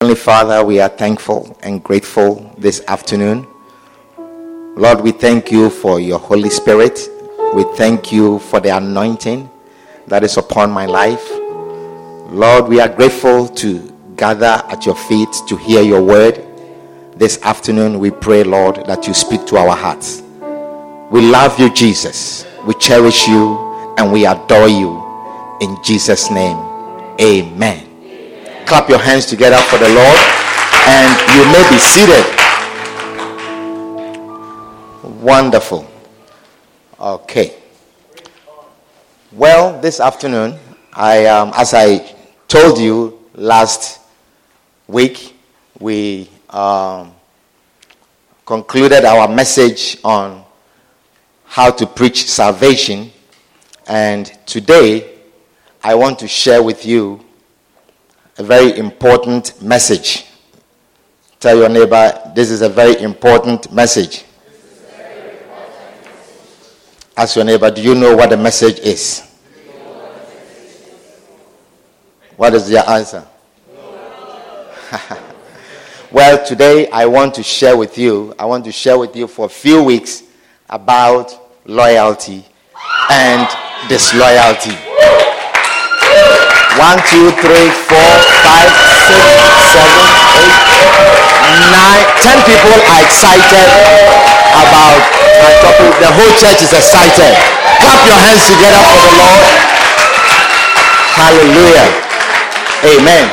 Heavenly 0.00 0.16
Father, 0.20 0.64
we 0.64 0.80
are 0.80 0.88
thankful 0.88 1.58
and 1.62 1.82
grateful 1.84 2.54
this 2.58 2.82
afternoon. 2.88 3.46
Lord, 4.76 5.02
we 5.02 5.12
thank 5.12 5.52
you 5.52 5.68
for 5.68 6.00
your 6.00 6.18
Holy 6.18 6.48
Spirit. 6.48 7.08
We 7.54 7.64
thank 7.76 8.10
you 8.10 8.38
for 8.38 8.60
the 8.60 8.76
anointing 8.76 9.50
that 10.06 10.24
is 10.24 10.36
upon 10.36 10.70
my 10.70 10.86
life. 10.86 11.30
Lord, 12.30 12.68
we 12.68 12.80
are 12.80 12.88
grateful 12.88 13.48
to 13.48 13.92
gather 14.16 14.62
at 14.68 14.86
your 14.86 14.96
feet 14.96 15.28
to 15.48 15.56
hear 15.56 15.82
your 15.82 16.02
word. 16.02 16.42
This 17.16 17.40
afternoon, 17.42 17.98
we 17.98 18.10
pray, 18.10 18.42
Lord, 18.44 18.76
that 18.86 19.06
you 19.06 19.14
speak 19.14 19.46
to 19.48 19.56
our 19.56 19.76
hearts. 19.76 20.22
We 21.10 21.20
love 21.30 21.58
you, 21.58 21.72
Jesus. 21.74 22.46
We 22.64 22.74
cherish 22.74 23.26
you 23.28 23.94
and 23.98 24.12
we 24.12 24.26
adore 24.26 24.68
you. 24.68 24.99
In 25.60 25.76
Jesus' 25.82 26.30
name, 26.30 26.56
amen. 27.20 28.64
Clap 28.66 28.88
your 28.88 28.98
hands 28.98 29.26
together 29.26 29.58
for 29.58 29.76
the 29.76 29.88
Lord 29.90 30.18
and 30.88 31.10
you 31.36 31.44
may 31.52 31.64
be 31.68 31.78
seated. 31.78 32.24
Wonderful. 35.22 35.86
Okay. 36.98 37.56
Well, 39.32 39.78
this 39.82 40.00
afternoon, 40.00 40.58
I, 40.94 41.26
um, 41.26 41.52
as 41.54 41.74
I 41.74 42.14
told 42.48 42.78
you 42.78 43.20
last 43.34 44.00
week, 44.88 45.36
we 45.78 46.30
um, 46.48 47.14
concluded 48.46 49.04
our 49.04 49.28
message 49.28 49.98
on 50.04 50.42
how 51.44 51.70
to 51.70 51.86
preach 51.86 52.26
salvation. 52.30 53.10
And 53.86 54.26
today, 54.46 55.19
I 55.82 55.94
want 55.94 56.18
to 56.18 56.28
share 56.28 56.62
with 56.62 56.84
you 56.84 57.24
a 58.36 58.42
very 58.42 58.76
important 58.76 59.62
message. 59.62 60.26
Tell 61.38 61.56
your 61.56 61.70
neighbor, 61.70 62.32
this 62.34 62.50
is 62.50 62.60
a 62.60 62.68
very 62.68 63.00
important 63.00 63.72
message. 63.72 64.24
Ask 67.16 67.36
your 67.36 67.46
neighbor, 67.46 67.70
do 67.70 67.80
you 67.80 67.94
know 67.94 68.14
what 68.14 68.28
the 68.28 68.36
message 68.36 68.78
is? 68.80 69.26
What 72.36 72.54
is 72.54 72.70
your 72.70 72.88
answer? 72.88 73.26
well, 76.10 76.44
today 76.44 76.90
I 76.90 77.06
want 77.06 77.34
to 77.34 77.42
share 77.42 77.76
with 77.76 77.96
you, 77.96 78.34
I 78.38 78.44
want 78.44 78.64
to 78.66 78.72
share 78.72 78.98
with 78.98 79.16
you 79.16 79.26
for 79.26 79.46
a 79.46 79.50
few 79.50 79.82
weeks 79.82 80.24
about 80.68 81.56
loyalty 81.66 82.44
and 83.10 83.48
disloyalty. 83.88 84.76
One, 86.78 86.98
two, 87.10 87.34
three, 87.42 87.68
four, 87.90 88.10
five, 88.46 88.70
six, 89.08 89.18
seven, 89.74 89.98
eight, 90.38 90.54
nine, 91.74 92.04
ten 92.22 92.38
people 92.46 92.70
are 92.70 93.02
excited 93.02 93.68
about 94.54 95.02
our 95.42 95.54
topic. 95.66 95.90
The 95.98 96.10
whole 96.14 96.34
church 96.38 96.62
is 96.62 96.72
excited. 96.72 97.34
Clap 97.82 98.00
your 98.06 98.18
hands 98.22 98.44
together 98.46 98.82
for 98.86 99.00
the 99.02 99.12
Lord. 99.18 99.46
Hallelujah. 101.18 101.88
Amen. 102.86 103.26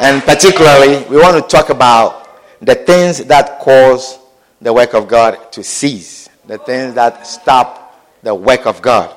And 0.00 0.22
particularly, 0.22 1.04
we 1.08 1.16
want 1.16 1.36
to 1.36 1.42
talk 1.48 1.70
about 1.70 2.28
the 2.60 2.74
things 2.74 3.24
that 3.24 3.60
cause 3.60 4.18
the 4.60 4.72
work 4.72 4.94
of 4.94 5.06
God 5.06 5.52
to 5.52 5.62
cease, 5.62 6.28
the 6.46 6.58
things 6.58 6.94
that 6.94 7.26
stop 7.26 8.02
the 8.22 8.34
work 8.34 8.66
of 8.66 8.82
God. 8.82 9.14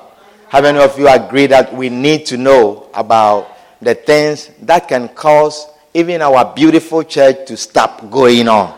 How 0.48 0.62
many 0.62 0.78
of 0.78 0.98
you 0.98 1.06
agree 1.06 1.46
that 1.48 1.74
we 1.74 1.90
need 1.90 2.24
to 2.26 2.38
know 2.38 2.88
about 2.94 3.54
the 3.82 3.94
things 3.94 4.50
that 4.62 4.88
can 4.88 5.08
cause 5.08 5.66
even 5.92 6.22
our 6.22 6.54
beautiful 6.54 7.02
church 7.02 7.46
to 7.48 7.56
stop 7.56 8.10
going 8.10 8.48
on? 8.48 8.74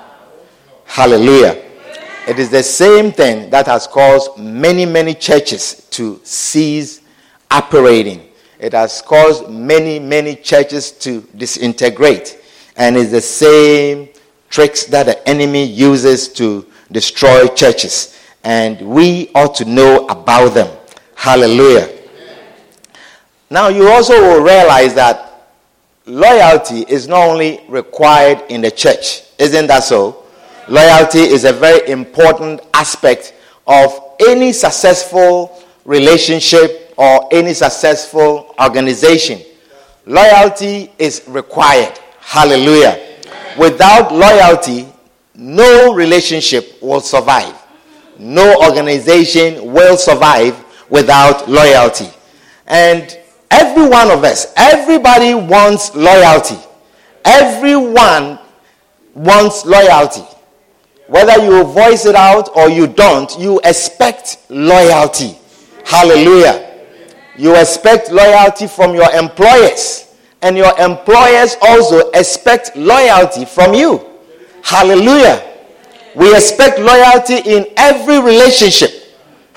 Hallelujah. 0.85 1.63
It 2.27 2.41
is 2.41 2.51
the 2.51 2.65
same 2.65 3.13
thing 3.13 3.51
that 3.51 3.67
has 3.67 3.87
caused 3.87 4.37
many, 4.37 4.85
many 4.85 5.15
churches 5.15 5.87
to 5.91 6.21
cease 6.25 7.03
operating. 7.53 8.29
It 8.59 8.73
has 8.73 9.01
caused 9.01 9.49
many, 9.49 10.01
many 10.01 10.35
churches 10.35 10.91
to 10.91 11.21
disintegrate. 11.37 12.43
And 12.77 12.97
it's 12.97 13.13
the 13.13 13.21
same 13.21 14.09
tricks 14.49 14.87
that 14.87 15.07
the 15.07 15.29
enemy 15.29 15.67
uses 15.67 16.27
to 16.31 16.67
destroy 16.91 17.47
churches. 17.47 18.19
And 18.43 18.81
we 18.81 19.31
ought 19.37 19.55
to 19.55 19.65
know 19.65 20.07
about 20.09 20.55
them. 20.55 20.79
Hallelujah. 21.21 21.87
Now, 23.51 23.69
you 23.69 23.87
also 23.89 24.19
will 24.19 24.41
realize 24.43 24.95
that 24.95 25.51
loyalty 26.07 26.87
is 26.89 27.09
not 27.09 27.29
only 27.29 27.61
required 27.69 28.43
in 28.49 28.63
the 28.63 28.71
church. 28.71 29.25
Isn't 29.39 29.67
that 29.67 29.85
so? 29.85 30.25
Loyalty 30.67 31.19
is 31.19 31.45
a 31.45 31.53
very 31.53 31.87
important 31.91 32.63
aspect 32.73 33.35
of 33.67 34.15
any 34.27 34.51
successful 34.55 35.63
relationship 35.85 36.95
or 36.97 37.29
any 37.31 37.53
successful 37.53 38.55
organization. 38.59 39.43
Loyalty 40.07 40.91
is 40.99 41.23
required. 41.29 41.99
Hallelujah. 42.21 43.19
Without 43.59 44.11
loyalty, 44.11 44.89
no 45.35 45.93
relationship 45.93 46.81
will 46.81 47.03
survive. 47.03 47.55
No 48.19 48.55
organization 48.67 49.71
will 49.71 49.99
survive 49.99 50.65
without 50.91 51.49
loyalty. 51.49 52.11
And 52.67 53.19
every 53.51 53.89
one 53.89 54.11
of 54.11 54.23
us, 54.25 54.53
everybody 54.57 55.35
wants 55.35 55.95
loyalty. 55.95 56.59
Everyone 57.25 58.39
wants 59.15 59.65
loyalty. 59.65 60.25
Whether 61.09 61.45
you 61.45 61.65
voice 61.65 62.05
it 62.07 62.15
out 62.15 62.51
or 62.55 62.69
you 62.69 62.87
don't, 62.87 63.37
you 63.39 63.61
expect 63.65 64.39
loyalty. 64.49 65.37
Hallelujah. 65.85 66.69
You 67.37 67.57
expect 67.57 68.13
loyalty 68.13 68.67
from 68.67 68.95
your 68.95 69.11
employers, 69.13 70.15
and 70.43 70.57
your 70.57 70.79
employers 70.79 71.57
also 71.63 72.11
expect 72.11 72.77
loyalty 72.77 73.45
from 73.45 73.75
you. 73.75 74.07
Hallelujah. 74.63 75.43
We 76.15 76.35
expect 76.35 76.79
loyalty 76.79 77.39
in 77.39 77.67
every 77.77 78.21
relationship 78.21 79.00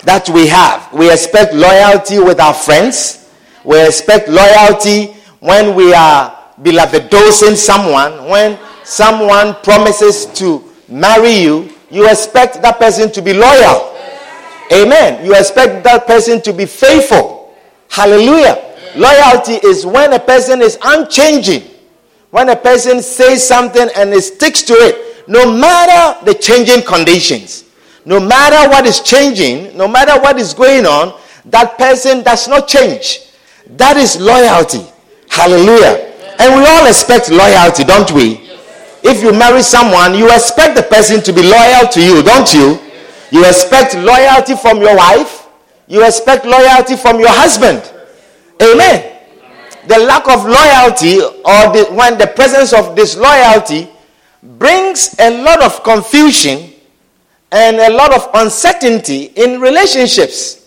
that 0.04 0.30
we 0.30 0.48
have. 0.48 0.92
We 0.94 1.12
expect 1.12 1.54
loyalty 1.54 2.20
with 2.20 2.40
our 2.40 2.54
friends. 2.54 3.30
We 3.64 3.86
expect 3.86 4.28
loyalty 4.28 5.14
when 5.40 5.76
we 5.76 5.94
are 5.94 6.38
beloved 6.62 7.10
dosing 7.10 7.56
someone. 7.56 8.30
When 8.30 8.60
someone 8.84 9.56
promises 9.64 10.26
to 10.40 10.64
marry 10.88 11.32
you, 11.32 11.70
you 11.90 12.10
expect 12.10 12.62
that 12.62 12.80
person 12.80 13.12
to 13.12 13.22
be 13.22 13.34
loyal. 13.34 13.96
Amen. 14.72 15.26
You 15.26 15.36
expect 15.36 15.84
that 15.84 16.08
person 16.08 16.42
to 16.42 16.54
be 16.54 16.66
faithful. 16.66 17.54
Hallelujah. 17.90 18.72
Loyalty 18.96 19.54
is 19.66 19.86
when 19.86 20.14
a 20.14 20.20
person 20.20 20.62
is 20.62 20.78
unchanging. 20.84 21.64
When 22.32 22.50
a 22.50 22.56
person 22.56 23.02
says 23.02 23.48
something 23.48 23.88
and 23.96 24.12
it 24.12 24.22
sticks 24.24 24.64
to 24.64 24.74
it, 24.74 25.28
no 25.28 25.56
matter 25.56 26.26
the 26.26 26.34
changing 26.34 26.82
conditions, 26.84 27.63
no 28.06 28.20
matter 28.20 28.70
what 28.70 28.86
is 28.86 29.00
changing, 29.02 29.76
no 29.78 29.88
matter 29.88 30.20
what 30.22 30.38
is 30.38 30.54
going 30.54 30.86
on, 30.86 31.18
that 31.46 31.78
person 31.78 32.24
does 32.24 32.48
not 32.48 32.68
change. 32.68 33.20
That 33.78 33.98
is 33.98 34.20
loyalty. 34.20 34.86
Hallelujah. 35.30 36.12
And 36.40 36.60
we 36.60 36.66
all 36.66 36.88
expect 36.88 37.30
loyalty, 37.30 37.84
don't 37.84 38.12
we? 38.12 38.50
If 39.04 39.22
you 39.22 39.34
marry 39.34 39.62
someone, 39.62 40.16
you 40.16 40.32
expect 40.32 40.76
the 40.76 40.84
person 40.84 41.22
to 41.24 41.34
be 41.34 41.44
loyal 41.44 41.88
to 41.92 42.02
you, 42.04 42.24
don't 42.24 42.54
you? 42.54 42.80
You 43.32 43.46
expect 43.46 43.96
loyalty 43.96 44.56
from 44.56 44.80
your 44.80 44.96
wife. 44.96 45.48
You 45.88 46.06
expect 46.06 46.46
loyalty 46.46 46.96
from 46.96 47.20
your 47.20 47.30
husband. 47.32 47.82
Amen. 48.62 49.12
The 49.88 50.00
lack 50.00 50.28
of 50.30 50.46
loyalty 50.46 51.20
or 51.22 51.62
the, 51.76 51.88
when 51.92 52.18
the 52.18 52.28
presence 52.28 52.72
of 52.72 52.96
disloyalty 52.96 53.90
brings 54.42 55.16
a 55.20 55.44
lot 55.44 55.62
of 55.62 55.84
confusion 55.84 56.73
and 57.54 57.78
a 57.78 57.92
lot 57.96 58.12
of 58.14 58.28
uncertainty 58.34 59.26
in 59.36 59.62
relationships. 59.62 60.60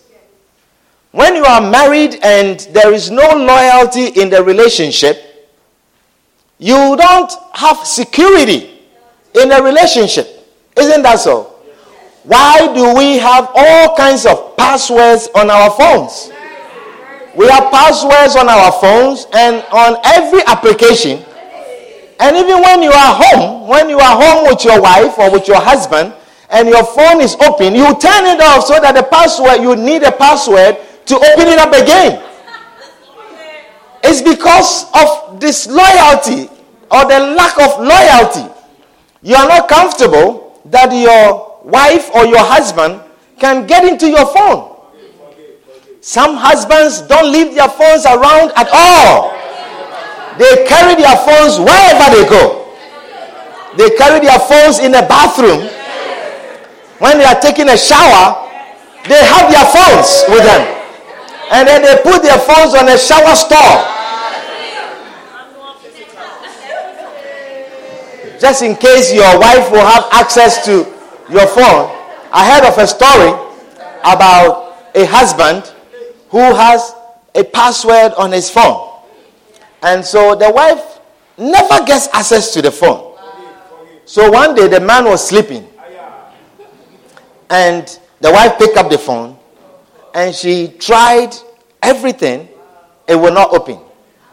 when 1.11 1.35
you 1.35 1.45
are 1.45 1.63
married 1.63 2.19
and 2.23 2.61
there 2.77 2.93
is 2.93 3.11
no 3.11 3.25
loyalty 3.35 4.09
in 4.21 4.29
the 4.29 4.43
relationship, 4.45 5.17
you 6.59 6.77
don't 6.97 7.33
have 7.55 7.79
security 7.87 8.81
in 9.35 9.51
a 9.51 9.63
relationship. 9.63 10.29
Isn't 10.77 11.03
that 11.03 11.19
so? 11.21 11.55
Why 12.25 12.69
do 12.75 12.95
we 12.95 13.17
have 13.19 13.49
all 13.55 13.97
kinds 13.97 14.27
of 14.27 14.57
passwords 14.59 15.29
on 15.35 15.49
our 15.51 15.71
phones? 15.71 16.31
We 17.35 17.49
have 17.49 17.71
passwords 17.73 18.37
on 18.37 18.49
our 18.49 18.73
phones 18.73 19.27
and 19.33 19.65
on 19.73 19.97
every 20.05 20.43
application. 20.47 21.25
And 22.21 22.37
even 22.37 22.61
when 22.61 22.83
you 22.83 22.93
are 22.93 23.13
home, 23.17 23.69
when 23.69 23.89
you 23.89 23.99
are 23.99 24.17
home 24.21 24.49
with 24.53 24.65
your 24.65 24.81
wife 24.83 25.19
or 25.19 25.31
with 25.33 25.49
your 25.49 25.61
husband, 25.61 26.13
and 26.51 26.69
your 26.69 26.85
phone 26.85 27.21
is 27.21 27.35
open, 27.37 27.75
you 27.75 27.87
turn 27.99 28.25
it 28.27 28.41
off 28.41 28.65
so 28.65 28.81
that 28.81 28.95
the 28.95 29.03
password, 29.03 29.61
you 29.63 29.75
need 29.77 30.03
a 30.03 30.13
password 30.13 30.79
to 31.07 31.15
open 31.17 31.49
it 31.49 31.59
up 31.59 31.73
again. 31.73 32.23
It's 34.05 34.23
because 34.23 34.87
of 34.95 35.41
disloyalty 35.41 36.49
or 36.91 37.03
the 37.07 37.35
lack 37.35 37.59
of 37.59 37.83
loyalty. 37.83 38.47
You 39.23 39.35
are 39.35 39.49
not 39.49 39.69
comfortable 39.69 40.61
that 40.67 40.93
your 40.93 41.59
wife 41.65 42.11
or 42.15 42.27
your 42.27 42.43
husband 42.43 43.01
can 43.39 43.67
get 43.67 43.85
into 43.85 44.09
your 44.09 44.27
phone. 44.27 44.77
Some 46.01 46.37
husbands 46.37 47.03
don't 47.03 47.33
leave 47.33 47.55
their 47.55 47.69
phones 47.69 48.07
around 48.07 48.53
at 48.55 48.69
all. 48.71 49.35
They 50.39 50.65
carry 50.69 50.95
their 50.95 51.17
phones 51.27 51.59
wherever 51.59 52.07
they 52.15 52.29
go. 52.31 52.71
They 53.77 53.91
carry 53.97 54.21
their 54.21 54.39
phones 54.39 54.79
in 54.79 54.93
the 54.93 55.03
bathroom. 55.09 55.67
When 56.99 57.19
they 57.19 57.25
are 57.25 57.39
taking 57.41 57.69
a 57.69 57.77
shower, 57.77 58.49
they 59.09 59.21
have 59.23 59.51
their 59.53 59.67
phones 59.69 60.25
with 60.29 60.45
them. 60.45 60.63
And 61.53 61.69
then 61.69 61.83
they 61.83 62.03
put 62.03 62.23
their 62.23 62.39
phones 62.39 62.75
on 62.75 62.89
a 62.89 62.99
shower 62.99 63.35
stall. 63.37 63.93
Just 68.41 68.63
in 68.63 68.77
case 68.77 69.13
your 69.15 69.39
wife 69.39 69.71
will 69.71 69.85
have 69.85 70.05
access 70.13 70.65
to 70.67 70.87
your 71.31 71.47
phone. 71.47 71.91
I 72.33 72.45
heard 72.51 72.69
of 72.69 72.77
a 72.79 72.87
story 72.87 73.33
about 74.01 74.77
a 74.95 75.05
husband 75.07 75.73
who 76.29 76.39
has 76.55 76.95
a 77.35 77.45
password 77.45 78.13
on 78.19 78.33
his 78.33 78.51
phone. 78.51 79.01
And 79.83 80.05
so 80.05 80.35
the 80.35 80.51
wife 80.51 81.01
never 81.39 81.85
gets 81.85 82.09
access 82.13 82.53
to 82.55 82.63
the 82.63 82.71
phone. 82.71 83.17
So 84.05 84.31
one 84.31 84.55
day 84.55 84.69
the 84.69 84.81
man 84.81 85.05
was 85.05 85.27
sleeping. 85.27 85.67
And 87.51 87.87
the 88.21 88.33
wife 88.33 88.59
picked 88.59 88.77
up 88.77 88.91
the 88.91 88.99
phone 88.99 89.39
and 90.15 90.35
she 90.35 90.69
tried 90.79 91.35
everything, 91.83 92.49
it 93.07 93.15
will 93.15 93.33
not 93.33 93.53
open. 93.53 93.79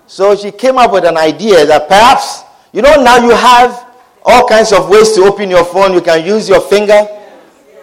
So 0.08 0.36
she 0.36 0.52
came 0.52 0.78
up 0.78 0.92
with 0.92 1.06
an 1.06 1.18
idea 1.18 1.66
that 1.66 1.88
perhaps, 1.88 2.44
you 2.72 2.82
know, 2.82 3.02
now 3.02 3.18
you 3.18 3.32
have 3.32 3.86
all 4.24 4.48
kinds 4.48 4.72
of 4.72 4.90
ways 4.90 5.14
to 5.14 5.24
open 5.24 5.50
your 5.50 5.66
phone. 5.66 5.94
You 5.94 6.02
can 6.02 6.26
use 6.26 6.48
your 6.48 6.62
finger, 6.62 7.08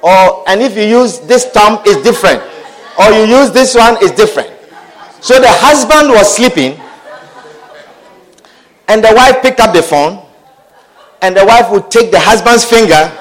or 0.03 0.49
and 0.49 0.61
if 0.63 0.77
you 0.77 0.85
use 0.85 1.19
this 1.21 1.47
thumb, 1.47 1.81
it's 1.85 2.03
different 2.03 2.43
or 3.01 3.11
you 3.13 3.25
use 3.25 3.51
this 3.51 3.75
one 3.75 3.97
is 4.03 4.13
different. 4.13 4.51
So 5.21 5.41
the 5.41 5.49
husband 5.49 6.11
was 6.11 6.35
sleeping, 6.35 6.81
and 8.89 9.05
the 9.05 9.13
wife 9.15 9.43
picked 9.43 9.61
up 9.61 9.75
the 9.75 9.83
phone, 9.83 10.21
and 11.23 11.37
the 11.37 11.45
wife 11.45 11.71
would 11.71 11.91
take 11.91 12.11
the 12.11 12.21
husband's 12.21 12.65
finger, 12.65 13.13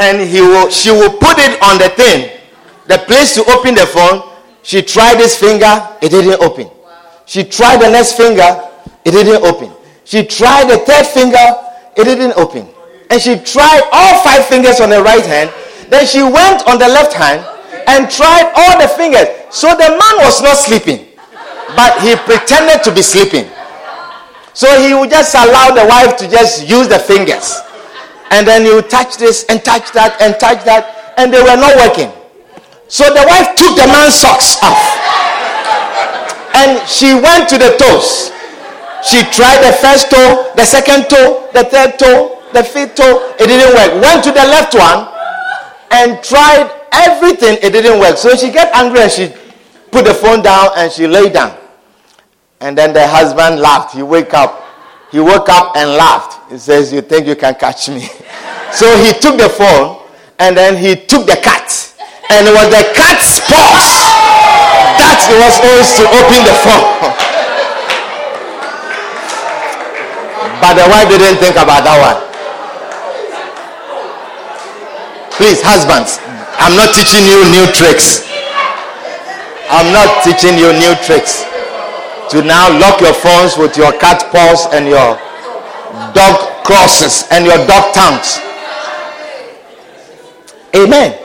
and 0.00 0.18
he 0.20 0.40
will, 0.40 0.70
she 0.70 0.90
will 0.90 1.12
put 1.12 1.36
it 1.38 1.60
on 1.62 1.76
the 1.76 1.90
thing, 1.90 2.40
the 2.88 2.98
place 3.04 3.34
to 3.34 3.44
open 3.52 3.74
the 3.74 3.86
phone. 3.86 4.24
She 4.62 4.80
tried 4.80 5.18
this 5.18 5.38
finger, 5.38 5.68
it 6.00 6.08
didn't 6.08 6.40
open. 6.40 6.70
She 7.26 7.44
tried 7.44 7.82
the 7.82 7.90
next 7.90 8.16
finger, 8.16 8.48
it 9.04 9.12
didn't 9.12 9.44
open. 9.44 9.70
She 10.04 10.24
tried 10.24 10.70
the 10.70 10.78
third 10.78 11.06
finger, 11.06 11.44
it 11.96 12.04
didn't 12.04 12.32
open. 12.36 12.66
And 13.10 13.20
she 13.20 13.36
tried 13.38 13.82
all 13.92 14.24
five 14.24 14.46
fingers 14.46 14.80
on 14.80 14.88
the 14.88 15.02
right 15.02 15.24
hand. 15.24 15.52
Then 15.90 16.06
she 16.06 16.22
went 16.22 16.66
on 16.66 16.78
the 16.78 16.88
left 16.88 17.12
hand 17.12 17.44
and 17.86 18.10
tried 18.10 18.50
all 18.56 18.80
the 18.80 18.88
fingers. 18.88 19.28
So 19.50 19.68
the 19.68 19.90
man 19.90 20.14
was 20.24 20.40
not 20.40 20.56
sleeping, 20.56 21.08
but 21.76 22.00
he 22.00 22.16
pretended 22.16 22.82
to 22.84 22.94
be 22.94 23.02
sleeping. 23.02 23.50
So 24.54 24.66
he 24.80 24.94
would 24.94 25.10
just 25.10 25.34
allow 25.34 25.70
the 25.74 25.84
wife 25.86 26.16
to 26.18 26.28
just 26.28 26.68
use 26.68 26.88
the 26.88 26.98
fingers. 26.98 27.60
And 28.30 28.46
then 28.46 28.64
you 28.64 28.82
touch 28.82 29.16
this 29.18 29.44
and 29.48 29.62
touch 29.64 29.92
that 29.92 30.20
and 30.22 30.38
touch 30.38 30.64
that, 30.64 31.14
and 31.18 31.32
they 31.34 31.42
were 31.42 31.58
not 31.58 31.74
working. 31.76 32.10
So 32.86 33.06
the 33.10 33.22
wife 33.26 33.54
took 33.54 33.74
the 33.74 33.86
man's 33.86 34.14
socks 34.18 34.58
off. 34.62 34.82
And 36.54 36.82
she 36.88 37.14
went 37.14 37.48
to 37.50 37.58
the 37.58 37.78
toes. 37.78 38.30
She 39.02 39.22
tried 39.30 39.62
the 39.62 39.72
first 39.78 40.10
toe, 40.10 40.52
the 40.56 40.64
second 40.64 41.08
toe, 41.08 41.48
the 41.54 41.64
third 41.64 41.98
toe, 41.98 42.42
the 42.52 42.62
fifth 42.62 42.96
toe. 42.96 43.34
It 43.38 43.46
didn't 43.46 43.74
work. 43.74 44.02
Went 44.02 44.24
to 44.24 44.30
the 44.30 44.44
left 44.44 44.74
one 44.74 45.08
and 45.90 46.22
tried 46.22 46.70
everything, 46.92 47.58
it 47.62 47.70
didn't 47.72 47.98
work. 47.98 48.16
So 48.16 48.36
she 48.36 48.50
got 48.50 48.74
angry 48.74 49.00
and 49.00 49.10
she 49.10 49.32
put 49.90 50.04
the 50.04 50.14
phone 50.14 50.42
down 50.42 50.70
and 50.76 50.90
she 50.90 51.06
lay 51.06 51.30
down. 51.30 51.56
And 52.60 52.76
then 52.76 52.92
the 52.92 53.06
husband 53.06 53.60
laughed. 53.60 53.94
He 53.94 54.02
woke 54.02 54.34
up. 54.34 54.62
He 55.10 55.20
woke 55.20 55.48
up 55.48 55.76
and 55.76 55.90
laughed. 55.90 56.39
He 56.50 56.58
says, 56.58 56.92
You 56.92 57.00
think 57.00 57.28
you 57.28 57.36
can 57.36 57.54
catch 57.54 57.88
me? 57.88 58.00
so 58.74 58.98
he 58.98 59.12
took 59.14 59.38
the 59.38 59.48
phone 59.48 60.02
and 60.40 60.56
then 60.56 60.76
he 60.76 60.96
took 61.06 61.26
the 61.26 61.36
cat. 61.38 61.70
And 62.30 62.46
it 62.46 62.50
was 62.50 62.68
the 62.74 62.82
cat's 62.94 63.38
paws 63.46 63.86
that 64.98 65.22
was 65.30 65.54
supposed 65.54 65.94
to 65.98 66.04
open 66.10 66.42
the 66.42 66.54
phone. 66.62 66.86
but 70.62 70.74
the 70.74 70.86
wife 70.90 71.06
didn't 71.06 71.38
think 71.38 71.54
about 71.54 71.86
that 71.86 71.98
one. 72.02 72.18
Please, 75.38 75.62
husbands, 75.62 76.18
I'm 76.58 76.74
not 76.74 76.90
teaching 76.94 77.26
you 77.30 77.46
new 77.50 77.66
tricks. 77.72 78.26
I'm 79.70 79.92
not 79.94 80.24
teaching 80.26 80.58
you 80.58 80.72
new 80.74 80.94
tricks. 81.06 81.46
To 82.34 82.42
now 82.42 82.66
lock 82.78 83.00
your 83.00 83.14
phones 83.14 83.56
with 83.56 83.76
your 83.76 83.92
cat 83.98 84.30
paws 84.30 84.66
and 84.74 84.86
your 84.86 85.18
dog 86.14 86.64
crosses 86.64 87.26
and 87.30 87.46
your 87.46 87.58
dog 87.66 87.94
tongues. 87.94 88.38
Amen. 90.74 91.18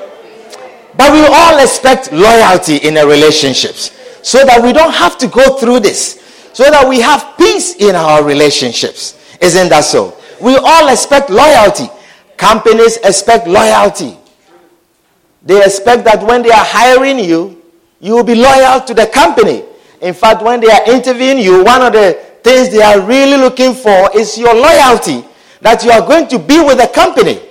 But 0.98 1.12
we 1.12 1.26
all 1.26 1.60
expect 1.60 2.12
loyalty 2.12 2.78
in 2.78 2.98
our 2.98 3.08
relationships 3.08 3.92
so 4.24 4.44
that 4.46 4.64
we 4.64 4.74
don't 4.74 4.94
have 4.94 5.18
to 5.20 5.28
go 5.28 5.58
through 5.58 5.82
this, 5.82 6.50
so 6.54 6.64
that 6.64 6.88
we 6.88 7.00
have 7.00 7.38
peace 7.38 7.76
in 7.76 7.96
our 7.96 8.24
relationships. 8.24 9.20
Isn't 9.42 9.70
that 9.70 9.84
so? 9.84 10.18
We 10.42 10.56
all 10.56 10.88
expect 10.90 11.30
loyalty. 11.30 11.90
Companies 12.38 12.98
expect 12.98 13.48
loyalty. 13.48 14.18
They 15.44 15.64
expect 15.64 16.06
that 16.06 16.24
when 16.24 16.42
they 16.42 16.50
are 16.50 16.66
hiring 16.66 17.20
you, 17.20 17.62
you 18.00 18.16
will 18.16 18.24
be 18.24 18.36
loyal 18.36 18.82
to 18.82 18.94
the 18.94 19.06
company. 19.06 19.64
In 20.02 20.14
fact, 20.14 20.42
when 20.42 20.60
they 20.60 20.70
are 20.70 20.90
interviewing 20.90 21.40
you, 21.40 21.64
one 21.64 21.82
of 21.82 21.94
the 21.94 22.20
things 22.46 22.70
they 22.70 22.82
are 22.82 23.02
really 23.02 23.38
looking 23.38 23.74
for 23.74 24.16
is 24.16 24.38
your 24.38 24.54
loyalty, 24.54 25.26
that 25.62 25.84
you 25.84 25.90
are 25.90 26.06
going 26.06 26.28
to 26.30 26.38
be 26.38 26.62
with 26.62 26.78
the 26.78 26.88
company. 26.94 27.42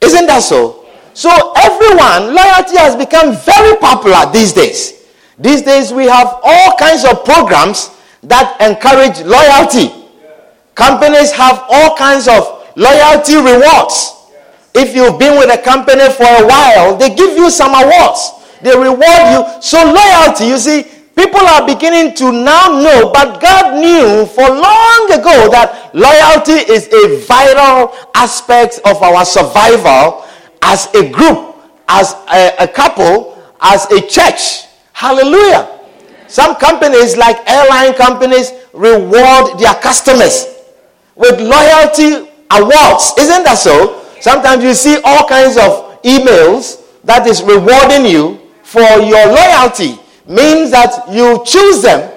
Isn't 0.00 0.26
that 0.26 0.42
so? 0.42 0.88
So, 1.12 1.28
everyone, 1.60 2.32
loyalty 2.32 2.80
has 2.80 2.96
become 2.96 3.36
very 3.36 3.76
popular 3.76 4.24
these 4.32 4.54
days. 4.54 5.04
These 5.38 5.60
days, 5.60 5.92
we 5.92 6.06
have 6.06 6.40
all 6.42 6.74
kinds 6.80 7.04
of 7.04 7.22
programs 7.24 7.90
that 8.24 8.56
encourage 8.64 9.20
loyalty. 9.28 9.92
Companies 10.74 11.30
have 11.32 11.60
all 11.68 11.94
kinds 11.94 12.26
of 12.28 12.64
loyalty 12.76 13.36
rewards. 13.36 14.16
If 14.72 14.96
you've 14.96 15.18
been 15.20 15.36
with 15.38 15.52
a 15.52 15.60
company 15.60 16.08
for 16.16 16.24
a 16.24 16.48
while, 16.48 16.96
they 16.96 17.14
give 17.14 17.36
you 17.36 17.50
some 17.50 17.76
awards. 17.76 18.40
They 18.62 18.72
reward 18.72 19.24
you. 19.36 19.60
So 19.60 19.84
loyalty, 19.84 20.46
you 20.48 20.56
see, 20.56 20.86
people 21.16 21.40
are 21.40 21.66
beginning 21.66 22.14
to 22.16 22.32
now 22.32 22.80
know, 22.80 23.10
but 23.12 23.40
God 23.40 23.80
knew 23.80 24.26
for 24.26 24.48
long 24.48 25.06
ago 25.12 25.48
that 25.50 25.90
loyalty 25.94 26.64
is 26.72 26.88
a 26.92 27.24
vital 27.26 27.94
aspect 28.14 28.80
of 28.84 29.02
our 29.02 29.24
survival 29.24 30.24
as 30.62 30.88
a 30.94 31.10
group, 31.10 31.56
as 31.88 32.14
a, 32.32 32.54
a 32.60 32.68
couple, 32.68 33.36
as 33.60 33.90
a 33.90 34.00
church. 34.06 34.66
Hallelujah. 34.92 35.80
Some 36.28 36.56
companies, 36.56 37.16
like 37.16 37.36
airline 37.48 37.94
companies, 37.94 38.52
reward 38.72 39.58
their 39.58 39.74
customers 39.74 40.46
with 41.14 41.40
loyalty 41.40 42.30
awards. 42.50 43.12
Isn't 43.18 43.44
that 43.44 43.58
so? 43.58 44.02
Sometimes 44.20 44.64
you 44.64 44.72
see 44.74 44.98
all 45.04 45.28
kinds 45.28 45.56
of 45.56 46.00
emails 46.02 46.80
that 47.04 47.26
is 47.26 47.42
rewarding 47.42 48.06
you 48.06 48.40
for 48.62 48.80
your 48.80 49.26
loyalty. 49.28 49.98
Means 50.26 50.70
that 50.70 51.10
you 51.10 51.42
choose 51.44 51.82
them. 51.82 52.10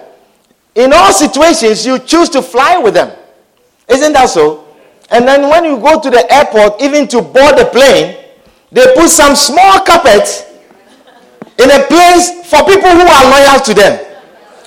In 0.75 0.93
all 0.93 1.11
situations, 1.11 1.85
you 1.85 1.99
choose 1.99 2.29
to 2.29 2.41
fly 2.41 2.77
with 2.77 2.93
them. 2.93 3.11
Isn't 3.87 4.13
that 4.13 4.29
so? 4.29 4.65
And 5.09 5.27
then 5.27 5.49
when 5.49 5.63
you 5.63 5.77
go 5.77 5.99
to 5.99 6.09
the 6.09 6.25
airport, 6.33 6.81
even 6.81 7.07
to 7.09 7.21
board 7.21 7.57
the 7.57 7.69
plane, 7.71 8.17
they 8.71 8.93
put 8.95 9.09
some 9.09 9.35
small 9.35 9.79
carpet 9.81 10.27
in 11.57 11.71
a 11.71 11.85
place 11.87 12.43
for 12.49 12.59
people 12.65 12.89
who 12.91 13.05
are 13.07 13.25
loyal 13.31 13.59
to 13.63 13.73
them. 13.73 13.93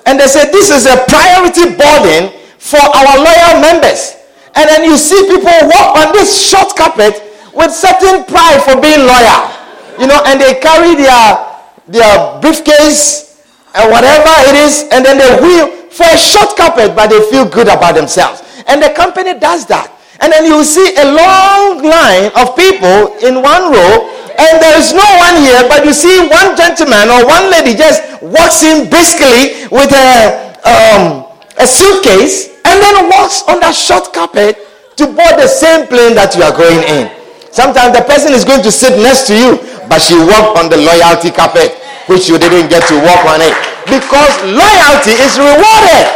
And 0.07 0.19
they 0.19 0.27
say 0.27 0.51
this 0.51 0.71
is 0.71 0.87
a 0.87 1.05
priority 1.07 1.77
boarding 1.77 2.33
for 2.59 2.81
our 2.81 3.19
loyal 3.19 3.61
members. 3.61 4.17
And 4.55 4.69
then 4.69 4.85
you 4.85 4.97
see 4.97 5.21
people 5.29 5.53
walk 5.69 5.97
on 5.99 6.13
this 6.13 6.33
short 6.33 6.75
carpet 6.75 7.21
with 7.53 7.71
certain 7.73 8.25
pride 8.25 8.63
for 8.65 8.81
being 8.81 9.05
loyal. 9.05 9.53
You 10.01 10.07
know, 10.07 10.23
and 10.27 10.41
they 10.41 10.59
carry 10.61 10.95
their 10.95 11.45
their 11.89 12.41
briefcase 12.41 13.28
and 13.75 13.91
whatever 13.91 14.33
it 14.49 14.57
is, 14.57 14.89
and 14.93 15.05
then 15.05 15.19
they 15.19 15.31
wheel 15.41 15.69
for 15.91 16.07
a 16.09 16.19
short 16.19 16.57
carpet, 16.57 16.95
but 16.95 17.09
they 17.09 17.21
feel 17.31 17.49
good 17.49 17.69
about 17.69 17.95
themselves. 17.95 18.43
And 18.67 18.83
the 18.83 18.91
company 18.95 19.39
does 19.39 19.67
that. 19.67 19.93
And 20.21 20.33
then 20.33 20.47
you 20.47 20.65
see 20.65 20.95
a 20.99 21.07
long 21.07 21.83
line 21.83 22.31
of 22.35 22.57
people 22.59 23.15
in 23.23 23.39
one 23.43 23.71
row, 23.71 24.11
and 24.39 24.63
there 24.63 24.79
is 24.79 24.95
no 24.95 25.07
one 25.19 25.43
here, 25.43 25.63
but 25.67 25.85
you 25.85 25.93
see 25.93 26.27
one 26.31 26.55
gentleman 26.55 27.11
or 27.11 27.27
one 27.27 27.51
lady 27.51 27.75
just 27.75 28.03
walks 28.23 28.63
in 28.63 28.91
briskly 28.91 29.67
with 29.71 29.91
a, 29.91 30.55
um, 30.63 31.27
a 31.59 31.67
suitcase 31.67 32.55
and 32.63 32.77
then 32.83 33.11
walks 33.11 33.43
on 33.51 33.59
that 33.59 33.75
short 33.75 34.13
carpet 34.15 34.59
to 34.95 35.07
board 35.07 35.39
the 35.39 35.47
same 35.47 35.87
plane 35.87 36.15
that 36.15 36.35
you 36.35 36.43
are 36.43 36.55
going 36.55 36.83
in. 36.87 37.11
Sometimes 37.51 37.97
the 37.97 38.05
person 38.05 38.33
is 38.33 38.45
going 38.45 38.63
to 38.63 38.71
sit 38.71 38.95
next 39.03 39.27
to 39.27 39.35
you, 39.35 39.59
but 39.91 39.99
she 39.99 40.15
walked 40.15 40.59
on 40.59 40.71
the 40.71 40.77
loyalty 40.79 41.31
carpet, 41.31 41.75
which 42.09 42.29
you 42.29 42.39
didn't 42.39 42.69
get 42.69 42.83
to 42.89 42.97
work 42.97 43.25
on 43.29 43.41
it. 43.41 43.55
Because 43.87 44.33
loyalty 44.45 45.15
is 45.21 45.39
rewarded. 45.39 46.07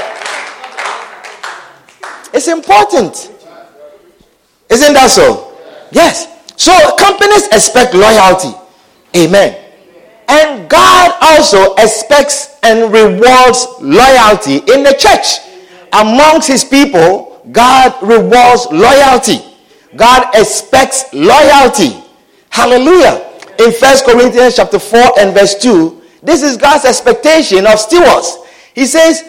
It's 2.35 2.49
important. 2.49 3.31
Isn't 4.69 4.95
that 4.95 5.11
so? 5.11 5.57
Yes. 5.93 6.29
So 6.57 6.73
companies 6.97 7.47
expect 7.49 7.95
loyalty. 7.95 8.57
Amen. 9.17 9.59
And 10.29 10.69
God 10.69 11.15
also 11.21 11.75
expects 11.75 12.59
and 12.63 12.93
rewards 12.93 13.67
loyalty 13.81 14.57
in 14.73 14.83
the 14.83 14.97
church. 14.99 15.41
Amongst 15.93 16.49
his 16.49 16.65
people, 16.65 17.43
God 17.53 17.95
rewards 18.03 18.67
loyalty. 18.71 19.45
God 19.97 20.29
expects 20.35 21.13
loyalty. 21.13 22.03
Hallelujah. 22.49 23.32
In 23.59 23.73
First 23.73 24.05
Corinthians 24.05 24.57
chapter 24.57 24.79
4 24.79 25.21
and 25.21 25.35
verse 25.35 25.55
2, 25.57 26.03
this 26.23 26.43
is 26.43 26.57
God's 26.57 26.85
expectation 26.85 27.67
of 27.67 27.79
stewards. 27.79 28.39
He 28.75 28.87
says, 28.87 29.23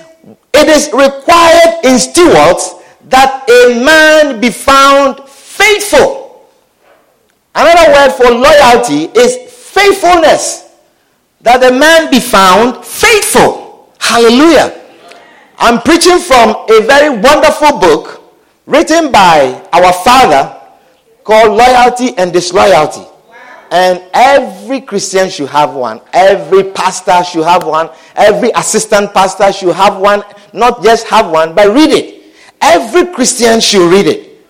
It 0.54 0.68
is 0.68 0.90
required 0.94 1.84
in 1.84 2.00
stewards 2.00 2.76
that 3.10 3.50
a 3.50 3.84
man 3.84 4.40
be 4.40 4.50
found 4.50 5.28
faithful. 5.28 6.48
Another 7.56 7.92
word 7.92 8.12
for 8.14 8.32
loyalty 8.32 9.12
is 9.20 9.38
faithfulness. 9.52 10.72
That 11.42 11.64
a 11.64 11.78
man 11.78 12.10
be 12.10 12.20
found 12.20 12.86
faithful. 12.86 13.94
Hallelujah. 14.00 14.80
I'm 15.58 15.82
preaching 15.82 16.20
from 16.20 16.56
a 16.70 16.82
very 16.82 17.10
wonderful 17.10 17.80
book 17.80 18.24
written 18.66 19.12
by 19.12 19.68
our 19.74 19.94
father 19.94 20.60
called 21.24 21.58
Loyalty 21.58 22.18
and 22.18 22.32
Disloyalty. 22.32 23.06
And 23.74 24.04
every 24.14 24.82
Christian 24.82 25.32
should 25.32 25.50
have 25.50 25.74
one. 25.74 26.00
Every 26.14 26.64
pastor 26.64 27.24
should 27.24 27.44
have 27.44 27.66
one. 27.66 27.90
Every 28.16 28.52
assistant 28.52 29.12
pastor 29.16 29.52
should 29.52 29.74
have 29.74 29.98
one. 29.98 30.22
Not 30.54 30.84
just 30.84 31.08
have 31.08 31.32
one, 31.32 31.56
but 31.56 31.74
read 31.74 31.90
it. 31.90 32.36
Every 32.62 33.12
Christian 33.12 33.60
should 33.60 33.92
read 33.92 34.06
it. 34.06 34.46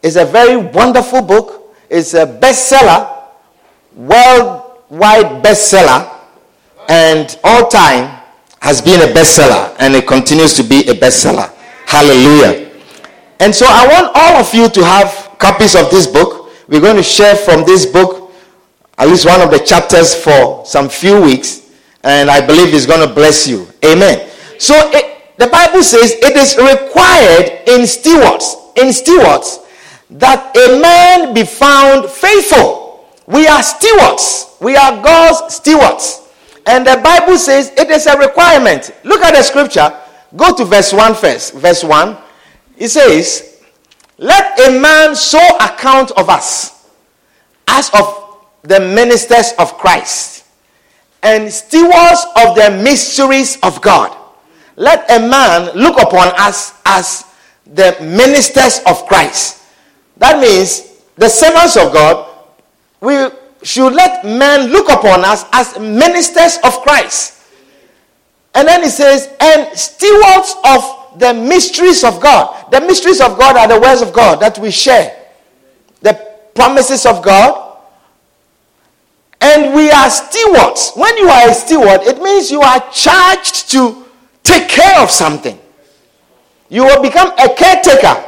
It's 0.00 0.14
a 0.14 0.24
very 0.24 0.56
wonderful 0.56 1.22
book. 1.22 1.74
It's 1.90 2.14
a 2.14 2.24
bestseller, 2.24 3.24
worldwide 3.96 5.42
bestseller, 5.42 6.08
and 6.88 7.36
all 7.42 7.66
time 7.66 8.22
has 8.60 8.80
been 8.80 9.00
a 9.00 9.12
bestseller, 9.12 9.74
and 9.80 9.96
it 9.96 10.06
continues 10.06 10.54
to 10.54 10.62
be 10.62 10.86
a 10.88 10.94
bestseller. 10.94 11.52
Hallelujah. 11.84 12.70
And 13.40 13.52
so 13.52 13.66
I 13.68 13.88
want 13.88 14.12
all 14.14 14.36
of 14.36 14.54
you 14.54 14.68
to 14.68 14.84
have 14.84 15.34
copies 15.38 15.74
of 15.74 15.90
this 15.90 16.06
book. 16.06 16.52
We're 16.68 16.80
going 16.80 16.96
to 16.96 17.02
share 17.02 17.34
from 17.34 17.64
this 17.64 17.84
book 17.84 18.17
at 18.98 19.08
least 19.08 19.26
one 19.26 19.40
of 19.40 19.50
the 19.50 19.58
chapters 19.58 20.14
for 20.14 20.66
some 20.66 20.88
few 20.88 21.20
weeks, 21.22 21.70
and 22.02 22.28
I 22.28 22.44
believe 22.44 22.74
it's 22.74 22.86
going 22.86 23.06
to 23.06 23.14
bless 23.14 23.46
you. 23.46 23.68
Amen. 23.84 24.28
So 24.58 24.74
it, 24.92 25.36
the 25.38 25.46
Bible 25.46 25.82
says 25.84 26.12
it 26.12 26.36
is 26.36 26.56
required 26.56 27.68
in 27.68 27.86
stewards, 27.86 28.56
in 28.76 28.92
stewards, 28.92 29.60
that 30.10 30.56
a 30.56 30.80
man 30.80 31.32
be 31.32 31.44
found 31.44 32.10
faithful. 32.10 33.06
We 33.26 33.46
are 33.46 33.62
stewards. 33.62 34.56
We 34.60 34.74
are 34.74 35.02
God's 35.02 35.54
stewards. 35.54 36.28
And 36.66 36.86
the 36.86 37.00
Bible 37.02 37.38
says 37.38 37.72
it 37.76 37.90
is 37.90 38.06
a 38.06 38.18
requirement. 38.18 38.90
Look 39.04 39.22
at 39.22 39.34
the 39.34 39.42
scripture. 39.42 39.96
Go 40.36 40.54
to 40.56 40.64
verse 40.64 40.92
1 40.92 41.14
first. 41.14 41.54
Verse 41.54 41.84
1. 41.84 42.16
It 42.76 42.88
says, 42.88 43.62
Let 44.18 44.58
a 44.60 44.80
man 44.80 45.14
so 45.14 45.40
account 45.60 46.10
of 46.12 46.28
us 46.28 46.88
as 47.68 47.90
of 47.90 48.27
the 48.62 48.80
ministers 48.80 49.52
of 49.58 49.76
Christ 49.78 50.44
and 51.22 51.50
stewards 51.52 52.26
of 52.36 52.54
the 52.54 52.78
mysteries 52.82 53.58
of 53.62 53.80
God. 53.80 54.16
Let 54.76 55.10
a 55.10 55.18
man 55.28 55.76
look 55.76 56.00
upon 56.00 56.28
us 56.38 56.74
as 56.84 57.24
the 57.66 57.96
ministers 58.00 58.80
of 58.86 59.04
Christ. 59.06 59.62
That 60.18 60.40
means 60.40 61.02
the 61.16 61.28
servants 61.28 61.76
of 61.76 61.92
God, 61.92 62.26
we 63.00 63.28
should 63.62 63.92
let 63.92 64.24
men 64.24 64.70
look 64.70 64.88
upon 64.88 65.24
us 65.24 65.44
as 65.52 65.78
ministers 65.78 66.58
of 66.62 66.80
Christ. 66.82 67.42
And 68.54 68.66
then 68.66 68.82
he 68.82 68.88
says, 68.88 69.28
and 69.40 69.76
stewards 69.76 70.54
of 70.64 70.98
the 71.18 71.34
mysteries 71.34 72.04
of 72.04 72.20
God. 72.20 72.70
The 72.70 72.80
mysteries 72.80 73.20
of 73.20 73.38
God 73.38 73.56
are 73.56 73.68
the 73.68 73.80
words 73.80 74.02
of 74.02 74.12
God 74.12 74.40
that 74.40 74.58
we 74.58 74.70
share, 74.70 75.16
the 76.00 76.14
promises 76.54 77.06
of 77.06 77.22
God, 77.22 77.67
and 79.40 79.74
we 79.74 79.90
are 79.90 80.10
stewards. 80.10 80.92
When 80.94 81.16
you 81.16 81.28
are 81.28 81.50
a 81.50 81.54
steward, 81.54 82.02
it 82.02 82.20
means 82.20 82.50
you 82.50 82.60
are 82.60 82.80
charged 82.90 83.70
to 83.70 84.04
take 84.42 84.68
care 84.68 85.00
of 85.00 85.10
something. 85.10 85.58
You 86.68 86.84
will 86.84 87.02
become 87.02 87.32
a 87.38 87.54
caretaker. 87.54 88.24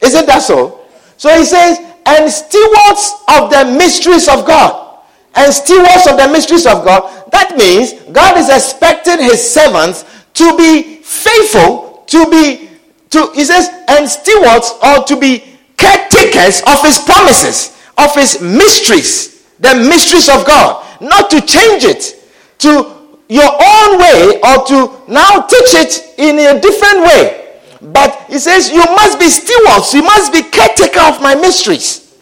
Isn't 0.00 0.26
that 0.26 0.42
so? 0.42 0.80
So 1.16 1.36
he 1.36 1.44
says, 1.44 1.78
and 2.06 2.30
stewards 2.30 3.14
of 3.28 3.50
the 3.50 3.76
mysteries 3.78 4.28
of 4.28 4.46
God. 4.46 4.98
And 5.36 5.52
stewards 5.52 6.06
of 6.06 6.16
the 6.16 6.28
mysteries 6.30 6.66
of 6.66 6.84
God. 6.84 7.30
That 7.32 7.56
means 7.56 7.94
God 8.12 8.36
is 8.36 8.48
expecting 8.50 9.18
his 9.18 9.42
servants 9.42 10.04
to 10.34 10.56
be 10.56 10.96
faithful, 11.02 12.04
to 12.06 12.30
be, 12.30 12.70
to, 13.10 13.30
he 13.34 13.44
says, 13.44 13.70
and 13.88 14.08
stewards 14.08 14.74
or 14.82 15.04
to 15.04 15.16
be 15.18 15.44
caretakers 15.76 16.60
of 16.66 16.82
his 16.82 16.98
promises, 16.98 17.80
of 17.96 18.14
his 18.14 18.40
mysteries 18.40 19.33
the 19.60 19.74
mysteries 19.74 20.28
of 20.28 20.46
God, 20.46 20.84
not 21.00 21.30
to 21.30 21.40
change 21.40 21.84
it 21.84 22.24
to 22.58 22.94
your 23.28 23.50
own 23.50 23.98
way 23.98 24.40
or 24.42 24.64
to 24.66 25.00
now 25.08 25.42
teach 25.42 25.74
it 25.74 26.14
in 26.18 26.38
a 26.38 26.60
different 26.60 27.00
way. 27.02 27.58
But 27.80 28.26
he 28.28 28.38
says, 28.38 28.70
You 28.70 28.84
must 28.84 29.18
be 29.18 29.28
stewards, 29.28 29.94
you 29.94 30.02
must 30.02 30.32
be 30.32 30.42
caretaker 30.42 31.00
of 31.00 31.20
my 31.20 31.34
mysteries. 31.34 32.16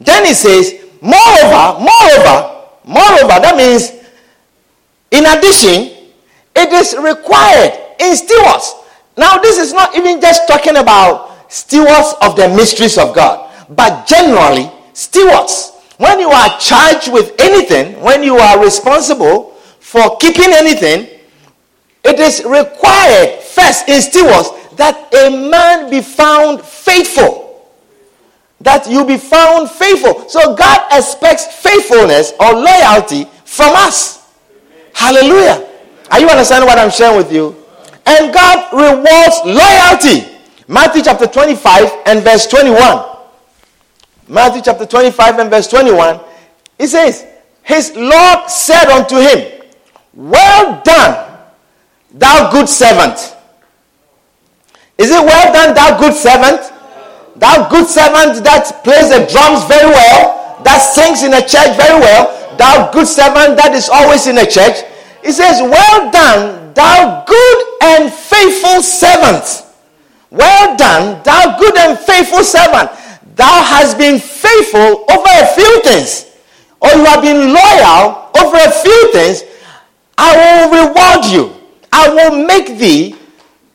Then 0.00 0.24
he 0.24 0.34
says, 0.34 0.74
Moreover, 1.00 1.80
moreover, 1.80 2.66
moreover, 2.84 3.40
that 3.40 3.54
means 3.56 3.92
in 5.10 5.24
addition, 5.26 5.96
it 6.54 6.72
is 6.72 6.96
required 6.98 7.72
in 8.00 8.16
stewards. 8.16 8.74
Now, 9.16 9.38
this 9.38 9.58
is 9.58 9.72
not 9.72 9.96
even 9.96 10.20
just 10.20 10.46
talking 10.46 10.76
about 10.76 11.50
stewards 11.52 12.14
of 12.20 12.36
the 12.36 12.48
mysteries 12.48 12.98
of 12.98 13.14
God, 13.14 13.50
but 13.70 14.06
generally 14.06 14.70
stewards 14.92 15.72
when 15.98 16.20
you 16.20 16.30
are 16.30 16.58
charged 16.58 17.12
with 17.12 17.34
anything, 17.38 18.00
when 18.00 18.22
you 18.22 18.36
are 18.36 18.62
responsible 18.62 19.50
for 19.80 20.16
keeping 20.18 20.52
anything, 20.52 21.08
it 22.04 22.18
is 22.20 22.44
required 22.44 23.40
first 23.42 23.88
in 23.88 24.00
stewards 24.00 24.50
that 24.76 25.12
a 25.12 25.50
man 25.50 25.90
be 25.90 26.00
found 26.00 26.62
faithful. 26.62 27.68
That 28.60 28.88
you 28.88 29.04
be 29.04 29.18
found 29.18 29.70
faithful. 29.70 30.28
So 30.28 30.54
God 30.54 30.86
expects 30.92 31.46
faithfulness 31.46 32.32
or 32.38 32.54
loyalty 32.54 33.24
from 33.44 33.74
us. 33.74 34.26
Hallelujah. 34.94 35.68
Are 36.10 36.20
you 36.20 36.28
understanding 36.28 36.68
what 36.68 36.78
I'm 36.78 36.90
sharing 36.90 37.16
with 37.16 37.32
you? 37.32 37.56
And 38.06 38.32
God 38.32 38.72
rewards 38.72 39.36
loyalty. 39.44 40.38
Matthew 40.68 41.02
chapter 41.02 41.26
25 41.26 42.02
and 42.06 42.22
verse 42.22 42.46
21. 42.46 43.17
Matthew 44.28 44.60
chapter 44.62 44.84
25 44.84 45.38
and 45.38 45.50
verse 45.50 45.68
21, 45.68 46.20
he 46.78 46.86
says, 46.86 47.26
His 47.62 47.96
Lord 47.96 48.50
said 48.50 48.90
unto 48.90 49.16
him, 49.16 49.62
Well 50.12 50.82
done, 50.84 51.38
thou 52.12 52.52
good 52.52 52.68
servant. 52.68 53.34
Is 54.98 55.10
it 55.10 55.24
well 55.24 55.52
done, 55.52 55.74
thou 55.74 55.98
good 55.98 56.12
servant? 56.12 56.72
Thou 57.36 57.68
good 57.70 57.86
servant 57.86 58.44
that 58.44 58.84
plays 58.84 59.08
the 59.08 59.24
drums 59.30 59.64
very 59.64 59.88
well, 59.88 60.60
that 60.64 60.78
sings 60.78 61.22
in 61.22 61.30
the 61.30 61.40
church 61.40 61.72
very 61.78 61.98
well, 61.98 62.56
thou 62.58 62.90
good 62.90 63.06
servant 63.06 63.56
that 63.56 63.72
is 63.72 63.88
always 63.88 64.26
in 64.26 64.34
the 64.34 64.44
church. 64.44 64.84
He 65.24 65.32
says, 65.32 65.62
Well 65.62 66.10
done, 66.10 66.74
thou 66.74 67.24
good 67.24 67.58
and 67.82 68.12
faithful 68.12 68.82
servant. 68.82 69.64
Well 70.30 70.76
done, 70.76 71.22
thou 71.22 71.58
good 71.58 71.78
and 71.78 71.98
faithful 71.98 72.44
servant. 72.44 72.90
Thou 73.38 73.62
hast 73.62 73.96
been 73.96 74.18
faithful 74.18 75.04
over 75.08 75.30
a 75.30 75.46
few 75.54 75.82
things, 75.82 76.26
or 76.80 76.90
you 76.90 77.04
have 77.04 77.22
been 77.22 77.54
loyal 77.54 78.30
over 78.36 78.56
a 78.56 78.70
few 78.72 79.12
things. 79.12 79.44
I 80.18 80.34
will 80.34 80.88
reward 80.88 81.24
you. 81.26 81.54
I 81.92 82.08
will 82.08 82.44
make 82.44 82.78
thee 82.78 83.14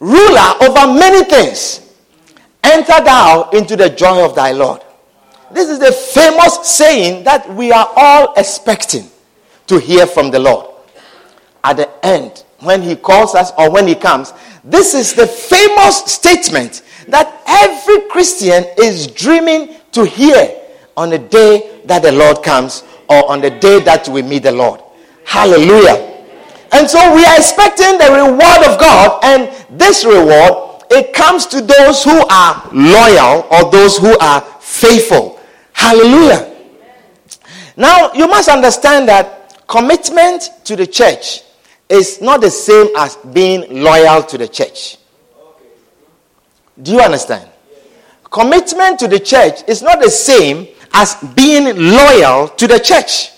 ruler 0.01 0.53
over 0.62 0.93
many 0.93 1.24
things. 1.24 1.96
Enter 2.62 3.01
thou 3.05 3.50
into 3.53 3.77
the 3.77 3.89
joy 3.89 4.25
of 4.25 4.36
thy 4.36 4.51
Lord. 4.51 4.82
This 5.53 5.70
is 5.70 5.79
the 5.79 5.93
famous 5.93 6.67
saying 6.67 7.24
that 7.24 7.48
we 7.55 7.72
are 7.72 7.89
all 7.96 8.34
expecting 8.36 9.10
to 9.67 9.79
hear 9.79 10.05
from 10.05 10.29
the 10.29 10.39
Lord. 10.39 10.75
At 11.63 11.77
the 11.77 12.05
end, 12.05 12.43
when 12.60 12.82
he 12.82 12.98
calls 12.98 13.34
us 13.34 13.53
or 13.58 13.72
when 13.72 13.88
he 13.88 13.96
comes, 13.96 14.34
this 14.65 14.93
is 14.93 15.13
the 15.13 15.27
famous 15.27 16.03
statement 16.12 16.84
that 17.08 17.44
every 17.48 18.10
Christian 18.10 18.66
is 18.78 19.08
dreaming 19.08 19.76
to 19.92 20.06
hear 20.06 20.60
on 20.96 21.10
the 21.10 21.20
day 21.20 21.82
that 21.86 22.02
the 22.02 22.12
Lord 22.12 22.44
comes 22.44 22.84
or 23.10 23.30
on 23.32 23.42
the 23.42 23.50
day 23.50 23.80
that 23.82 24.08
we 24.08 24.22
meet 24.22 24.44
the 24.44 24.52
Lord. 24.52 24.82
Hallelujah. 25.26 26.10
And 26.72 26.90
so 26.90 27.16
we 27.16 27.24
are 27.24 27.38
expecting 27.38 27.98
the 27.98 28.10
reward 28.12 28.68
of 28.68 28.80
God, 28.80 29.24
and 29.24 29.80
this 29.80 30.06
reward 30.06 30.74
it 30.90 31.14
comes 31.14 31.48
to 31.48 31.62
those 31.62 32.04
who 32.04 32.26
are 32.30 32.70
loyal 32.72 33.48
or 33.50 33.72
those 33.72 33.98
who 33.98 34.18
are 34.20 34.42
faithful. 34.60 35.40
Hallelujah. 35.74 36.56
Now, 37.76 38.14
you 38.14 38.28
must 38.28 38.48
understand 38.48 39.08
that 39.10 39.66
commitment 39.68 40.52
to 40.66 40.76
the 40.76 40.86
church 40.86 41.42
is 41.90 42.22
not 42.22 42.42
the 42.42 42.52
same 42.52 42.90
as 42.96 43.16
being 43.16 43.84
loyal 43.84 44.22
to 44.24 44.38
the 44.38 44.48
church. 44.48 44.98
Do 46.82 46.92
you 46.94 47.01
understand? 47.01 47.50
Commitment 48.32 49.00
to 49.00 49.08
the 49.08 49.20
church 49.20 49.62
is 49.68 49.82
not 49.82 50.01
the 50.01 50.10
same 50.10 50.68
as 50.94 51.15
being 51.36 51.65
loyal 51.77 52.48
to 52.50 52.68
the 52.68 52.80
church. 52.80 53.32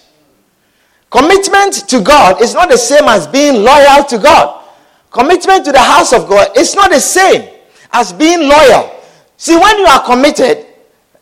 Commitment 1.10 1.88
to 1.90 2.02
God 2.02 2.42
is 2.42 2.54
not 2.54 2.70
the 2.70 2.78
same 2.78 3.04
as 3.06 3.28
being 3.28 3.64
loyal 3.64 4.04
to 4.06 4.18
God. 4.18 4.64
Commitment 5.12 5.66
to 5.66 5.72
the 5.72 5.80
house 5.80 6.14
of 6.14 6.28
God 6.28 6.58
is 6.58 6.76
not 6.76 6.92
the 6.92 7.00
same 7.00 7.50
as 7.92 8.12
being 8.14 8.48
loyal. 8.48 8.92
See, 9.38 9.56
when 9.56 9.80
you 9.80 9.86
are 9.86 10.04
committed, 10.06 10.66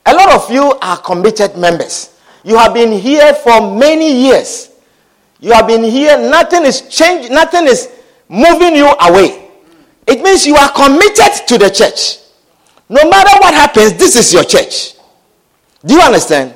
a 0.05 0.13
lot 0.13 0.32
of 0.32 0.51
you 0.51 0.77
are 0.82 0.98
committed 0.98 1.58
members. 1.58 2.17
You 2.43 2.58
have 2.58 2.74
been 2.74 2.91
here 2.91 3.34
for 3.34 3.75
many 3.75 4.12
years. 4.27 4.72
You 5.39 5.51
have 5.53 5.67
been 5.67 5.84
here, 5.84 6.17
nothing 6.17 6.63
is 6.65 6.82
changing, 6.89 7.34
nothing 7.34 7.67
is 7.67 7.89
moving 8.29 8.75
you 8.75 8.88
away. 8.88 9.43
It 10.07 10.22
means 10.22 10.45
you 10.45 10.55
are 10.55 10.72
committed 10.72 11.48
to 11.48 11.57
the 11.57 11.69
church. 11.69 12.19
No 12.89 13.10
matter 13.10 13.39
what 13.39 13.53
happens, 13.53 13.93
this 13.93 14.15
is 14.15 14.33
your 14.33 14.43
church. 14.43 14.95
Do 15.86 15.95
you 15.95 16.01
understand? 16.01 16.53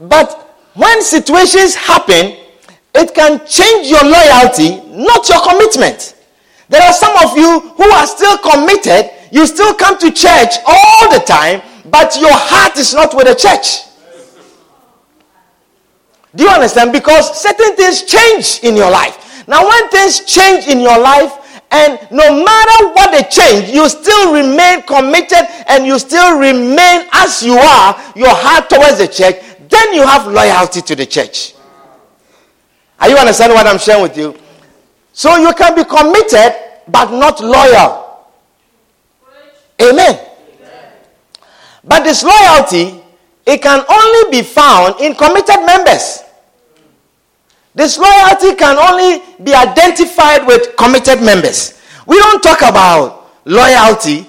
But 0.00 0.56
when 0.74 1.02
situations 1.02 1.74
happen, 1.74 2.36
it 2.94 3.14
can 3.14 3.46
change 3.46 3.88
your 3.88 4.04
loyalty, 4.04 4.80
not 4.96 5.28
your 5.28 5.40
commitment. 5.40 6.16
There 6.68 6.82
are 6.82 6.92
some 6.92 7.16
of 7.18 7.36
you 7.36 7.60
who 7.60 7.90
are 7.90 8.06
still 8.06 8.38
committed. 8.38 9.10
You 9.30 9.46
still 9.46 9.74
come 9.74 9.98
to 9.98 10.10
church 10.10 10.56
all 10.66 11.10
the 11.12 11.20
time, 11.20 11.62
but 11.90 12.18
your 12.20 12.32
heart 12.32 12.76
is 12.78 12.94
not 12.94 13.14
with 13.14 13.26
the 13.26 13.34
church. 13.34 13.88
Do 16.34 16.44
you 16.44 16.50
understand? 16.50 16.92
Because 16.92 17.40
certain 17.40 17.76
things 17.76 18.04
change 18.04 18.60
in 18.62 18.76
your 18.76 18.90
life. 18.90 19.46
Now, 19.46 19.66
when 19.68 19.88
things 19.90 20.24
change 20.24 20.66
in 20.66 20.80
your 20.80 20.98
life, 20.98 21.32
and 21.72 21.98
no 22.10 22.44
matter 22.44 22.88
what 22.92 23.12
they 23.12 23.22
change, 23.30 23.70
you 23.70 23.88
still 23.88 24.34
remain 24.34 24.82
committed 24.82 25.48
and 25.68 25.86
you 25.86 25.98
still 25.98 26.38
remain 26.38 27.08
as 27.12 27.42
you 27.42 27.54
are, 27.54 27.98
your 28.14 28.28
heart 28.28 28.68
towards 28.68 28.98
the 28.98 29.08
church, 29.08 29.36
then 29.70 29.94
you 29.94 30.06
have 30.06 30.26
loyalty 30.26 30.82
to 30.82 30.94
the 30.94 31.06
church. 31.06 31.54
Are 33.00 33.08
you 33.08 33.16
understanding 33.16 33.56
what 33.56 33.66
I'm 33.66 33.78
sharing 33.78 34.02
with 34.02 34.16
you? 34.18 34.38
So 35.14 35.36
you 35.36 35.52
can 35.54 35.74
be 35.74 35.84
committed 35.84 36.54
but 36.88 37.10
not 37.10 37.40
loyal. 37.40 38.28
Amen. 39.80 40.20
But 41.84 42.04
this 42.04 42.22
loyalty, 42.22 43.02
it 43.46 43.62
can 43.62 43.82
only 43.88 44.30
be 44.30 44.42
found 44.42 45.00
in 45.00 45.14
committed 45.14 45.64
members. 45.64 46.22
This 47.74 47.98
loyalty 47.98 48.54
can 48.54 48.76
only 48.76 49.22
be 49.42 49.54
identified 49.54 50.46
with 50.46 50.76
committed 50.76 51.22
members. 51.22 51.80
We 52.06 52.18
don't 52.18 52.42
talk 52.42 52.60
about 52.60 53.30
loyalty 53.44 54.26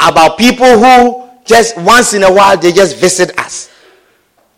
about 0.00 0.38
people 0.38 0.78
who 0.78 1.28
just 1.44 1.76
once 1.78 2.14
in 2.14 2.22
a 2.22 2.32
while 2.32 2.56
they 2.56 2.72
just 2.72 2.96
visit 2.96 3.38
us. 3.38 3.70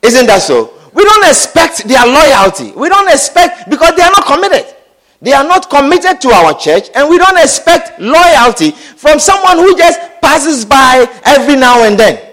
Isn't 0.02 0.26
that 0.26 0.42
so? 0.42 0.74
We 0.92 1.04
don't 1.04 1.24
expect 1.28 1.86
their 1.86 2.04
loyalty. 2.06 2.72
We 2.72 2.88
don't 2.88 3.08
expect 3.08 3.70
because 3.70 3.94
they 3.96 4.02
are 4.02 4.10
not 4.10 4.26
committed. 4.26 4.76
They 5.22 5.32
are 5.32 5.44
not 5.44 5.68
committed 5.68 6.20
to 6.22 6.30
our 6.30 6.54
church, 6.58 6.88
and 6.94 7.08
we 7.08 7.18
don't 7.18 7.38
expect 7.38 8.00
loyalty 8.00 8.70
from 8.70 9.18
someone 9.18 9.58
who 9.58 9.76
just 9.76 10.00
passes 10.22 10.64
by 10.64 11.06
every 11.24 11.56
now 11.56 11.84
and 11.84 11.98
then. 11.98 12.32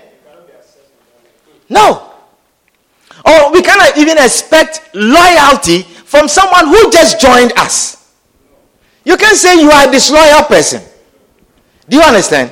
No. 1.69 2.06
Or 3.27 3.51
we 3.51 3.61
cannot 3.61 3.97
even 3.97 4.17
expect 4.17 4.89
loyalty 4.93 5.81
from 5.83 6.27
someone 6.29 6.67
who 6.67 6.89
just 6.91 7.19
joined 7.19 7.51
us. 7.57 8.13
You 9.03 9.17
can 9.17 9.35
say 9.35 9.59
you 9.61 9.69
are 9.69 9.87
a 9.87 9.91
disloyal 9.91 10.43
person. 10.43 10.81
Do 11.89 11.97
you 11.97 12.03
understand? 12.03 12.51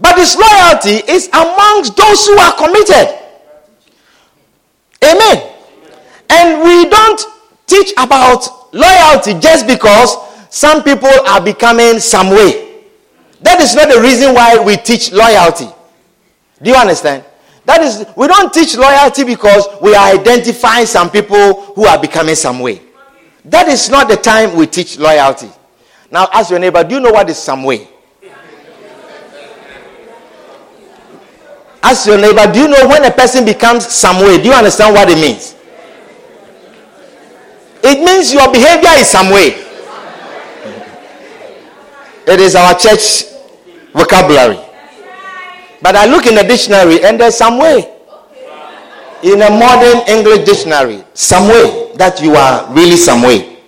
But 0.00 0.16
disloyalty 0.16 1.02
is 1.10 1.28
amongst 1.32 1.96
those 1.96 2.26
who 2.26 2.36
are 2.38 2.54
committed. 2.56 3.18
Amen. 5.04 5.52
And 6.30 6.62
we 6.62 6.88
don't 6.88 7.20
teach 7.66 7.92
about 7.98 8.74
loyalty 8.74 9.34
just 9.38 9.66
because 9.66 10.16
some 10.50 10.82
people 10.82 11.10
are 11.26 11.40
becoming 11.40 11.98
some 12.00 12.30
way. 12.30 12.82
That 13.42 13.60
is 13.60 13.74
not 13.74 13.88
the 13.92 14.00
reason 14.00 14.34
why 14.34 14.58
we 14.58 14.76
teach 14.76 15.12
loyalty. 15.12 15.68
Do 16.60 16.70
you 16.70 16.76
understand? 16.76 17.24
That 17.64 17.80
is, 17.82 18.04
we 18.16 18.26
don't 18.26 18.52
teach 18.52 18.76
loyalty 18.76 19.24
because 19.24 19.66
we 19.80 19.94
are 19.94 20.12
identifying 20.12 20.86
some 20.86 21.10
people 21.10 21.62
who 21.74 21.86
are 21.86 22.00
becoming 22.00 22.34
some 22.34 22.58
way. 22.60 22.80
That 23.44 23.68
is 23.68 23.88
not 23.88 24.08
the 24.08 24.16
time 24.16 24.56
we 24.56 24.66
teach 24.66 24.98
loyalty. 24.98 25.48
Now, 26.10 26.28
ask 26.32 26.50
your 26.50 26.58
neighbor, 26.58 26.82
do 26.84 26.96
you 26.96 27.00
know 27.00 27.10
what 27.12 27.28
is 27.30 27.38
some 27.38 27.62
way? 27.64 27.88
Ask 31.82 32.06
your 32.06 32.18
neighbor, 32.18 32.52
do 32.52 32.60
you 32.60 32.68
know 32.68 32.86
when 32.88 33.04
a 33.04 33.10
person 33.10 33.44
becomes 33.44 33.86
some 33.88 34.18
way? 34.20 34.38
Do 34.40 34.44
you 34.48 34.54
understand 34.54 34.94
what 34.94 35.08
it 35.08 35.16
means? 35.16 35.56
It 37.84 38.04
means 38.04 38.32
your 38.32 38.52
behavior 38.52 38.90
is 38.98 39.08
some 39.08 39.30
way. 39.30 39.48
It 42.24 42.38
is 42.40 42.54
our 42.54 42.74
church 42.78 43.24
vocabulary. 43.92 44.58
But 45.82 45.96
I 45.96 46.06
look 46.06 46.26
in 46.26 46.36
the 46.36 46.44
dictionary 46.44 47.04
and 47.04 47.20
there's 47.20 47.36
some 47.36 47.58
way. 47.58 47.90
In 49.22 49.42
a 49.42 49.50
modern 49.50 50.08
English 50.08 50.46
dictionary, 50.46 51.04
some 51.14 51.48
way 51.48 51.92
that 51.96 52.20
you 52.22 52.34
are 52.34 52.72
really 52.72 52.96
some 52.96 53.22
way. 53.22 53.58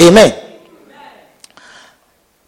Amen. 0.00 0.38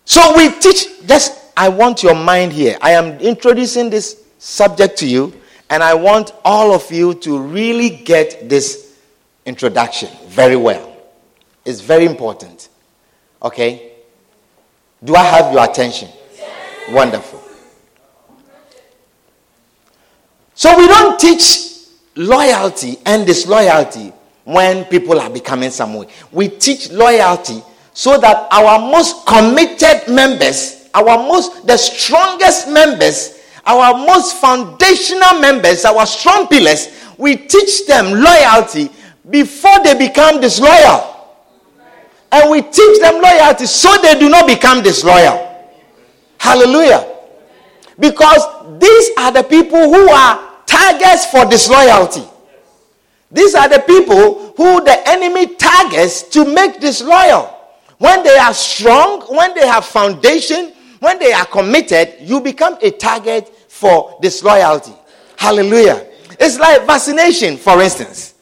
So 0.05 0.37
we 0.37 0.50
teach, 0.61 1.07
just 1.07 1.53
I 1.57 1.68
want 1.68 2.03
your 2.03 2.14
mind 2.14 2.53
here. 2.53 2.77
I 2.81 2.92
am 2.92 3.18
introducing 3.20 3.90
this 3.90 4.22
subject 4.38 4.98
to 4.98 5.07
you, 5.07 5.33
and 5.70 5.83
I 5.83 5.94
want 5.94 6.33
all 6.44 6.74
of 6.74 6.90
you 6.92 7.14
to 7.14 7.38
really 7.38 7.90
get 7.90 8.48
this 8.48 8.98
introduction 9.46 10.11
very 10.27 10.57
well. 10.57 10.96
It's 11.64 11.81
very 11.81 12.05
important. 12.05 12.68
Okay? 13.42 13.92
Do 15.03 15.16
I 15.16 15.22
have 15.22 15.53
your 15.53 15.64
attention? 15.64 16.09
Wonderful. 16.90 17.33
So 20.54 20.76
we 20.78 20.86
don't 20.86 21.18
teach 21.18 21.72
loyalty 22.16 22.98
and 23.04 23.26
disloyalty 23.26 24.12
when 24.44 24.84
people 24.86 25.20
are 25.20 25.30
becoming 25.30 25.70
some 25.70 25.94
way. 25.94 26.06
We 26.32 26.48
teach 26.48 26.90
loyalty 26.90 27.62
so 27.92 28.18
that 28.18 28.48
our 28.52 28.78
most 28.78 29.26
committed 29.26 30.12
members, 30.12 30.88
our 30.94 31.16
most 31.18 31.66
the 31.66 31.76
strongest 31.76 32.68
members 32.68 33.34
our 33.66 33.94
most 33.94 34.36
foundational 34.36 35.40
members, 35.40 35.84
our 35.84 36.06
strong 36.06 36.46
pillars, 36.48 36.88
we 37.16 37.36
teach 37.36 37.86
them 37.86 38.20
loyalty 38.20 38.90
before 39.30 39.82
they 39.82 39.94
become 39.96 40.40
disloyal. 40.40 41.10
And 42.30 42.50
we 42.50 42.62
teach 42.62 43.00
them 43.00 43.22
loyalty 43.22 43.66
so 43.66 43.96
they 44.02 44.18
do 44.18 44.28
not 44.28 44.46
become 44.46 44.82
disloyal. 44.82 45.50
Hallelujah. 46.38 47.08
Because 47.98 48.42
these 48.80 49.10
are 49.18 49.32
the 49.32 49.42
people 49.42 49.92
who 49.92 50.08
are 50.08 50.52
targets 50.66 51.26
for 51.26 51.44
disloyalty. 51.44 52.24
These 53.30 53.54
are 53.54 53.68
the 53.68 53.80
people 53.80 54.54
who 54.56 54.84
the 54.84 55.08
enemy 55.08 55.54
targets 55.56 56.22
to 56.30 56.44
make 56.44 56.80
disloyal. 56.80 57.50
When 57.98 58.22
they 58.22 58.37
are 58.37 58.54
strong, 58.54 59.22
when 59.22 59.54
they 59.54 59.66
have 59.66 59.84
foundation, 59.84 60.72
when 61.00 61.18
they 61.18 61.32
are 61.32 61.46
committed, 61.46 62.16
you 62.20 62.40
become 62.40 62.78
a 62.80 62.90
target 62.90 63.48
for 63.68 64.18
disloyalty. 64.22 64.92
Hallelujah. 65.37 66.06
It's 66.38 66.58
like 66.58 66.87
vaccination, 66.87 67.56
for 67.56 67.82
instance. 67.82 68.34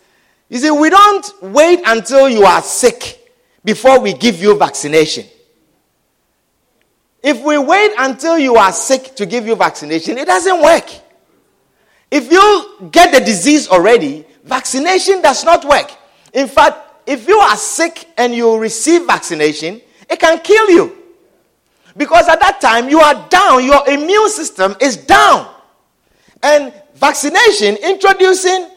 You 0.49 0.59
see, 0.59 0.71
we 0.71 0.91
don't 0.91 1.27
wait 1.43 1.81
until 1.87 2.29
you 2.29 2.45
are 2.45 2.61
sick 2.63 3.33
before 3.65 4.01
we 4.01 4.13
give 4.13 4.41
you 4.41 4.57
vaccination. 4.59 5.27
If 7.23 7.43
we 7.43 7.57
wait 7.57 7.93
until 7.99 8.39
you 8.39 8.57
are 8.57 8.73
sick 8.73 9.15
to 9.17 9.27
give 9.27 9.47
you 9.47 9.55
vaccination, 9.55 10.19
it 10.19 10.27
doesn't 10.27 10.61
work. 10.61 10.89
If 12.11 12.31
you 12.31 12.89
get 12.91 13.13
the 13.13 13.21
disease 13.25 13.69
already, 13.69 14.27
vaccination 14.45 15.23
does 15.23 15.45
not 15.45 15.65
work. 15.65 15.91
In 16.33 16.49
fact, 16.49 16.79
if 17.07 17.29
you 17.29 17.39
are 17.39 17.57
sick 17.57 18.09
and 18.17 18.35
you 18.35 18.59
receive 18.59 19.07
vaccination, 19.07 19.81
it 20.11 20.19
can 20.19 20.41
kill 20.41 20.71
you. 20.71 20.97
Because 21.97 22.29
at 22.29 22.41
that 22.41 22.61
time, 22.61 22.89
you 22.89 23.01
are 23.01 23.29
down, 23.29 23.65
your 23.65 23.89
immune 23.89 24.29
system 24.31 24.75
is 24.81 24.97
down. 24.97 25.49
And 26.43 26.73
vaccination, 26.95 27.77
introducing 27.77 28.69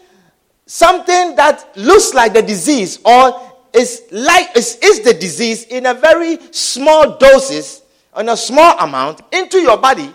something 0.65 1.35
that 1.35 1.65
looks 1.75 2.13
like 2.13 2.33
the 2.33 2.41
disease 2.41 2.99
or 3.03 3.41
is 3.73 4.03
like 4.11 4.55
is, 4.55 4.77
is 4.81 5.01
the 5.01 5.13
disease 5.13 5.65
in 5.65 5.85
a 5.85 5.93
very 5.93 6.39
small 6.51 7.17
doses 7.17 7.81
in 8.17 8.29
a 8.29 8.37
small 8.37 8.77
amount 8.79 9.21
into 9.31 9.59
your 9.59 9.77
body 9.77 10.13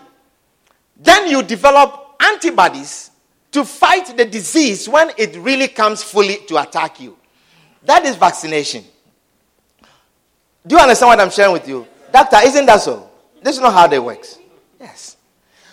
then 1.01 1.27
you 1.29 1.41
develop 1.41 2.15
antibodies 2.21 3.09
to 3.51 3.65
fight 3.65 4.15
the 4.15 4.25
disease 4.25 4.87
when 4.87 5.11
it 5.17 5.35
really 5.37 5.67
comes 5.67 6.03
fully 6.03 6.37
to 6.47 6.61
attack 6.61 7.01
you. 7.01 7.17
That 7.83 8.05
is 8.05 8.15
vaccination. 8.15 8.85
Do 10.65 10.75
you 10.75 10.81
understand 10.81 11.07
what 11.07 11.19
i'm 11.19 11.31
sharing 11.31 11.53
with 11.53 11.67
you? 11.67 11.87
Doctor 12.13 12.37
isn't 12.43 12.65
that 12.67 12.81
so? 12.81 13.09
This 13.41 13.55
is 13.55 13.61
not 13.61 13.73
how 13.73 13.87
that 13.87 14.03
works. 14.03 14.37
Yes. 14.79 15.17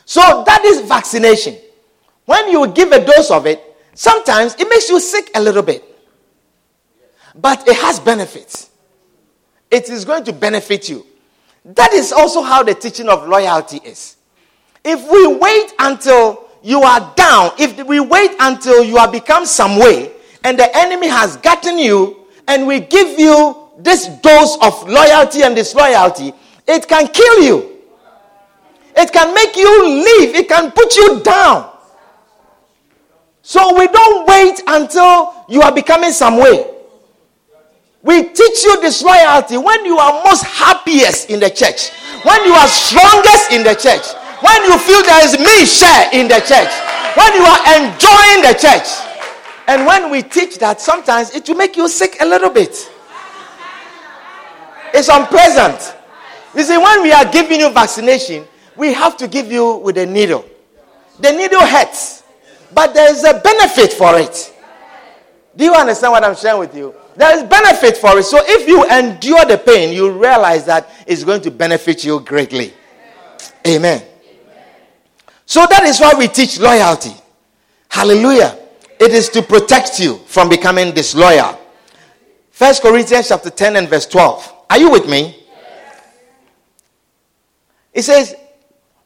So 0.06 0.42
that 0.46 0.64
is 0.64 0.80
vaccination. 0.88 1.56
When 2.24 2.48
you 2.48 2.66
give 2.68 2.90
a 2.92 3.04
dose 3.04 3.30
of 3.30 3.46
it 3.46 3.62
sometimes 3.94 4.54
it 4.54 4.68
makes 4.68 4.88
you 4.88 4.98
sick 4.98 5.30
a 5.34 5.40
little 5.40 5.62
bit. 5.62 5.84
But 7.34 7.68
it 7.68 7.76
has 7.76 8.00
benefits. 8.00 8.70
It 9.70 9.90
is 9.90 10.06
going 10.06 10.24
to 10.24 10.32
benefit 10.32 10.88
you. 10.88 11.06
That 11.74 11.92
is 11.92 12.12
also 12.12 12.40
how 12.40 12.62
the 12.62 12.74
teaching 12.74 13.09
of 13.09 13.28
loyalty 13.28 13.78
is. 13.85 14.16
If 14.85 15.02
we 15.11 15.26
wait 15.26 15.72
until 15.78 16.48
you 16.62 16.81
are 16.83 17.12
down, 17.14 17.52
if 17.59 17.87
we 17.87 18.00
wait 18.00 18.31
until 18.40 18.83
you 18.83 18.96
have 18.96 19.12
become 19.12 19.44
some 19.44 19.78
way, 19.78 20.12
and 20.44 20.59
the 20.59 20.74
enemy 20.74 21.09
has 21.09 21.37
gotten 21.37 21.78
you, 21.78 22.24
and 22.46 22.66
we 22.66 22.81
give 22.81 23.18
you 23.18 23.68
this 23.78 24.09
dose 24.09 24.57
of 24.62 24.88
loyalty 24.88 25.42
and 25.42 25.54
disloyalty, 25.54 26.33
it 26.66 26.88
can 26.88 27.07
kill 27.09 27.42
you. 27.42 27.76
It 28.96 29.12
can 29.12 29.35
make 29.35 29.54
you 29.54 29.88
leave. 29.88 30.35
It 30.35 30.48
can 30.48 30.72
put 30.72 30.96
you 30.96 31.20
down. 31.22 31.70
So 33.42 33.78
we 33.78 33.87
don't 33.88 34.26
wait 34.26 34.62
until 34.66 35.44
you 35.48 35.61
are 35.61 35.72
becoming 35.72 36.12
some 36.12 36.38
way. 36.38 36.77
We 38.09 38.23
teach 38.23 38.64
you 38.64 38.81
disloyalty 38.81 39.59
when 39.59 39.85
you 39.85 39.99
are 39.99 40.25
most 40.25 40.42
happiest 40.42 41.29
in 41.29 41.40
the 41.40 41.51
church, 41.51 41.90
when 42.25 42.42
you 42.47 42.55
are 42.55 42.66
strongest 42.66 43.53
in 43.53 43.62
the 43.62 43.75
church, 43.75 44.01
when 44.40 44.64
you 44.64 44.79
feel 44.79 45.03
there 45.03 45.23
is 45.27 45.37
me 45.38 45.66
share 45.66 46.09
in 46.14 46.27
the 46.27 46.40
church, 46.40 46.73
when 47.12 47.35
you 47.35 47.44
are 47.44 47.61
enjoying 47.77 48.40
the 48.49 48.57
church. 48.59 48.88
And 49.66 49.85
when 49.85 50.11
we 50.11 50.23
teach 50.23 50.57
that, 50.61 50.81
sometimes 50.81 51.35
it 51.35 51.47
will 51.47 51.57
make 51.57 51.77
you 51.77 51.87
sick 51.87 52.16
a 52.23 52.25
little 52.25 52.49
bit. 52.49 52.90
It's 54.94 55.11
unpleasant. 55.11 55.94
You 56.57 56.62
see, 56.62 56.79
when 56.79 57.03
we 57.03 57.12
are 57.12 57.31
giving 57.31 57.61
you 57.61 57.71
vaccination, 57.71 58.47
we 58.75 58.94
have 58.94 59.18
to 59.18 59.29
give 59.29 59.53
you 59.53 59.77
with 59.77 59.99
a 59.99 60.07
needle. 60.07 60.47
The 61.21 61.33
needle 61.33 61.61
hurts, 61.61 62.23
but 62.73 62.94
there 62.94 63.12
is 63.12 63.23
a 63.25 63.38
benefit 63.38 63.92
for 63.92 64.18
it. 64.18 64.55
Do 65.55 65.66
you 65.66 65.75
understand 65.75 66.12
what 66.12 66.25
I'm 66.25 66.37
sharing 66.37 66.61
with 66.61 66.75
you? 66.75 66.94
There 67.18 67.37
is 67.37 67.42
benefit 67.42 67.96
for 67.96 68.16
it. 68.16 68.22
So 68.22 68.38
if 68.46 68.68
you 68.68 68.85
endure 68.88 69.44
the 69.44 69.59
pain, 69.59 69.92
you 69.92 70.09
realize 70.12 70.64
that 70.66 70.88
it's 71.04 71.24
going 71.24 71.40
to 71.42 71.50
benefit 71.50 72.04
you 72.04 72.20
greatly. 72.20 72.72
Amen. 73.66 74.04
So 75.44 75.66
that 75.68 75.83
is 75.83 75.98
why 75.98 76.12
we 76.16 76.28
teach 76.28 76.61
loyalty. 76.61 77.11
Hallelujah. 77.88 78.57
It 79.00 79.11
is 79.11 79.28
to 79.31 79.42
protect 79.42 79.98
you 79.98 80.18
from 80.26 80.48
becoming 80.48 80.94
disloyal. 80.94 81.59
First 82.52 82.83
Corinthians 82.83 83.26
chapter 83.26 83.50
10 83.50 83.74
and 83.74 83.88
verse 83.88 84.07
12. 84.07 84.54
Are 84.70 84.78
you 84.78 84.88
with 84.88 85.09
me? 85.09 85.44
It 87.92 88.02
says, 88.02 88.37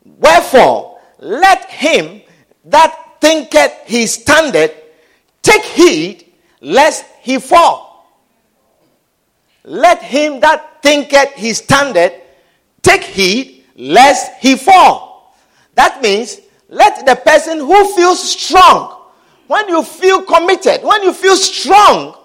Wherefore, 0.04 1.00
let 1.18 1.64
him 1.70 2.20
that 2.66 2.94
thinketh 3.22 3.72
he 3.86 4.06
standeth 4.06 4.74
take 5.40 5.62
heed 5.62 6.30
lest 6.60 7.06
he 7.22 7.38
fall. 7.38 7.91
Let 9.64 10.02
him 10.02 10.40
that 10.40 10.82
thinketh 10.82 11.34
he 11.34 11.52
standeth 11.52 12.14
take 12.82 13.04
heed 13.04 13.64
lest 13.76 14.32
he 14.40 14.56
fall. 14.56 15.36
That 15.74 16.02
means 16.02 16.40
let 16.68 17.06
the 17.06 17.16
person 17.16 17.58
who 17.58 17.94
feels 17.94 18.20
strong, 18.20 18.98
when 19.46 19.68
you 19.68 19.82
feel 19.82 20.22
committed, 20.22 20.82
when 20.82 21.02
you 21.02 21.12
feel 21.12 21.36
strong, 21.36 22.16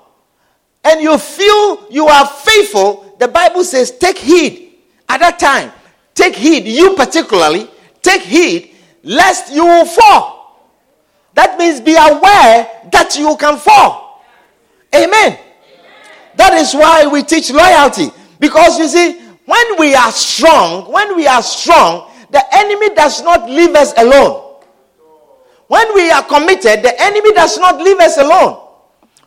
and 0.84 1.02
you 1.02 1.18
feel 1.18 1.92
you 1.92 2.08
are 2.08 2.26
faithful, 2.26 3.16
the 3.20 3.28
Bible 3.28 3.64
says 3.64 3.92
take 3.92 4.18
heed 4.18 4.76
at 5.10 5.20
that 5.20 5.38
time. 5.38 5.72
Take 6.16 6.36
heed, 6.36 6.66
you 6.66 6.96
particularly, 6.96 7.70
take 8.02 8.22
heed 8.22 8.74
lest 9.04 9.54
you 9.54 9.66
will 9.66 9.86
fall. 9.86 10.72
That 11.34 11.58
means 11.60 11.80
be 11.82 11.94
aware 11.94 12.90
that 12.92 13.16
you 13.20 13.36
can 13.38 13.58
fall. 13.58 14.24
Amen. 14.96 15.38
That 16.38 16.54
is 16.54 16.74
why 16.74 17.08
we 17.08 17.24
teach 17.24 17.52
loyalty. 17.52 18.10
Because 18.40 18.78
you 18.78 18.88
see, 18.88 19.20
when 19.46 19.80
we 19.80 19.96
are 19.96 20.12
strong, 20.12 20.92
when 20.92 21.16
we 21.16 21.26
are 21.26 21.42
strong, 21.42 22.12
the 22.30 22.44
enemy 22.54 22.94
does 22.94 23.24
not 23.24 23.50
leave 23.50 23.74
us 23.76 23.94
alone. 23.98 24.62
When 25.68 25.94
we 25.96 26.12
are 26.12 26.24
committed, 26.24 26.84
the 26.84 26.94
enemy 27.02 27.34
does 27.34 27.58
not 27.58 27.82
leave 27.82 28.00
us 28.00 28.18
alone. 28.18 28.64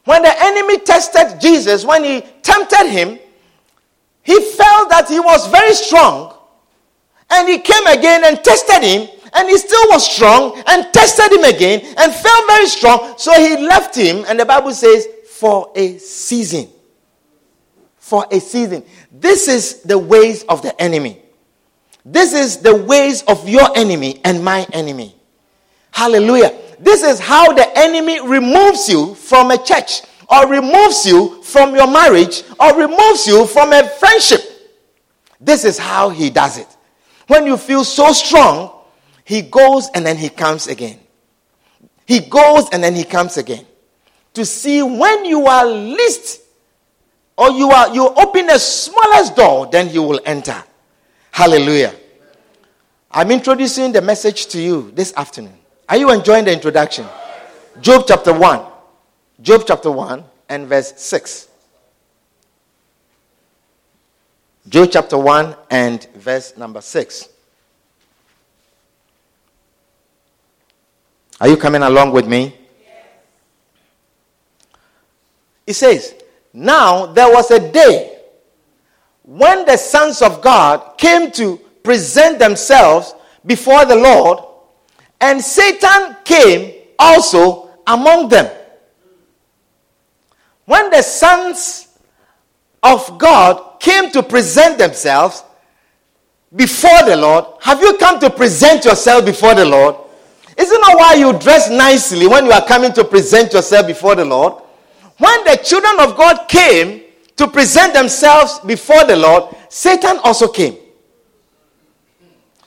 When 0.04 0.22
the 0.22 0.34
enemy 0.44 0.78
tested 0.78 1.40
Jesus, 1.40 1.84
when 1.84 2.04
he 2.04 2.22
tempted 2.42 2.88
him, 2.88 3.18
he 4.22 4.40
felt 4.52 4.90
that 4.90 5.06
he 5.08 5.18
was 5.18 5.48
very 5.48 5.74
strong. 5.74 6.36
And 7.28 7.48
he 7.48 7.58
came 7.58 7.86
again 7.86 8.24
and 8.24 8.42
tested 8.42 8.82
him, 8.82 9.08
and 9.34 9.48
he 9.48 9.58
still 9.58 9.84
was 9.88 10.08
strong, 10.08 10.62
and 10.66 10.92
tested 10.92 11.32
him 11.32 11.44
again, 11.44 11.80
and 11.98 12.12
felt 12.12 12.46
very 12.46 12.66
strong. 12.66 13.14
So 13.18 13.32
he 13.34 13.56
left 13.56 13.96
him, 13.96 14.24
and 14.28 14.38
the 14.38 14.46
Bible 14.46 14.72
says, 14.72 15.06
for 15.26 15.72
a 15.74 15.98
season 15.98 16.68
for 18.10 18.26
a 18.32 18.40
season. 18.40 18.82
This 19.12 19.46
is 19.46 19.82
the 19.82 19.96
ways 19.96 20.42
of 20.48 20.62
the 20.62 20.82
enemy. 20.82 21.22
This 22.04 22.34
is 22.34 22.56
the 22.56 22.74
ways 22.74 23.22
of 23.22 23.48
your 23.48 23.78
enemy 23.78 24.20
and 24.24 24.42
my 24.42 24.66
enemy. 24.72 25.14
Hallelujah. 25.92 26.52
This 26.80 27.04
is 27.04 27.20
how 27.20 27.52
the 27.52 27.70
enemy 27.78 28.20
removes 28.20 28.88
you 28.88 29.14
from 29.14 29.52
a 29.52 29.62
church, 29.62 30.02
or 30.28 30.48
removes 30.48 31.06
you 31.06 31.40
from 31.44 31.72
your 31.72 31.86
marriage, 31.86 32.42
or 32.58 32.76
removes 32.76 33.28
you 33.28 33.46
from 33.46 33.72
a 33.72 33.88
friendship. 33.88 34.40
This 35.40 35.64
is 35.64 35.78
how 35.78 36.08
he 36.08 36.30
does 36.30 36.58
it. 36.58 36.66
When 37.28 37.46
you 37.46 37.56
feel 37.56 37.84
so 37.84 38.12
strong, 38.12 38.72
he 39.24 39.40
goes 39.42 39.88
and 39.94 40.04
then 40.04 40.16
he 40.16 40.30
comes 40.30 40.66
again. 40.66 40.98
He 42.08 42.18
goes 42.18 42.68
and 42.72 42.82
then 42.82 42.96
he 42.96 43.04
comes 43.04 43.36
again 43.36 43.64
to 44.34 44.44
see 44.44 44.82
when 44.82 45.24
you 45.26 45.46
are 45.46 45.64
least 45.64 46.40
or 47.40 47.50
you 47.52 47.70
are 47.70 47.88
you 47.94 48.06
open 48.06 48.46
the 48.46 48.58
smallest 48.58 49.34
door, 49.34 49.66
then 49.72 49.88
you 49.88 50.02
will 50.02 50.20
enter. 50.26 50.62
Hallelujah. 51.30 51.94
I'm 53.10 53.30
introducing 53.30 53.92
the 53.92 54.02
message 54.02 54.46
to 54.48 54.60
you 54.60 54.90
this 54.90 55.14
afternoon. 55.16 55.56
Are 55.88 55.96
you 55.96 56.10
enjoying 56.10 56.44
the 56.44 56.52
introduction? 56.52 57.06
Job 57.80 58.04
chapter 58.06 58.34
1. 58.34 58.60
Job 59.40 59.62
chapter 59.66 59.90
1 59.90 60.22
and 60.50 60.66
verse 60.66 60.92
6. 61.00 61.48
Job 64.68 64.90
chapter 64.92 65.16
1 65.16 65.56
and 65.70 66.04
verse 66.16 66.54
number 66.58 66.82
6. 66.82 67.28
Are 71.40 71.48
you 71.48 71.56
coming 71.56 71.82
along 71.82 72.12
with 72.12 72.28
me? 72.28 72.54
It 75.66 75.72
says, 75.72 76.19
now, 76.52 77.06
there 77.06 77.32
was 77.32 77.50
a 77.50 77.72
day 77.72 78.18
when 79.22 79.64
the 79.64 79.76
sons 79.76 80.22
of 80.22 80.42
God 80.42 80.98
came 80.98 81.30
to 81.32 81.56
present 81.82 82.38
themselves 82.38 83.14
before 83.46 83.84
the 83.84 83.94
Lord, 83.96 84.40
and 85.20 85.40
Satan 85.40 86.16
came 86.24 86.74
also 86.98 87.70
among 87.86 88.28
them. 88.28 88.50
when 90.64 90.88
the 90.90 91.02
sons 91.02 91.88
of 92.82 93.18
God 93.18 93.80
came 93.80 94.10
to 94.12 94.22
present 94.22 94.78
themselves 94.78 95.42
before 96.54 97.02
the 97.06 97.16
Lord, 97.16 97.44
have 97.60 97.80
you 97.80 97.96
come 97.98 98.20
to 98.20 98.30
present 98.30 98.84
yourself 98.84 99.24
before 99.24 99.54
the 99.54 99.64
Lord? 99.64 99.96
Isn't 100.56 100.80
that 100.80 100.94
why 100.96 101.14
you 101.14 101.32
dress 101.38 101.70
nicely 101.70 102.26
when 102.26 102.44
you 102.44 102.52
are 102.52 102.64
coming 102.64 102.92
to 102.92 103.04
present 103.04 103.52
yourself 103.52 103.86
before 103.86 104.14
the 104.14 104.24
Lord? 104.24 104.59
When 105.20 105.44
the 105.44 105.56
children 105.62 106.00
of 106.00 106.16
God 106.16 106.48
came 106.48 107.02
to 107.36 107.46
present 107.46 107.92
themselves 107.92 108.58
before 108.60 109.04
the 109.04 109.16
Lord, 109.16 109.54
Satan 109.68 110.18
also 110.24 110.48
came. 110.48 110.78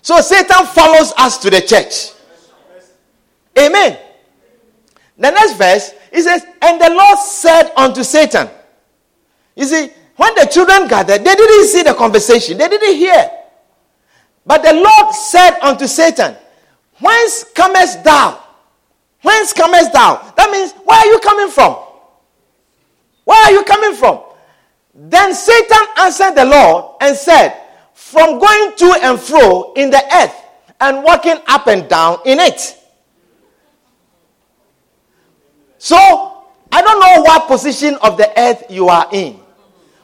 So 0.04 0.22
Satan 0.22 0.68
follows 0.68 1.14
us 1.18 1.40
to 1.40 1.50
the 1.50 1.62
church. 1.62 2.12
Amen. 3.58 3.98
The 5.18 5.32
next 5.32 5.58
verse, 5.58 5.94
he 6.12 6.22
says, 6.22 6.46
And 6.62 6.80
the 6.80 6.92
Lord 6.92 7.18
said 7.18 7.72
unto 7.76 8.04
Satan, 8.04 8.48
You 9.56 9.66
see, 9.66 9.90
when 10.16 10.36
the 10.36 10.46
children 10.46 10.88
gathered, 10.88 11.24
they 11.24 11.34
didn't 11.34 11.68
see 11.70 11.82
the 11.82 11.96
conversation, 11.96 12.60
they 12.60 12.68
didn't 12.68 12.98
hear. 12.98 13.32
But 14.46 14.62
the 14.62 14.74
Lord 14.74 15.16
said 15.16 15.60
unto 15.60 15.88
Satan, 15.88 16.36
Whence 17.00 17.46
comest 17.56 18.04
thou? 18.04 18.44
Whence 19.24 19.54
comest 19.54 19.92
thou? 19.92 20.34
That 20.38 20.52
means, 20.52 20.74
where 20.86 21.00
are 21.00 21.08
you 21.08 21.20
coming 21.20 21.50
from? 21.50 21.83
Where 23.24 23.42
are 23.46 23.52
you 23.52 23.64
coming 23.64 23.96
from? 23.96 24.22
Then 24.94 25.34
Satan 25.34 25.86
answered 25.98 26.36
the 26.36 26.46
Lord 26.46 26.96
and 27.02 27.16
said, 27.16 27.60
From 27.94 28.40
going 28.40 28.76
to 28.78 29.00
and 29.04 29.20
fro 29.20 29.74
in 29.74 29.90
the 29.90 30.04
earth 30.16 30.36
and 30.80 31.04
walking 31.04 31.38
up 31.48 31.68
and 31.68 31.88
down 31.88 32.20
in 32.26 32.40
it. 32.40 32.78
So, 35.78 35.98
I 36.72 36.82
don't 36.82 37.00
know 37.00 37.22
what 37.24 37.48
position 37.48 37.96
of 38.02 38.18
the 38.18 38.32
earth 38.40 38.66
you 38.70 38.88
are 38.90 39.08
in. 39.12 39.40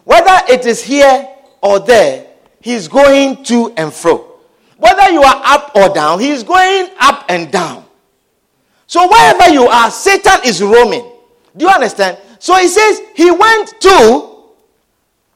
Whether 0.03 0.37
it 0.49 0.65
is 0.65 0.83
here 0.83 1.27
or 1.61 1.79
there, 1.79 2.27
he's 2.61 2.87
going 2.87 3.43
to 3.45 3.71
and 3.77 3.93
fro. 3.93 4.25
Whether 4.77 5.09
you 5.11 5.21
are 5.21 5.41
up 5.43 5.75
or 5.75 5.93
down, 5.93 6.19
he's 6.19 6.43
going 6.43 6.89
up 6.99 7.25
and 7.29 7.51
down. 7.51 7.85
So, 8.87 9.07
wherever 9.07 9.53
you 9.53 9.67
are, 9.67 9.91
Satan 9.91 10.39
is 10.45 10.63
roaming. 10.63 11.11
Do 11.55 11.65
you 11.65 11.71
understand? 11.71 12.17
So, 12.39 12.55
he 12.55 12.67
says 12.67 13.01
he 13.15 13.29
went 13.31 13.79
to 13.81 14.43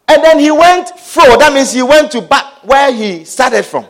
and 0.08 0.24
then 0.24 0.40
he 0.40 0.52
went 0.52 0.90
fro. 1.00 1.38
That 1.38 1.54
means 1.54 1.72
he 1.72 1.84
went 1.84 2.12
to 2.12 2.22
back 2.22 2.64
where 2.64 2.94
he 2.94 3.24
started 3.26 3.64
from. 3.64 3.86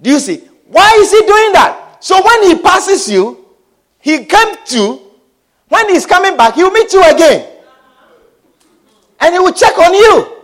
Do 0.00 0.10
you 0.10 0.18
see? 0.18 0.38
Why 0.66 0.96
is 1.00 1.10
he 1.10 1.20
doing 1.20 1.52
that? 1.52 2.02
So, 2.02 2.22
when 2.24 2.48
he 2.48 2.62
passes 2.62 3.10
you, 3.10 3.44
he 4.00 4.24
came 4.24 4.56
to 4.66 5.04
when 5.68 5.88
he's 5.88 6.06
coming 6.06 6.36
back, 6.36 6.54
he'll 6.54 6.70
meet 6.70 6.92
you 6.92 7.02
again. 7.02 7.50
And 9.18 9.34
he 9.34 9.40
will 9.40 9.52
check 9.52 9.76
on 9.76 9.92
you. 9.92 10.36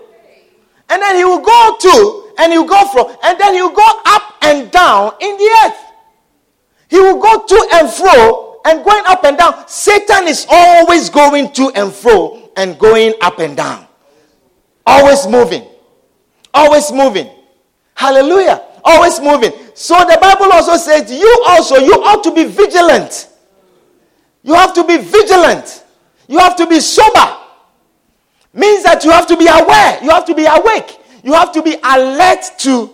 And 0.88 1.00
then 1.00 1.14
he 1.14 1.24
will 1.24 1.40
go 1.40 1.76
to, 1.78 2.32
and 2.38 2.52
he'll 2.52 2.64
go 2.64 2.84
from, 2.88 3.14
and 3.22 3.38
then 3.38 3.54
he'll 3.54 3.70
go 3.70 3.86
up 4.06 4.34
and 4.42 4.72
down 4.72 5.12
in 5.20 5.36
the 5.36 5.56
earth. 5.64 5.76
He 6.88 6.98
will 6.98 7.20
go 7.20 7.46
to 7.46 7.68
and 7.74 7.88
fro 7.88 8.49
and 8.64 8.84
going 8.84 9.02
up 9.06 9.24
and 9.24 9.36
down. 9.38 9.66
Satan 9.68 10.28
is 10.28 10.46
always 10.48 11.08
going 11.08 11.52
to 11.52 11.70
and 11.74 11.92
fro 11.92 12.50
and 12.56 12.78
going 12.78 13.14
up 13.20 13.38
and 13.38 13.56
down. 13.56 13.86
Always 14.86 15.26
moving. 15.26 15.64
Always 16.52 16.90
moving. 16.92 17.30
Hallelujah. 17.94 18.62
Always 18.84 19.20
moving. 19.20 19.52
So 19.74 19.98
the 19.98 20.18
Bible 20.20 20.52
also 20.52 20.76
says, 20.76 21.10
you 21.12 21.44
also, 21.46 21.76
you 21.76 21.92
ought 22.04 22.24
to 22.24 22.34
be 22.34 22.44
vigilant. 22.44 23.28
You 24.42 24.54
have 24.54 24.72
to 24.74 24.84
be 24.84 24.96
vigilant. 24.96 25.84
You 26.28 26.38
have 26.38 26.56
to 26.56 26.66
be 26.66 26.80
sober. 26.80 27.36
Means 28.52 28.82
that 28.84 29.04
you 29.04 29.10
have 29.10 29.26
to 29.28 29.36
be 29.36 29.46
aware. 29.46 30.02
You 30.02 30.10
have 30.10 30.24
to 30.26 30.34
be 30.34 30.46
awake. 30.46 30.98
You 31.22 31.34
have 31.34 31.52
to 31.52 31.62
be 31.62 31.76
alert 31.82 32.42
to 32.58 32.90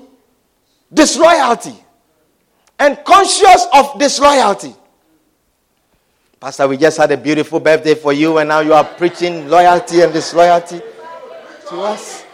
disloyalty 0.92 1.74
and 2.78 2.98
conscious 3.04 3.66
of 3.72 3.98
disloyalty. 3.98 4.74
Pastor, 6.38 6.68
we 6.68 6.76
just 6.76 6.98
had 6.98 7.10
a 7.10 7.16
beautiful 7.16 7.60
birthday 7.60 7.94
for 7.94 8.12
you, 8.12 8.36
and 8.38 8.48
now 8.48 8.60
you 8.60 8.74
are 8.74 8.84
preaching 8.84 9.48
loyalty 9.48 10.02
and 10.02 10.12
disloyalty 10.12 10.80
to 11.70 11.80
us. 11.80 12.24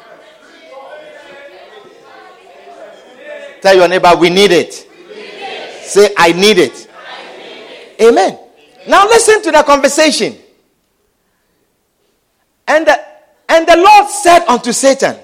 Tell 3.60 3.76
your 3.76 3.86
neighbor, 3.86 4.12
we 4.18 4.28
need 4.28 4.50
it. 4.50 4.88
We 4.90 5.14
need 5.14 5.22
it. 5.22 5.84
Say, 5.84 6.12
I 6.16 6.32
need 6.32 6.58
it. 6.58 6.88
I 6.92 7.38
need 7.38 8.00
it. 8.00 8.08
Amen. 8.08 8.38
Now 8.88 9.06
listen 9.06 9.40
to 9.42 9.52
the 9.52 9.62
conversation. 9.62 10.36
And 12.66 12.84
the, 12.84 13.00
and 13.48 13.66
the 13.68 13.76
Lord 13.76 14.10
said 14.10 14.44
unto 14.46 14.72
Satan, 14.72 15.16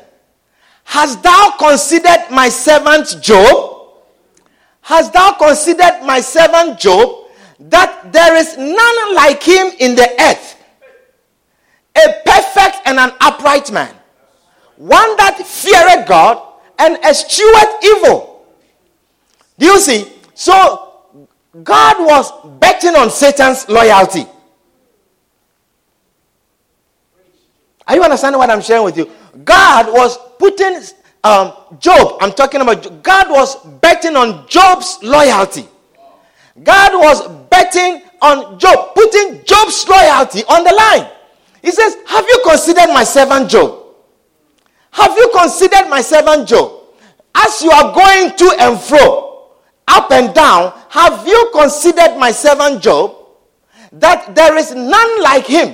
Hast 0.84 1.20
thou 1.22 1.54
considered 1.58 2.26
my 2.30 2.48
servant 2.48 3.20
Job? 3.20 3.96
Hast 4.82 5.12
thou 5.12 5.32
considered 5.32 6.02
my 6.04 6.20
servant 6.20 6.78
Job, 6.78 7.17
that 7.60 8.12
there 8.12 8.36
is 8.36 8.56
none 8.56 9.14
like 9.14 9.42
him 9.42 9.72
in 9.78 9.94
the 9.94 10.08
earth, 10.20 10.56
a 11.96 12.12
perfect 12.24 12.86
and 12.86 12.98
an 12.98 13.12
upright 13.20 13.70
man, 13.72 13.94
one 14.76 15.16
that 15.16 15.38
feareth 15.44 16.06
God 16.06 16.42
and 16.78 16.96
escheweth 17.04 17.84
evil. 17.84 18.46
Do 19.58 19.66
you 19.66 19.80
see? 19.80 20.12
So 20.34 20.92
God 21.64 21.96
was 21.98 22.30
betting 22.60 22.94
on 22.94 23.10
Satan's 23.10 23.68
loyalty. 23.68 24.26
Are 27.88 27.96
you 27.96 28.02
understanding 28.02 28.38
what 28.38 28.50
I'm 28.50 28.60
sharing 28.60 28.84
with 28.84 28.96
you? 28.98 29.10
God 29.44 29.86
was 29.92 30.18
putting 30.38 30.82
um, 31.24 31.52
Job, 31.80 32.18
I'm 32.20 32.32
talking 32.32 32.60
about 32.60 33.02
God 33.02 33.30
was 33.30 33.56
betting 33.80 34.16
on 34.16 34.46
Job's 34.46 34.98
loyalty. 35.02 35.66
God 36.62 36.92
was 36.94 37.28
betting 37.48 38.02
on 38.20 38.58
Job, 38.58 38.94
putting 38.94 39.44
Job's 39.44 39.86
loyalty 39.88 40.44
on 40.44 40.64
the 40.64 40.74
line. 40.74 41.10
He 41.62 41.70
says, 41.70 41.96
Have 42.06 42.26
you 42.26 42.40
considered 42.44 42.88
my 42.88 43.04
servant 43.04 43.50
Job? 43.50 43.84
Have 44.90 45.16
you 45.16 45.30
considered 45.34 45.88
my 45.88 46.00
servant 46.00 46.48
Job? 46.48 46.72
As 47.34 47.62
you 47.62 47.70
are 47.70 47.94
going 47.94 48.36
to 48.36 48.56
and 48.60 48.80
fro, 48.80 49.48
up 49.86 50.10
and 50.10 50.34
down, 50.34 50.72
have 50.90 51.26
you 51.26 51.50
considered 51.52 52.16
my 52.18 52.32
servant 52.32 52.82
Job 52.82 53.16
that 53.92 54.34
there 54.34 54.56
is 54.56 54.74
none 54.74 55.22
like 55.22 55.46
him 55.46 55.68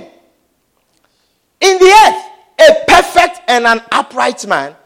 in 1.60 1.78
the 1.78 2.06
earth, 2.06 2.68
a 2.68 2.84
perfect 2.86 3.40
and 3.48 3.66
an 3.66 3.80
upright 3.90 4.46
man, 4.46 4.76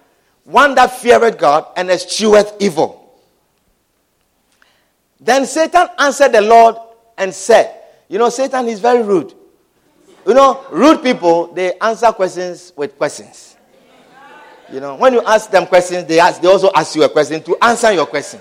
one 0.45 0.75
that 0.77 0.99
feareth 0.99 1.39
God 1.39 1.67
and 1.77 1.91
escheweth 1.91 2.55
evil? 2.61 2.98
Then 5.21 5.47
Satan 5.47 5.89
answered 5.99 6.33
the 6.33 6.41
Lord 6.41 6.77
and 7.17 7.35
said, 7.35 7.83
You 8.09 8.19
know, 8.19 8.29
Satan 8.29 8.69
is 8.69 8.81
very 8.81 9.03
rude. 9.03 9.35
You 10.27 10.35
know, 10.35 10.65
rude 10.71 11.03
people, 11.03 11.47
they 11.53 11.79
answer 11.79 12.13
questions 12.13 12.73
with 12.77 12.97
questions. 12.97 13.57
You 14.71 14.81
know, 14.81 14.97
when 14.97 15.15
you 15.15 15.23
ask 15.25 15.51
them 15.51 15.67
questions, 15.67 16.05
they, 16.05 16.21
ask, 16.21 16.41
they 16.41 16.49
also 16.49 16.71
ask 16.75 16.95
you 16.95 17.03
a 17.03 17.09
question 17.09 17.43
to 17.43 17.57
answer 17.63 17.91
your 17.93 18.07
question. 18.07 18.41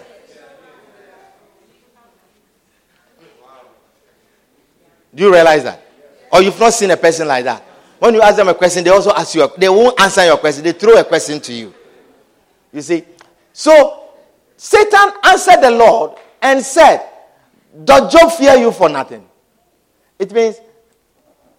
Do 5.15 5.23
you 5.23 5.31
realize 5.31 5.63
that? 5.63 5.81
Or 6.31 6.41
you've 6.41 6.59
not 6.59 6.73
seen 6.73 6.91
a 6.91 6.97
person 6.97 7.27
like 7.27 7.45
that? 7.45 7.63
When 7.99 8.13
you 8.13 8.21
ask 8.21 8.35
them 8.35 8.49
a 8.49 8.53
question, 8.53 8.83
they 8.83 8.89
also 8.89 9.11
ask 9.11 9.33
you, 9.33 9.43
a, 9.43 9.59
they 9.59 9.69
won't 9.69 9.99
answer 9.99 10.25
your 10.25 10.37
question, 10.37 10.63
they 10.63 10.73
throw 10.73 10.99
a 10.99 11.03
question 11.03 11.39
to 11.39 11.53
you. 11.53 11.73
You 12.73 12.81
see? 12.81 13.03
So, 13.53 14.09
Satan 14.57 15.11
answered 15.23 15.61
the 15.61 15.71
Lord 15.71 16.17
and 16.41 16.63
said, 16.63 17.08
Does 17.84 18.12
Job 18.12 18.32
fear 18.32 18.56
you 18.56 18.71
for 18.71 18.89
nothing? 18.89 19.26
It 20.19 20.32
means, 20.32 20.60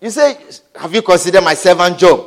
you 0.01 0.11
say, 0.11 0.38
Have 0.77 0.95
you 0.95 1.03
considered 1.03 1.43
my 1.43 1.55
servant 1.55 1.99
Job? 1.99 2.27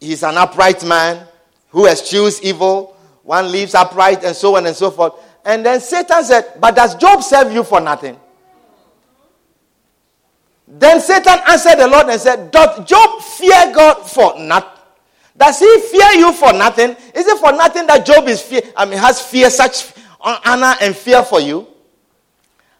He's 0.00 0.22
an 0.22 0.36
upright 0.36 0.84
man 0.84 1.26
who 1.70 1.86
eschews 1.86 2.40
evil, 2.42 2.96
one 3.22 3.50
lives 3.50 3.74
upright, 3.74 4.24
and 4.24 4.34
so 4.34 4.56
on 4.56 4.66
and 4.66 4.76
so 4.76 4.90
forth. 4.90 5.14
And 5.44 5.64
then 5.64 5.80
Satan 5.80 6.24
said, 6.24 6.54
But 6.60 6.76
does 6.76 6.94
Job 6.96 7.22
serve 7.22 7.52
you 7.52 7.64
for 7.64 7.80
nothing? 7.80 8.18
Then 10.66 11.00
Satan 11.00 11.38
answered 11.48 11.76
the 11.76 11.88
Lord 11.88 12.08
and 12.08 12.20
said, 12.20 12.50
Doth 12.50 12.86
Job 12.86 13.22
fear 13.22 13.72
God 13.74 14.02
for 14.02 14.38
nothing? 14.38 14.70
Does 15.36 15.60
he 15.60 15.80
fear 15.92 16.10
you 16.14 16.32
for 16.32 16.52
nothing? 16.52 16.90
Is 17.14 17.26
it 17.26 17.38
for 17.38 17.52
nothing 17.52 17.86
that 17.86 18.04
Job 18.04 18.26
is 18.26 18.42
fear? 18.42 18.60
I 18.76 18.84
mean, 18.84 18.98
has 18.98 19.20
fear 19.20 19.48
such 19.50 19.82
honor 20.20 20.74
and 20.80 20.94
fear 20.96 21.22
for 21.22 21.40
you? 21.40 21.66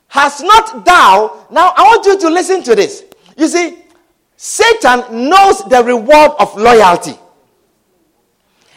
Has 0.09 0.41
not 0.43 0.85
thou? 0.85 1.47
Now 1.51 1.73
I 1.77 1.83
want 1.83 2.07
you 2.07 2.19
to 2.21 2.31
listen 2.31 2.63
to 2.65 2.75
this. 2.75 3.05
You 3.37 3.49
see, 3.49 3.79
Satan 4.37 5.29
knows 5.29 5.63
the 5.65 5.83
reward 5.85 6.33
of 6.39 6.57
loyalty. 6.57 7.15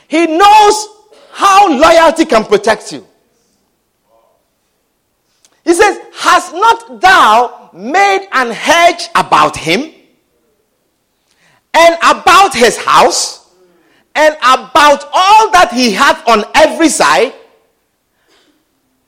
He 0.07 0.25
knows 0.27 0.87
how 1.31 1.69
loyalty 1.69 2.25
can 2.25 2.43
protect 2.43 2.91
you. 2.91 3.07
He 5.63 5.73
says, 5.73 5.99
Has 6.15 6.51
not 6.53 6.99
thou 6.99 7.69
made 7.73 8.27
an 8.33 8.51
hedge 8.51 9.07
about 9.15 9.55
him? 9.55 9.93
and 11.73 11.95
about 12.03 12.53
his 12.53 12.77
house 12.77 13.49
and 14.15 14.35
about 14.35 15.09
all 15.13 15.51
that 15.51 15.71
he 15.73 15.91
hath 15.91 16.27
on 16.27 16.43
every 16.53 16.89
side, 16.89 17.33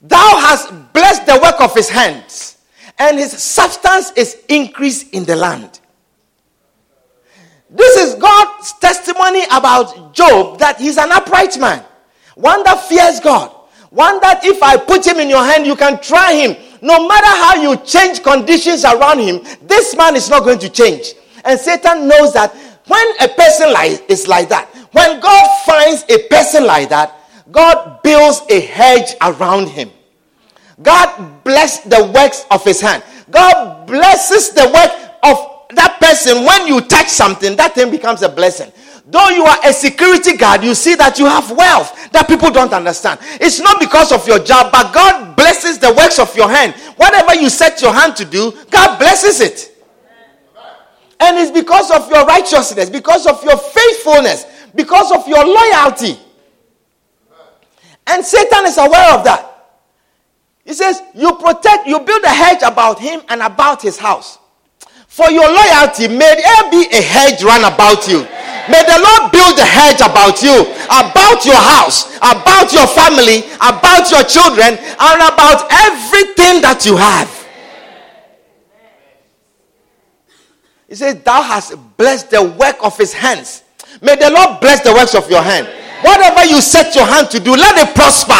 thou 0.03 0.37
hast 0.39 0.69
blessed 0.93 1.25
the 1.25 1.39
work 1.41 1.59
of 1.61 1.73
his 1.73 1.89
hands, 1.89 2.57
and 2.99 3.17
his 3.17 3.31
substance 3.31 4.11
is 4.15 4.43
increased 4.49 5.13
in 5.13 5.25
the 5.25 5.35
land. 5.35 5.79
This 7.69 7.97
is 7.97 8.15
God's 8.15 8.73
testimony 8.73 9.45
about 9.45 10.13
Job 10.13 10.59
that 10.59 10.79
he's 10.79 10.97
an 10.97 11.11
upright 11.11 11.57
man, 11.57 11.83
one 12.35 12.63
that 12.63 12.83
fears 12.87 13.19
God, 13.19 13.49
one 13.89 14.19
that 14.21 14.45
if 14.45 14.61
I 14.61 14.77
put 14.77 15.07
him 15.07 15.17
in 15.19 15.29
your 15.29 15.43
hand, 15.43 15.65
you 15.65 15.75
can 15.75 15.99
try 16.01 16.33
him. 16.33 16.55
No 16.81 17.07
matter 17.07 17.25
how 17.25 17.61
you 17.61 17.77
change 17.77 18.21
conditions 18.21 18.83
around 18.83 19.19
him, 19.19 19.41
this 19.61 19.95
man 19.95 20.15
is 20.15 20.29
not 20.29 20.43
going 20.43 20.59
to 20.59 20.69
change. 20.69 21.13
And 21.45 21.59
Satan 21.59 22.07
knows 22.07 22.33
that 22.33 22.53
when 22.87 23.07
a 23.21 23.27
person 23.29 23.71
like, 23.71 24.03
is 24.09 24.27
like 24.27 24.49
that, 24.49 24.67
when 24.91 25.19
God 25.19 25.65
finds 25.65 26.03
a 26.09 26.27
person 26.27 26.65
like 26.65 26.89
that, 26.89 27.22
God 27.53 28.01
builds 28.01 28.41
a 28.49 28.59
hedge 28.59 29.15
around 29.21 29.69
him. 29.69 29.91
God 30.81 31.43
bless 31.43 31.81
the 31.81 32.11
works 32.13 32.45
of 32.51 32.63
his 32.65 32.81
hand. 32.81 33.03
God 33.29 33.85
blesses 33.87 34.49
the 34.49 34.65
work 34.65 35.11
of 35.23 35.53
that 35.75 35.99
person, 35.99 36.45
when 36.45 36.67
you 36.67 36.81
touch 36.81 37.07
something, 37.07 37.55
that 37.55 37.75
thing 37.75 37.91
becomes 37.91 38.21
a 38.21 38.29
blessing. 38.29 38.71
Though 39.05 39.29
you 39.29 39.43
are 39.43 39.57
a 39.63 39.73
security 39.73 40.37
guard, 40.37 40.63
you 40.63 40.73
see 40.75 40.95
that 40.95 41.19
you 41.19 41.25
have 41.25 41.51
wealth 41.51 42.11
that 42.11 42.27
people 42.27 42.51
don't 42.51 42.73
understand. 42.73 43.19
It's 43.41 43.59
not 43.59 43.79
because 43.79 44.11
of 44.11 44.27
your 44.27 44.39
job, 44.39 44.71
but 44.71 44.93
God 44.93 45.35
blesses 45.35 45.77
the 45.77 45.93
works 45.93 46.19
of 46.19 46.35
your 46.35 46.49
hand. 46.49 46.73
Whatever 46.97 47.35
you 47.35 47.49
set 47.49 47.81
your 47.81 47.93
hand 47.93 48.15
to 48.17 48.25
do, 48.25 48.51
God 48.71 48.97
blesses 48.97 49.41
it. 49.41 49.69
And 51.19 51.37
it's 51.37 51.51
because 51.51 51.91
of 51.91 52.09
your 52.09 52.25
righteousness, 52.25 52.89
because 52.89 53.27
of 53.27 53.43
your 53.43 53.57
faithfulness, 53.57 54.45
because 54.75 55.11
of 55.11 55.27
your 55.27 55.45
loyalty. 55.45 56.17
And 58.07 58.23
Satan 58.23 58.65
is 58.65 58.77
aware 58.77 59.13
of 59.17 59.23
that. 59.23 59.49
He 60.65 60.73
says, 60.73 61.01
You 61.13 61.33
protect, 61.35 61.87
you 61.87 61.99
build 61.99 62.23
a 62.23 62.29
hedge 62.29 62.61
about 62.63 62.99
him 62.99 63.21
and 63.29 63.41
about 63.41 63.81
his 63.81 63.97
house. 63.97 64.39
For 65.07 65.29
your 65.29 65.47
loyalty, 65.47 66.07
may 66.07 66.41
there 66.41 66.71
be 66.71 66.87
a 66.91 67.01
hedge 67.01 67.43
run 67.43 67.63
about 67.71 68.07
you. 68.07 68.23
May 68.69 68.81
the 68.81 68.97
Lord 68.97 69.31
build 69.31 69.59
a 69.59 69.65
hedge 69.65 69.99
about 69.99 70.41
you, 70.41 70.63
about 70.85 71.45
your 71.45 71.59
house, 71.59 72.15
about 72.17 72.71
your 72.71 72.87
family, 72.87 73.43
about 73.59 74.09
your 74.09 74.23
children, 74.23 74.79
and 74.79 75.19
about 75.21 75.67
everything 75.69 76.61
that 76.61 76.83
you 76.85 76.95
have. 76.95 77.29
He 80.87 80.95
says, 80.95 81.21
Thou 81.21 81.41
hast 81.41 81.75
blessed 81.97 82.31
the 82.31 82.43
work 82.43 82.77
of 82.81 82.97
his 82.97 83.13
hands. 83.13 83.63
May 84.01 84.15
the 84.15 84.29
Lord 84.29 84.61
bless 84.61 84.81
the 84.81 84.93
works 84.93 85.13
of 85.13 85.29
your 85.29 85.41
hand. 85.41 85.67
Whatever 86.03 86.45
you 86.45 86.61
set 86.61 86.95
your 86.95 87.05
hand 87.05 87.31
to 87.31 87.39
do, 87.39 87.55
let 87.55 87.77
it 87.77 87.95
prosper 87.95 88.33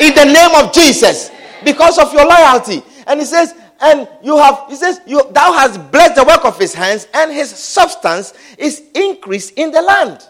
in 0.00 0.14
the 0.14 0.24
name 0.24 0.54
of 0.54 0.72
Jesus 0.72 1.30
because 1.64 1.98
of 1.98 2.12
your 2.12 2.26
loyalty. 2.26 2.82
And 3.06 3.20
he 3.20 3.26
says, 3.26 3.54
and 3.80 4.08
you 4.22 4.36
have, 4.36 4.64
he 4.68 4.76
says, 4.76 5.00
you, 5.06 5.22
thou 5.32 5.52
hast 5.52 5.90
blessed 5.90 6.16
the 6.16 6.24
work 6.24 6.44
of 6.44 6.58
his 6.58 6.74
hands, 6.74 7.06
and 7.14 7.32
his 7.32 7.50
substance 7.50 8.34
is 8.58 8.82
increased 8.94 9.54
in 9.56 9.70
the 9.70 9.80
land. 9.80 10.26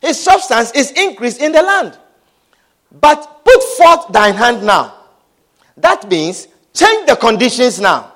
His 0.00 0.18
substance 0.18 0.72
is 0.72 0.90
increased 0.92 1.40
in 1.40 1.52
the 1.52 1.62
land. 1.62 1.98
But 3.00 3.44
put 3.44 3.62
forth 3.62 4.12
thine 4.12 4.34
hand 4.34 4.64
now. 4.64 4.94
That 5.76 6.08
means 6.08 6.48
change 6.74 7.06
the 7.06 7.16
conditions 7.16 7.80
now. 7.80 8.12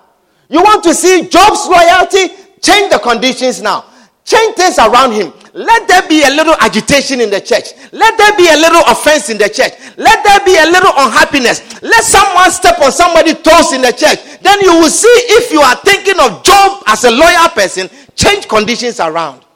You 0.49 0.63
want 0.63 0.83
to 0.85 0.95
see 0.95 1.29
Job's 1.29 1.67
loyalty? 1.67 2.35
Change 2.61 2.91
the 2.93 2.99
conditions 2.99 3.63
now. 3.63 3.85
Change 4.25 4.57
things 4.57 4.79
around 4.79 5.13
him. 5.13 5.33
Let 5.57 5.88
there 5.88 6.07
be 6.07 6.23
a 6.23 6.29
little 6.29 6.55
agitation 6.61 7.19
in 7.19 7.31
the 7.31 7.40
church. 7.40 7.73
Let 7.90 8.19
there 8.19 8.37
be 8.37 8.47
a 8.47 8.57
little 8.57 8.83
offense 8.88 9.31
in 9.31 9.38
the 9.38 9.49
church. 9.49 9.73
Let 9.97 10.23
there 10.23 10.45
be 10.45 10.55
a 10.55 10.66
little 10.71 10.92
unhappiness. 10.95 11.81
Let 11.81 12.05
someone 12.05 12.51
step 12.51 12.79
on 12.79 12.92
somebody's 12.92 13.40
toes 13.40 13.73
in 13.73 13.81
the 13.81 13.92
church. 13.92 14.21
Then 14.42 14.61
you 14.61 14.75
will 14.75 14.90
see 14.90 15.09
if 15.09 15.51
you 15.51 15.61
are 15.62 15.77
thinking 15.77 16.21
of 16.21 16.45
Job 16.45 16.83
as 16.87 17.05
a 17.05 17.11
loyal 17.11 17.49
person, 17.49 17.88
change 18.14 18.47
conditions 18.49 19.01
around. 19.01 19.47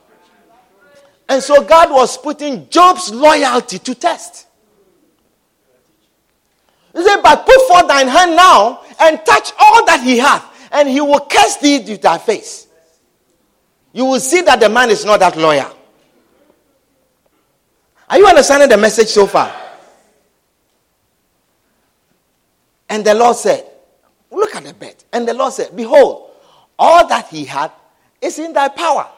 And 1.29 1.43
so 1.43 1.63
God 1.63 1.91
was 1.91 2.17
putting 2.17 2.71
Job's 2.71 3.13
loyalty 3.13 3.79
to 3.81 3.95
test. 3.95 4.47
He 6.95 7.05
said, 7.05 7.21
But 7.21 7.45
put 7.45 7.61
forth 7.69 7.89
thine 7.89 8.09
hand 8.09 8.37
now 8.37 8.85
and 9.01 9.21
touch 9.27 9.53
all 9.61 9.85
that 9.85 10.01
he 10.03 10.17
hath, 10.17 10.47
and 10.73 10.89
he 10.89 11.03
will 11.03 11.21
curse 11.21 11.57
thee 11.57 11.85
with 11.87 12.01
thy 12.01 12.17
face 12.17 12.69
you 13.93 14.05
will 14.05 14.21
see 14.21 14.41
that 14.43 14.61
the 14.61 14.69
man 14.69 14.91
is 14.91 15.05
not 15.05 15.21
that 15.21 15.37
loyal. 15.37 15.77
Are 18.11 18.19
you 18.19 18.27
understanding 18.27 18.69
the 18.69 18.77
message 18.77 19.09
so 19.09 19.27
far? 19.27 19.55
And 22.89 23.05
the 23.05 23.15
Lord 23.15 23.37
said, 23.37 23.65
Look 24.33 24.55
at 24.57 24.65
the 24.65 24.75
bed. 24.75 24.97
And 25.13 25.27
the 25.27 25.35
Lord 25.35 25.53
said, 25.53 25.75
Behold, 25.75 26.31
all 26.79 27.07
that 27.07 27.29
he 27.29 27.45
had 27.45 27.71
is 28.21 28.39
in 28.39 28.53
thy 28.53 28.69
power. 28.69 29.09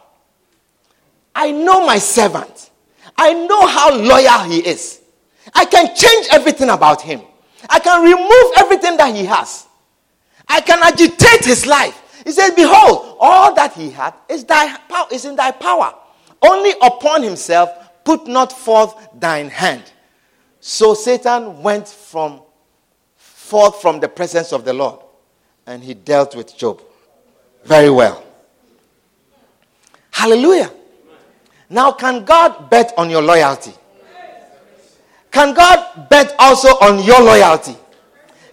I 1.34 1.50
know 1.50 1.86
my 1.86 1.98
servant. 1.98 2.70
I 3.16 3.32
know 3.32 3.66
how 3.66 3.94
loyal 3.94 4.50
he 4.50 4.58
is. 4.58 5.00
I 5.54 5.64
can 5.64 5.94
change 5.94 6.28
everything 6.30 6.68
about 6.68 7.00
him. 7.00 7.22
I 7.68 7.78
can 7.78 8.02
remove 8.02 8.52
everything 8.58 8.96
that 8.98 9.14
he 9.14 9.24
has. 9.24 9.66
I 10.48 10.60
can 10.60 10.82
agitate 10.82 11.44
his 11.44 11.66
life. 11.66 11.98
He 12.24 12.32
says, 12.32 12.52
Behold, 12.54 13.16
all 13.20 13.54
that 13.54 13.72
he 13.72 13.90
had 13.90 14.14
is, 14.28 14.44
thy 14.44 14.76
power, 14.76 15.06
is 15.10 15.24
in 15.24 15.36
thy 15.36 15.50
power. 15.50 15.94
Only 16.42 16.72
upon 16.82 17.22
himself 17.22 17.70
put 18.04 18.26
not 18.26 18.52
forth 18.52 18.94
thine 19.18 19.48
hand. 19.48 19.82
So 20.60 20.94
Satan 20.94 21.62
went 21.62 21.88
from 21.88 22.40
forth 23.16 23.80
from 23.82 24.00
the 24.00 24.08
presence 24.08 24.52
of 24.52 24.64
the 24.64 24.72
Lord, 24.72 25.00
and 25.66 25.82
he 25.82 25.94
dealt 25.94 26.34
with 26.34 26.56
Job 26.56 26.80
very 27.64 27.90
well. 27.90 28.24
Hallelujah. 30.10 30.70
Now, 31.68 31.92
can 31.92 32.24
God 32.24 32.68
bet 32.70 32.92
on 32.96 33.10
your 33.10 33.22
loyalty? 33.22 33.72
Can 35.30 35.54
God 35.54 36.08
bet 36.10 36.34
also 36.38 36.68
on 36.80 37.02
your 37.02 37.20
loyalty? 37.20 37.74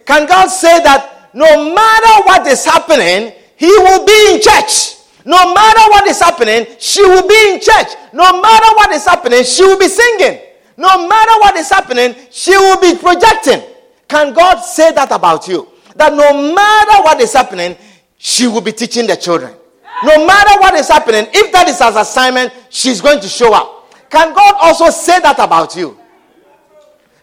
Can 0.06 0.26
God 0.26 0.48
say 0.48 0.82
that 0.82 1.30
no 1.34 1.74
matter 1.74 2.24
what 2.26 2.46
is 2.46 2.64
happening, 2.64 3.32
he 3.56 3.66
will 3.66 4.04
be 4.04 4.34
in 4.34 4.40
church. 4.40 4.96
No 5.24 5.54
matter 5.54 5.90
what 5.90 6.06
is 6.06 6.18
happening, 6.20 6.66
she 6.78 7.02
will 7.02 7.26
be 7.26 7.52
in 7.54 7.60
church. 7.60 7.88
No 8.12 8.40
matter 8.40 8.66
what 8.76 8.90
is 8.92 9.04
happening, 9.04 9.44
she 9.44 9.62
will 9.64 9.78
be 9.78 9.88
singing. 9.88 10.40
No 10.76 11.06
matter 11.06 11.32
what 11.40 11.56
is 11.56 11.68
happening, 11.68 12.14
she 12.30 12.52
will 12.56 12.80
be 12.80 12.96
projecting. 12.96 13.62
Can 14.08 14.32
God 14.32 14.60
say 14.60 14.92
that 14.92 15.12
about 15.12 15.46
you? 15.46 15.68
That 15.96 16.12
no 16.14 16.54
matter 16.54 17.02
what 17.02 17.20
is 17.20 17.32
happening, 17.32 17.76
she 18.16 18.46
will 18.46 18.62
be 18.62 18.72
teaching 18.72 19.06
the 19.06 19.16
children. 19.16 19.54
No 20.02 20.26
matter 20.26 20.58
what 20.60 20.74
is 20.74 20.88
happening, 20.88 21.26
if 21.32 21.52
that 21.52 21.68
is 21.68 21.78
her 21.80 21.92
assignment, 22.00 22.52
she's 22.70 23.00
going 23.00 23.20
to 23.20 23.28
show 23.28 23.52
up. 23.52 23.92
Can 24.10 24.34
God 24.34 24.54
also 24.62 24.88
say 24.90 25.20
that 25.20 25.38
about 25.38 25.76
you? 25.76 25.98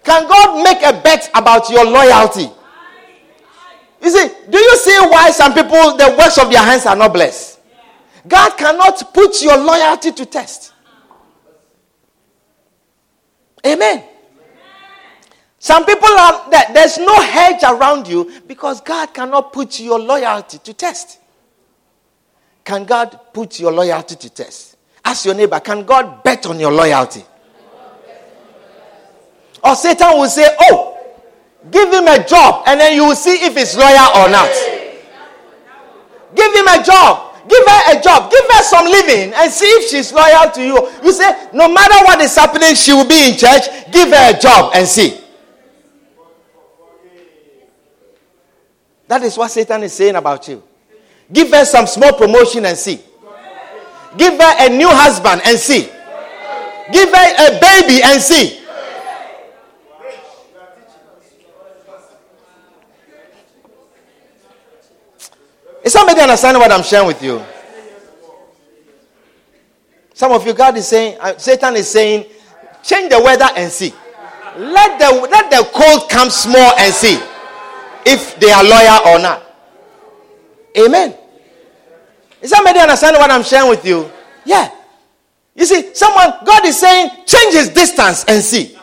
Can 0.04 0.28
God 0.28 0.64
make 0.64 0.84
a 0.84 1.02
bet 1.02 1.30
about 1.34 1.70
your 1.70 1.86
loyalty? 1.86 2.50
You 4.02 4.10
see, 4.12 4.30
do 4.50 4.58
you 4.58 4.78
see 4.78 4.98
why 5.10 5.32
some 5.32 5.54
people, 5.54 5.98
the 5.98 6.16
works 6.18 6.38
of 6.38 6.50
their 6.52 6.62
hands 6.62 6.86
are 6.86 6.96
not 6.96 7.12
blessed? 7.12 7.57
God 8.28 8.58
cannot 8.58 9.14
put 9.14 9.42
your 9.42 9.58
loyalty 9.58 10.12
to 10.12 10.26
test. 10.26 10.74
Amen. 13.66 14.04
Some 15.60 15.86
people 15.86 16.10
are 16.10 16.50
there's 16.74 16.98
no 16.98 17.20
hedge 17.22 17.64
around 17.64 18.08
you 18.08 18.32
because 18.48 18.82
God 18.82 19.14
cannot 19.14 19.52
put 19.52 19.80
your 19.80 20.00
loyalty 20.00 20.60
to 20.60 20.74
test. 20.74 21.20
Can 22.64 22.86
God 22.86 23.20
put 23.34 23.60
your 23.60 23.72
loyalty 23.72 24.16
to 24.16 24.30
test? 24.30 24.78
Ask 25.04 25.26
your 25.26 25.36
neighbor, 25.36 25.60
can 25.60 25.84
God 25.84 26.24
bet 26.24 26.46
on 26.46 26.60
your 26.60 26.72
loyalty? 26.72 27.24
Or 29.64 29.76
Satan 29.76 30.18
will 30.18 30.28
say, 30.30 30.46
Oh, 30.62 30.98
Give 31.72 31.92
him 31.92 32.08
a 32.08 32.26
job 32.26 32.64
and 32.68 32.80
then 32.80 32.94
you 32.96 33.06
will 33.06 33.16
see 33.16 33.44
if 33.44 33.56
he's 33.56 33.76
loyal 33.76 34.08
or 34.16 34.30
not. 34.30 34.50
Give 36.36 36.54
him 36.54 36.68
a 36.68 36.84
job. 36.84 37.27
Give 37.48 37.64
her 37.68 37.98
a 37.98 38.02
job. 38.02 38.32
Give 38.32 38.44
her 38.52 38.64
some 38.64 38.86
living 38.86 39.34
and 39.34 39.52
see 39.52 39.66
if 39.66 39.90
she's 39.90 40.12
loyal 40.12 40.52
to 40.52 40.62
you. 40.64 40.90
You 41.04 41.12
say, 41.14 41.50
no 41.54 41.68
matter 41.72 41.96
what 42.06 42.20
is 42.22 42.36
happening, 42.36 42.76
she 42.76 42.94
will 42.94 43.08
be 43.08 43.30
in 43.32 43.38
church. 43.38 43.64
Give 43.92 44.10
her 44.10 44.36
a 44.36 44.40
job 44.40 44.72
and 44.76 44.88
see. 44.88 45.22
That 49.08 49.24
is 49.24 49.38
what 49.38 49.50
Satan 49.52 49.84
is 49.84 49.94
saying 49.94 50.16
about 50.16 50.48
you. 50.48 50.62
Give 51.32 51.50
her 51.52 51.64
some 51.66 51.88
small 51.88 52.14
promotion 52.14 52.66
and 52.66 52.78
see. 52.78 53.00
Give 54.18 54.34
her 54.34 54.54
a 54.60 54.70
new 54.70 54.90
husband 54.90 55.42
and 55.46 55.58
see. 55.58 55.90
Give 56.92 57.10
her 57.10 57.48
a 57.48 57.60
baby 57.60 58.02
and 58.04 58.22
see. 58.22 58.62
Is 65.88 65.94
somebody 65.94 66.20
understanding 66.20 66.60
what 66.60 66.70
I'm 66.70 66.84
sharing 66.84 67.08
with 67.08 67.24
you? 67.24 67.42
Some 70.14 70.34
of 70.34 70.46
you, 70.46 70.54
God 70.54 70.76
is 70.76 70.86
saying, 70.86 71.18
uh, 71.22 71.38
Satan 71.38 71.78
is 71.78 71.88
saying, 71.88 72.26
change 72.84 73.10
the 73.10 73.22
weather 73.24 73.48
and 73.56 73.72
see. 73.72 73.94
Let 74.58 75.00
the, 75.00 75.30
let 75.32 75.50
the 75.50 75.66
cold 75.74 76.10
come 76.10 76.30
small 76.30 76.74
and 76.78 76.94
see 76.94 77.18
if 78.06 78.38
they 78.38 78.52
are 78.52 78.66
loyal 78.66 79.16
or 79.16 79.20
not. 79.20 79.44
Amen. 80.78 81.16
Is 82.42 82.50
somebody 82.50 82.80
understanding 82.80 83.22
what 83.22 83.32
I'm 83.32 83.44
sharing 83.44 83.70
with 83.70 83.86
you? 83.86 84.12
Yeah. 84.44 84.70
You 85.56 85.66
see, 85.66 85.96
someone, 85.96 86.34
God 86.44 86.66
is 86.66 86.78
saying, 86.78 87.12
change 87.26 87.54
his 87.54 87.70
distance 87.70 88.26
and 88.28 88.44
see 88.44 88.78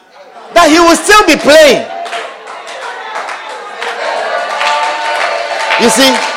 that 0.55 0.71
he 0.71 0.81
will 0.81 0.97
still 0.97 1.27
be 1.27 1.37
playing. 1.37 1.85
You 5.83 5.91
see, 5.91 6.34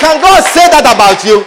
can 0.00 0.16
God 0.24 0.40
say 0.42 0.64
that 0.72 0.88
about 0.88 1.20
you? 1.22 1.44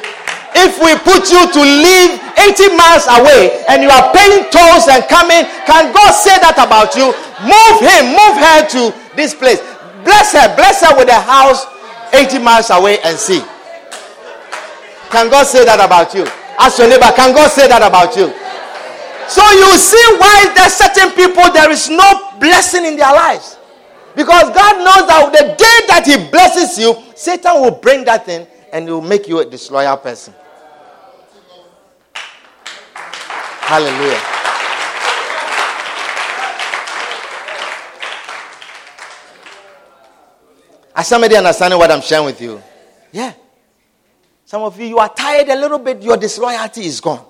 If 0.53 0.77
we 0.77 0.93
put 1.01 1.33
you 1.33 1.41
to 1.49 1.61
live 1.65 2.21
80 2.37 2.77
miles 2.77 3.09
away 3.09 3.65
and 3.65 3.81
you 3.81 3.89
are 3.89 4.13
paying 4.13 4.45
tolls 4.53 4.85
and 4.85 5.01
coming, 5.09 5.49
can 5.65 5.89
God 5.89 6.13
say 6.13 6.37
that 6.37 6.61
about 6.61 6.93
you? 6.93 7.09
Move 7.41 7.77
him, 7.81 8.13
move 8.13 8.37
her 8.37 8.61
to 8.77 8.93
this 9.17 9.33
place. 9.33 9.57
Bless 10.05 10.37
her, 10.37 10.53
bless 10.53 10.85
her 10.85 10.93
with 10.93 11.09
a 11.09 11.17
house 11.17 11.65
80 12.13 12.37
miles 12.39 12.69
away 12.69 13.01
and 13.01 13.17
see. 13.17 13.41
Can 15.09 15.29
God 15.33 15.49
say 15.49 15.65
that 15.65 15.81
about 15.81 16.13
you? 16.13 16.25
Ask 16.61 16.77
your 16.77 16.89
neighbor, 16.89 17.09
can 17.17 17.33
God 17.33 17.49
say 17.49 17.67
that 17.67 17.81
about 17.81 18.13
you? 18.13 18.29
So 19.25 19.41
you 19.41 19.69
see 19.81 20.05
why 20.21 20.53
there's 20.53 20.73
certain 20.77 21.09
people 21.17 21.49
there 21.49 21.71
is 21.71 21.89
no 21.89 22.37
blessing 22.37 22.85
in 22.85 22.97
their 22.97 23.13
lives. 23.13 23.57
Because 24.15 24.49
God 24.53 24.77
knows 24.77 25.07
that 25.07 25.31
the 25.31 25.47
day 25.55 25.87
that 25.87 26.03
He 26.05 26.29
blesses 26.29 26.77
you, 26.77 26.95
Satan 27.15 27.61
will 27.61 27.71
bring 27.71 28.05
that 28.05 28.27
in 28.27 28.47
and 28.71 28.87
will 28.87 29.01
make 29.01 29.27
you 29.27 29.39
a 29.39 29.45
disloyal 29.45 29.97
person. 29.97 30.33
Hallelujah. 33.61 34.21
Are 40.95 41.03
somebody 41.03 41.35
understanding 41.35 41.79
what 41.79 41.89
I'm 41.89 42.01
sharing 42.01 42.25
with 42.25 42.39
you? 42.39 42.61
Yeah. 43.11 43.33
Some 44.45 44.61
of 44.61 44.79
you, 44.79 44.85
you 44.85 44.97
are 44.99 45.09
tired 45.09 45.49
a 45.49 45.55
little 45.55 45.79
bit, 45.79 46.03
your 46.03 46.17
disloyalty 46.17 46.85
is 46.85 47.01
gone. 47.01 47.25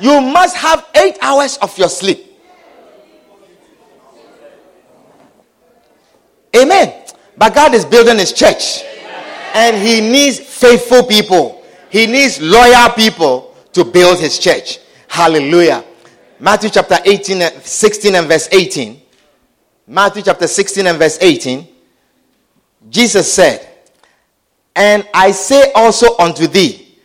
You 0.00 0.20
must 0.20 0.56
have 0.56 0.84
eight 0.96 1.16
hours 1.22 1.56
of 1.58 1.76
your 1.78 1.88
sleep. 1.88 2.32
Amen. 6.56 7.04
But 7.36 7.54
God 7.54 7.74
is 7.74 7.84
building 7.84 8.18
his 8.18 8.32
church. 8.32 8.82
And 9.54 9.76
he 9.76 10.00
needs 10.00 10.40
faithful 10.40 11.04
people. 11.04 11.64
He 11.90 12.06
needs 12.06 12.40
loyal 12.40 12.90
people 12.90 13.54
to 13.72 13.84
build 13.84 14.18
his 14.18 14.38
church. 14.38 14.80
Hallelujah. 15.08 15.84
Matthew 16.40 16.70
chapter 16.70 16.98
18, 17.04 17.60
16 17.60 18.14
and 18.14 18.26
verse 18.26 18.48
18. 18.50 19.00
Matthew 19.86 20.22
chapter 20.22 20.46
16 20.46 20.86
and 20.86 20.98
verse 20.98 21.18
18. 21.20 21.68
Jesus 22.88 23.32
said, 23.32 23.68
And 24.74 25.06
I 25.14 25.30
say 25.30 25.72
also 25.74 26.16
unto 26.18 26.46
thee, 26.46 26.98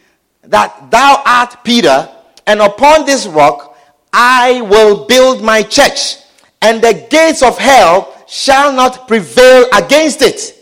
that 0.44 0.90
thou 0.90 1.22
art 1.26 1.64
Peter, 1.64 2.10
and 2.48 2.62
upon 2.62 3.06
this 3.06 3.28
rock 3.28 3.78
I 4.12 4.62
will 4.62 5.06
build 5.06 5.44
my 5.44 5.62
church, 5.62 6.18
and 6.62 6.82
the 6.82 7.08
gates 7.10 7.44
of 7.44 7.58
hell 7.58 8.16
shall 8.30 8.72
not 8.72 9.08
prevail 9.08 9.66
against 9.74 10.22
it. 10.22 10.56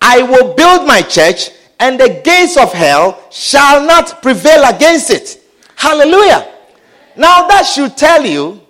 I 0.00 0.22
will 0.22 0.54
build 0.54 0.86
my 0.86 1.02
church, 1.02 1.50
and 1.80 1.98
the 1.98 2.20
gates 2.22 2.56
of 2.56 2.72
hell 2.72 3.18
shall 3.30 3.84
not 3.84 4.22
prevail 4.22 4.62
against 4.64 5.10
it. 5.10 5.42
Hallelujah. 5.74 6.46
Now, 7.16 7.48
that 7.48 7.62
should 7.62 7.96
tell 7.96 8.24
you 8.24 8.60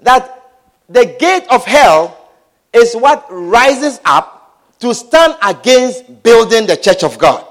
that 0.00 0.52
the 0.88 1.16
gate 1.18 1.46
of 1.50 1.64
hell 1.64 2.30
is 2.72 2.94
what 2.94 3.26
rises 3.28 4.00
up 4.04 4.76
to 4.78 4.94
stand 4.94 5.36
against 5.42 6.22
building 6.22 6.66
the 6.66 6.76
church 6.76 7.02
of 7.02 7.18
God. 7.18 7.44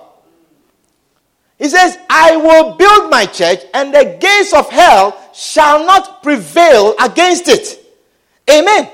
He 1.58 1.68
says, 1.68 1.98
I 2.10 2.38
will 2.38 2.76
build 2.76 3.12
my 3.12 3.26
church, 3.26 3.60
and 3.74 3.94
the 3.94 4.18
gates 4.20 4.54
of 4.54 4.70
hell 4.70 5.16
shall 5.34 5.86
not 5.86 6.24
prevail 6.24 6.96
against 7.00 7.50
it. 7.50 7.86
Amen. 8.50 8.90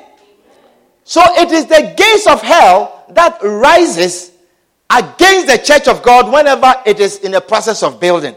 So 1.05 1.21
it 1.23 1.51
is 1.51 1.67
the 1.67 1.93
gates 1.95 2.27
of 2.27 2.41
hell 2.41 3.05
that 3.09 3.37
rises 3.41 4.31
against 4.89 5.47
the 5.47 5.57
church 5.63 5.87
of 5.87 6.01
God 6.01 6.31
whenever 6.33 6.73
it 6.85 6.99
is 6.99 7.19
in 7.19 7.31
the 7.31 7.41
process 7.41 7.83
of 7.83 7.99
building. 7.99 8.35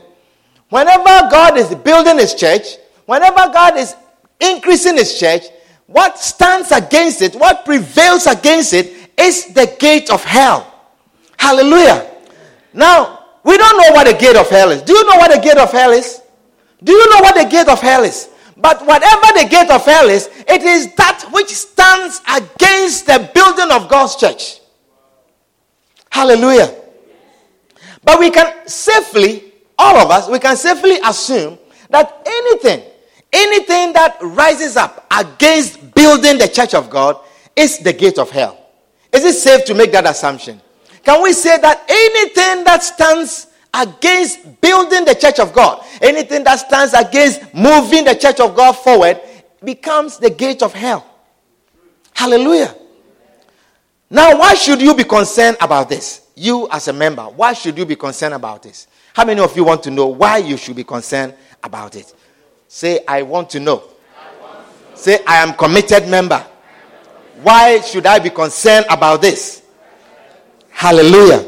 Whenever 0.69 1.29
God 1.31 1.57
is 1.57 1.75
building 1.75 2.19
his 2.19 2.35
church, 2.35 2.77
whenever 3.07 3.51
God 3.53 3.79
is 3.79 3.97
increasing 4.39 4.97
his 4.97 5.19
church, 5.19 5.45
what 5.87 6.19
stands 6.19 6.71
against 6.71 7.23
it, 7.23 7.35
what 7.35 7.65
prevails 7.65 8.27
against 8.27 8.75
it, 8.75 9.13
is 9.17 9.47
the 9.55 9.75
gate 9.81 10.11
of 10.11 10.23
hell. 10.23 10.71
Hallelujah. 11.39 12.11
Now, 12.75 13.25
we 13.45 13.57
don't 13.57 13.79
know 13.79 13.95
what 13.95 14.07
the 14.07 14.19
gate 14.19 14.37
of 14.37 14.49
hell 14.51 14.71
is. 14.71 14.83
Do 14.83 14.93
you 14.93 15.07
know 15.07 15.17
what 15.17 15.35
the 15.35 15.41
gate 15.41 15.57
of 15.57 15.73
hell 15.73 15.93
is? 15.93 16.21
Do 16.85 16.93
you 16.93 17.11
know 17.11 17.21
what 17.21 17.35
the 17.35 17.49
gate 17.49 17.69
of 17.69 17.81
hell 17.81 18.05
is? 18.05 18.29
But 18.61 18.85
whatever 18.85 19.39
the 19.39 19.47
gate 19.49 19.71
of 19.71 19.85
hell 19.85 20.09
is, 20.09 20.29
it 20.49 20.63
is 20.63 20.93
that 20.95 21.29
which 21.33 21.49
stands 21.49 22.21
against 22.29 23.07
the 23.07 23.31
building 23.33 23.71
of 23.71 23.89
God's 23.89 24.17
church. 24.17 24.61
Hallelujah. 26.11 26.75
But 28.03 28.19
we 28.19 28.31
can 28.31 28.67
safely, 28.67 29.53
all 29.79 29.97
of 29.97 30.11
us, 30.11 30.29
we 30.29 30.39
can 30.41 30.57
safely 30.57 30.99
assume 31.05 31.59
that 31.91 32.23
anything, 32.27 32.83
anything 33.33 33.93
that 33.93 34.17
rises 34.21 34.77
up 34.77 35.07
against 35.11 35.95
building 35.95 36.39
the 36.39 36.49
church 36.49 36.75
of 36.75 36.91
God 36.91 37.21
is 37.55 37.79
the 37.79 37.93
gate 37.93 38.19
of 38.19 38.31
hell. 38.31 38.59
Is 39.13 39.25
it 39.25 39.35
safe 39.35 39.65
to 39.67 39.75
make 39.75 39.93
that 39.93 40.07
assumption? 40.07 40.61
Can 41.05 41.23
we 41.23 41.33
say 41.33 41.59
that 41.59 41.85
anything 41.89 42.65
that 42.65 42.83
stands 42.83 43.48
against 43.75 44.61
building 44.61 45.05
the 45.05 45.15
church 45.15 45.39
of 45.39 45.53
God, 45.53 45.85
anything 46.01 46.45
that 46.45 46.57
stands 46.57 46.95
against 46.95 47.55
moving 47.55 48.05
the 48.05 48.15
church 48.15 48.41
of 48.41 48.55
God 48.57 48.73
forward, 48.73 49.21
becomes 49.63 50.19
the 50.19 50.31
gate 50.31 50.63
of 50.63 50.73
hell? 50.73 51.07
Hallelujah. 52.15 52.75
Now, 54.11 54.39
why 54.39 54.55
should 54.55 54.81
you 54.81 54.95
be 54.95 55.05
concerned 55.05 55.57
about 55.61 55.89
this? 55.89 56.29
You, 56.35 56.69
as 56.71 56.89
a 56.89 56.93
member, 56.93 57.23
why 57.23 57.53
should 57.53 57.77
you 57.77 57.85
be 57.85 57.97
concerned 57.97 58.35
about 58.35 58.63
this? 58.63 58.87
How 59.13 59.25
many 59.25 59.41
of 59.41 59.57
you 59.57 59.65
want 59.65 59.83
to 59.83 59.91
know 59.91 60.07
why 60.07 60.39
you 60.39 60.57
should 60.57 60.77
be 60.77 60.85
concerned 60.85 61.35
about 61.63 61.97
it? 61.97 62.15
Say, 62.69 63.01
I 63.07 63.23
want 63.23 63.51
to 63.51 63.61
know. 63.61 63.83
I 64.17 64.43
want 64.43 64.67
to 64.85 64.91
know. 64.91 64.97
Say, 64.97 65.25
I 65.27 65.37
am 65.37 65.55
committed 65.55 66.09
member. 66.09 66.45
Why 67.43 67.81
should 67.81 68.07
I 68.07 68.19
be 68.19 68.31
concerned 68.31 68.87
about 68.91 69.23
this? 69.23 69.63
Hallelujah. 70.71 71.47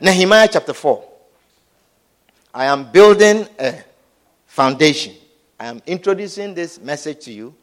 Nehemiah 0.00 0.48
chapter 0.50 0.72
4. 0.72 1.11
I 2.54 2.66
am 2.66 2.90
building 2.90 3.46
a 3.58 3.82
foundation. 4.46 5.14
I 5.58 5.66
am 5.66 5.82
introducing 5.86 6.54
this 6.54 6.78
message 6.78 7.24
to 7.24 7.32
you. 7.32 7.54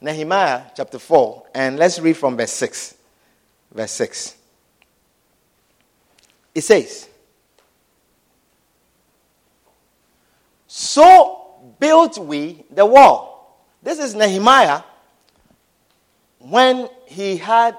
Nehemiah 0.00 0.62
chapter 0.74 0.98
4, 0.98 1.44
and 1.54 1.78
let's 1.78 1.98
read 2.00 2.16
from 2.16 2.36
verse 2.36 2.52
6. 2.52 2.94
Verse 3.72 3.92
6. 3.92 4.36
It 6.54 6.62
says, 6.62 7.08
So 10.66 11.74
built 11.78 12.18
we 12.18 12.64
the 12.70 12.86
wall. 12.86 13.64
This 13.82 13.98
is 13.98 14.14
Nehemiah 14.14 14.82
when 16.38 16.88
he 17.06 17.36
had 17.36 17.76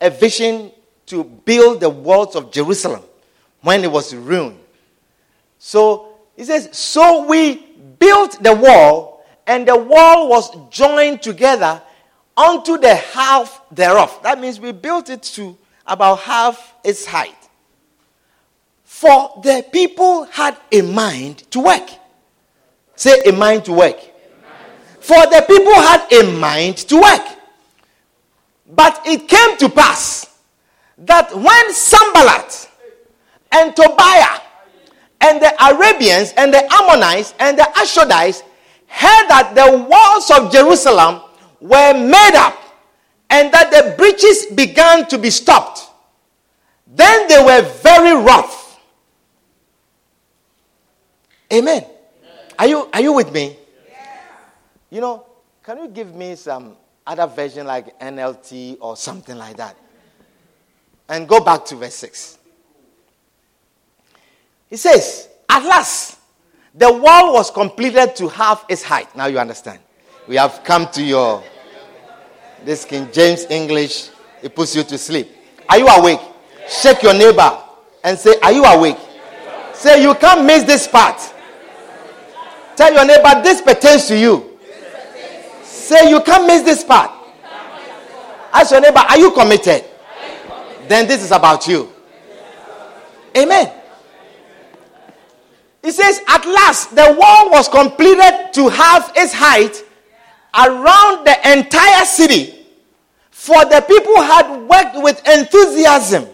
a 0.00 0.10
vision 0.10 0.70
to 1.06 1.24
build 1.24 1.80
the 1.80 1.90
walls 1.90 2.36
of 2.36 2.52
Jerusalem 2.52 3.02
when 3.62 3.82
it 3.82 3.90
was 3.90 4.14
ruined. 4.14 4.58
So 5.64 6.18
he 6.34 6.42
says, 6.42 6.76
So 6.76 7.24
we 7.24 7.54
built 8.00 8.42
the 8.42 8.52
wall, 8.52 9.24
and 9.46 9.66
the 9.66 9.76
wall 9.76 10.28
was 10.28 10.50
joined 10.70 11.22
together 11.22 11.80
unto 12.36 12.78
the 12.78 12.96
half 12.96 13.62
thereof. 13.70 14.18
That 14.24 14.40
means 14.40 14.58
we 14.58 14.72
built 14.72 15.08
it 15.08 15.22
to 15.34 15.56
about 15.86 16.18
half 16.18 16.74
its 16.82 17.06
height. 17.06 17.36
For 18.82 19.40
the 19.44 19.64
people 19.70 20.24
had 20.24 20.56
a 20.72 20.82
mind 20.82 21.48
to 21.52 21.60
work. 21.60 21.88
Say 22.96 23.22
a 23.24 23.32
mind 23.32 23.64
to 23.66 23.72
work. 23.72 24.00
For 24.98 25.24
the 25.26 25.44
people 25.46 25.74
had 25.74 26.12
a 26.12 26.38
mind 26.40 26.78
to 26.88 26.96
work. 27.00 27.38
But 28.66 29.00
it 29.06 29.28
came 29.28 29.56
to 29.58 29.68
pass 29.68 30.28
that 30.98 31.32
when 31.36 31.72
Sanballat 31.72 32.68
and 33.52 33.76
Tobiah 33.76 34.41
and 35.22 35.40
the 35.40 35.54
Arabians 35.64 36.34
and 36.36 36.52
the 36.52 36.62
Ammonites 36.72 37.32
and 37.38 37.56
the 37.58 37.62
Ashdodites 37.76 38.42
heard 38.88 39.28
that 39.28 39.52
the 39.54 39.78
walls 39.88 40.30
of 40.30 40.52
Jerusalem 40.52 41.22
were 41.60 41.94
made 41.94 42.34
up 42.34 42.58
and 43.30 43.52
that 43.54 43.70
the 43.70 43.94
breaches 43.96 44.46
began 44.46 45.08
to 45.08 45.16
be 45.16 45.30
stopped, 45.30 45.88
then 46.86 47.28
they 47.28 47.42
were 47.42 47.62
very 47.82 48.14
rough. 48.22 48.78
Amen. 51.52 51.86
Are 52.58 52.66
you, 52.66 52.88
are 52.92 53.00
you 53.00 53.12
with 53.12 53.32
me? 53.32 53.56
You 54.90 55.00
know, 55.00 55.24
can 55.62 55.78
you 55.78 55.88
give 55.88 56.14
me 56.14 56.34
some 56.34 56.76
other 57.06 57.26
version 57.26 57.66
like 57.66 57.98
NLT 57.98 58.76
or 58.80 58.96
something 58.96 59.36
like 59.38 59.56
that? 59.56 59.76
And 61.08 61.26
go 61.26 61.40
back 61.40 61.64
to 61.66 61.76
verse 61.76 61.94
6. 61.94 62.38
He 64.72 64.78
says, 64.78 65.28
At 65.50 65.62
last, 65.66 66.18
the 66.74 66.90
wall 66.90 67.34
was 67.34 67.50
completed 67.50 68.16
to 68.16 68.26
half 68.28 68.64
its 68.70 68.82
height. 68.82 69.14
Now 69.14 69.26
you 69.26 69.38
understand. 69.38 69.80
We 70.26 70.36
have 70.36 70.62
come 70.64 70.88
to 70.92 71.02
your 71.04 71.44
this 72.64 72.86
King 72.86 73.06
James 73.12 73.44
English. 73.50 74.08
It 74.42 74.54
puts 74.56 74.74
you 74.74 74.82
to 74.84 74.96
sleep. 74.96 75.28
Are 75.68 75.78
you 75.78 75.86
awake? 75.88 76.20
Shake 76.70 77.02
your 77.02 77.12
neighbor 77.12 77.52
and 78.02 78.18
say, 78.18 78.40
Are 78.42 78.50
you 78.50 78.64
awake? 78.64 78.96
Say, 79.74 80.02
You 80.02 80.14
can't 80.14 80.46
miss 80.46 80.62
this 80.62 80.88
part. 80.88 81.20
Tell 82.74 82.94
your 82.94 83.04
neighbor, 83.04 83.42
This 83.42 83.60
pertains 83.60 84.06
to 84.06 84.18
you. 84.18 84.58
Say, 85.64 86.08
You 86.08 86.22
can't 86.22 86.46
miss 86.46 86.62
this 86.62 86.82
part. 86.82 87.10
Ask 88.50 88.70
your 88.70 88.80
neighbor, 88.80 89.00
Are 89.00 89.18
you 89.18 89.32
committed? 89.32 89.84
Then 90.88 91.06
this 91.06 91.22
is 91.22 91.30
about 91.30 91.68
you. 91.68 91.92
Amen. 93.36 93.81
He 95.82 95.90
says, 95.90 96.20
At 96.28 96.46
last, 96.46 96.94
the 96.94 97.16
wall 97.18 97.50
was 97.50 97.68
completed 97.68 98.50
to 98.54 98.68
half 98.68 99.12
its 99.16 99.32
height 99.32 99.84
around 100.54 101.26
the 101.26 101.36
entire 101.52 102.04
city. 102.04 102.66
For 103.30 103.64
the 103.64 103.84
people 103.88 104.22
had 104.22 104.68
worked 104.68 105.02
with 105.02 105.26
enthusiasm. 105.26 106.26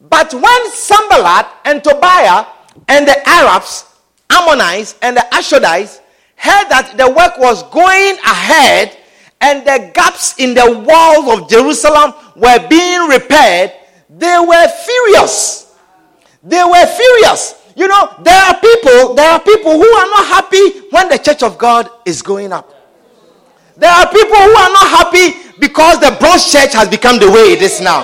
But 0.00 0.34
when 0.34 0.70
Sanballat 0.70 1.46
and 1.64 1.82
Tobiah 1.82 2.44
and 2.88 3.08
the 3.08 3.16
Arabs, 3.26 3.86
Ammonites, 4.28 4.96
and 5.00 5.16
the 5.16 5.26
Ashdodites 5.32 6.00
heard 6.36 6.68
that 6.68 6.94
the 6.96 7.08
work 7.08 7.38
was 7.38 7.62
going 7.70 8.18
ahead 8.18 8.98
and 9.40 9.66
the 9.66 9.90
gaps 9.94 10.34
in 10.38 10.54
the 10.54 10.84
walls 10.86 11.40
of 11.40 11.48
Jerusalem 11.48 12.12
were 12.36 12.68
being 12.68 13.08
repaired, 13.08 13.72
they 14.10 14.38
were 14.38 14.68
furious. 14.68 15.74
They 16.42 16.62
were 16.62 16.86
furious. 16.86 17.61
You 17.74 17.88
know, 17.88 18.14
there 18.22 18.36
are 18.36 18.60
people, 18.60 19.14
there 19.14 19.30
are 19.30 19.40
people 19.40 19.72
who 19.72 19.88
are 19.88 20.10
not 20.10 20.26
happy 20.26 20.80
when 20.90 21.08
the 21.08 21.18
church 21.18 21.42
of 21.42 21.56
God 21.56 21.88
is 22.04 22.20
going 22.20 22.52
up. 22.52 22.68
There 23.76 23.90
are 23.90 24.06
people 24.12 24.36
who 24.36 24.52
are 24.52 24.72
not 24.72 24.88
happy 24.88 25.34
because 25.58 25.98
the 26.00 26.14
bronze 26.20 26.52
church 26.52 26.74
has 26.74 26.88
become 26.88 27.18
the 27.18 27.30
way 27.30 27.56
it 27.56 27.62
is 27.62 27.80
now. 27.80 28.02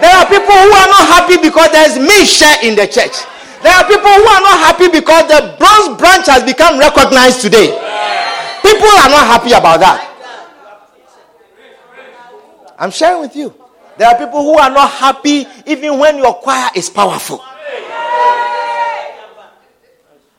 There 0.00 0.14
are 0.14 0.26
people 0.26 0.52
who 0.54 0.70
are 0.70 0.88
not 0.92 1.08
happy 1.08 1.38
because 1.40 1.72
there's 1.72 1.98
me 1.98 2.24
share 2.24 2.56
in 2.62 2.76
the 2.76 2.86
church. 2.86 3.16
There 3.62 3.74
are 3.74 3.84
people 3.88 4.12
who 4.12 4.26
are 4.28 4.42
not 4.44 4.58
happy 4.60 4.88
because 4.88 5.26
the 5.26 5.56
bronze 5.58 5.98
branch 5.98 6.26
has 6.26 6.44
become 6.44 6.78
recognized 6.78 7.40
today. 7.40 7.72
People 8.62 8.88
are 9.00 9.08
not 9.10 9.26
happy 9.26 9.52
about 9.52 9.80
that. 9.80 10.04
I'm 12.78 12.90
sharing 12.92 13.22
with 13.22 13.34
you. 13.34 13.52
There 13.96 14.06
are 14.06 14.16
people 14.16 14.42
who 14.42 14.56
are 14.56 14.70
not 14.70 14.90
happy 14.90 15.46
even 15.66 15.98
when 15.98 16.18
your 16.18 16.34
choir 16.34 16.70
is 16.76 16.88
powerful. 16.88 17.42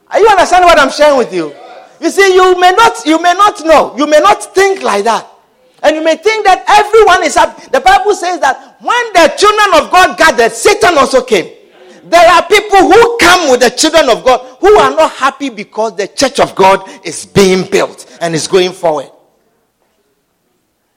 Are 0.10 0.20
you 0.20 0.28
understanding 0.28 0.68
what 0.68 0.80
I'm 0.80 0.92
sharing 0.92 1.18
with 1.18 1.34
you? 1.34 1.54
You 2.02 2.10
see, 2.10 2.34
you 2.34 2.60
may 2.60 2.72
not, 2.72 3.06
you 3.06 3.22
may 3.22 3.34
not 3.34 3.64
know, 3.66 3.96
you 3.98 4.08
may 4.08 4.20
not 4.20 4.44
think 4.56 4.82
like 4.82 5.04
that. 5.04 5.28
And 5.84 5.96
you 5.96 6.04
may 6.04 6.18
think 6.18 6.46
that 6.46 6.64
everyone 6.68 7.24
is 7.24 7.36
happy. 7.36 7.70
The 7.72 7.80
Bible 7.80 8.14
says 8.14 8.40
that 8.42 8.78
when 8.82 9.14
the 9.14 9.34
children 9.38 9.84
of 9.84 9.92
God 9.92 10.18
gathered, 10.18 10.52
Satan 10.52 10.98
also 10.98 11.24
came. 11.24 11.56
There 12.04 12.30
are 12.32 12.46
people 12.48 12.80
who 12.80 13.18
come 13.20 13.52
with 13.52 13.62
the 13.62 13.70
children 13.70 14.10
of 14.10 14.24
God 14.24 14.58
who 14.60 14.74
are 14.78 14.90
not 14.92 15.12
happy 15.12 15.50
because 15.50 15.96
the 15.96 16.08
church 16.08 16.40
of 16.40 16.56
God 16.56 16.90
is 17.06 17.26
being 17.26 17.70
built 17.70 18.18
and 18.20 18.34
is 18.34 18.48
going 18.48 18.72
forward. 18.72 19.12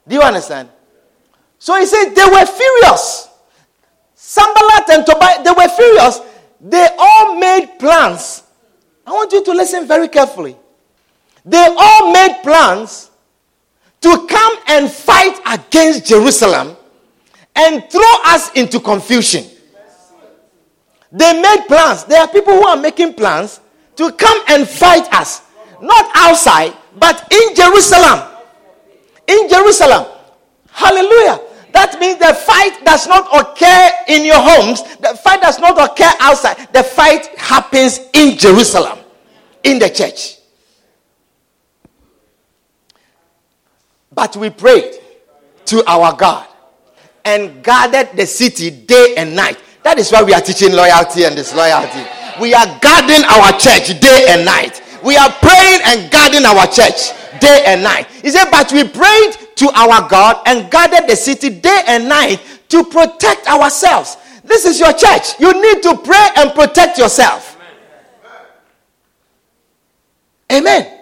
Do 0.08 0.14
you 0.14 0.22
understand? 0.22 0.68
So 1.58 1.78
he 1.78 1.86
said 1.86 2.10
they 2.14 2.24
were 2.24 2.46
furious. 2.46 3.28
Sanballat 4.14 4.90
and 4.90 5.06
Tobiah, 5.06 5.44
they 5.44 5.50
were 5.50 5.68
furious. 5.68 6.20
They 6.60 6.88
all 6.98 7.38
made 7.38 7.78
plans 7.78 8.41
I 9.06 9.10
want 9.10 9.32
you 9.32 9.44
to 9.44 9.52
listen 9.52 9.86
very 9.86 10.08
carefully. 10.08 10.56
They 11.44 11.74
all 11.78 12.12
made 12.12 12.40
plans 12.42 13.10
to 14.00 14.26
come 14.28 14.56
and 14.68 14.90
fight 14.90 15.40
against 15.46 16.06
Jerusalem 16.06 16.76
and 17.54 17.84
throw 17.90 18.14
us 18.24 18.52
into 18.52 18.80
confusion. 18.80 19.44
They 21.10 21.40
made 21.40 21.66
plans. 21.68 22.04
There 22.04 22.20
are 22.20 22.28
people 22.28 22.54
who 22.54 22.66
are 22.66 22.76
making 22.76 23.14
plans 23.14 23.60
to 23.96 24.10
come 24.12 24.42
and 24.48 24.66
fight 24.66 25.12
us. 25.12 25.42
Not 25.80 26.10
outside, 26.14 26.74
but 26.98 27.30
in 27.32 27.54
Jerusalem. 27.54 28.28
In 29.26 29.48
Jerusalem. 29.48 30.06
Hallelujah. 30.70 31.40
That 31.72 31.98
means 31.98 32.18
the 32.18 32.34
fight 32.34 32.84
does 32.84 33.06
not 33.06 33.26
occur 33.32 33.90
in 34.08 34.24
your 34.24 34.38
homes. 34.38 34.82
The 34.98 35.16
fight 35.16 35.40
does 35.40 35.58
not 35.58 35.72
occur 35.80 36.10
outside. 36.20 36.68
The 36.72 36.82
fight 36.82 37.26
happens 37.38 38.00
in 38.12 38.36
Jerusalem, 38.36 38.98
in 39.64 39.78
the 39.78 39.88
church. 39.88 40.36
But 44.14 44.36
we 44.36 44.50
prayed 44.50 44.94
to 45.66 45.82
our 45.88 46.14
God 46.14 46.46
and 47.24 47.62
guarded 47.62 48.10
the 48.14 48.26
city 48.26 48.70
day 48.70 49.14
and 49.16 49.34
night. 49.34 49.58
That 49.82 49.98
is 49.98 50.12
why 50.12 50.22
we 50.22 50.34
are 50.34 50.40
teaching 50.40 50.72
loyalty 50.72 51.24
and 51.24 51.34
disloyalty. 51.34 52.04
We 52.40 52.52
are 52.54 52.66
guarding 52.80 53.24
our 53.24 53.52
church 53.58 53.98
day 54.00 54.26
and 54.28 54.44
night. 54.44 54.82
We 55.02 55.16
are 55.16 55.30
praying 55.40 55.80
and 55.84 56.10
guarding 56.12 56.44
our 56.44 56.66
church 56.66 57.12
day 57.40 57.64
and 57.66 57.82
night. 57.82 58.06
He 58.22 58.30
said, 58.30 58.50
But 58.50 58.72
we 58.72 58.84
prayed 58.84 59.36
to 59.56 59.70
our 59.74 60.08
God 60.08 60.42
and 60.46 60.70
guarded 60.70 61.08
the 61.08 61.16
city 61.16 61.50
day 61.50 61.82
and 61.86 62.08
night 62.08 62.40
to 62.68 62.84
protect 62.84 63.46
ourselves. 63.46 64.16
This 64.44 64.64
is 64.64 64.80
your 64.80 64.92
church. 64.92 65.38
You 65.38 65.52
need 65.60 65.82
to 65.84 65.96
pray 65.96 66.28
and 66.36 66.52
protect 66.52 66.98
yourself. 66.98 67.58
Amen. 70.50 71.00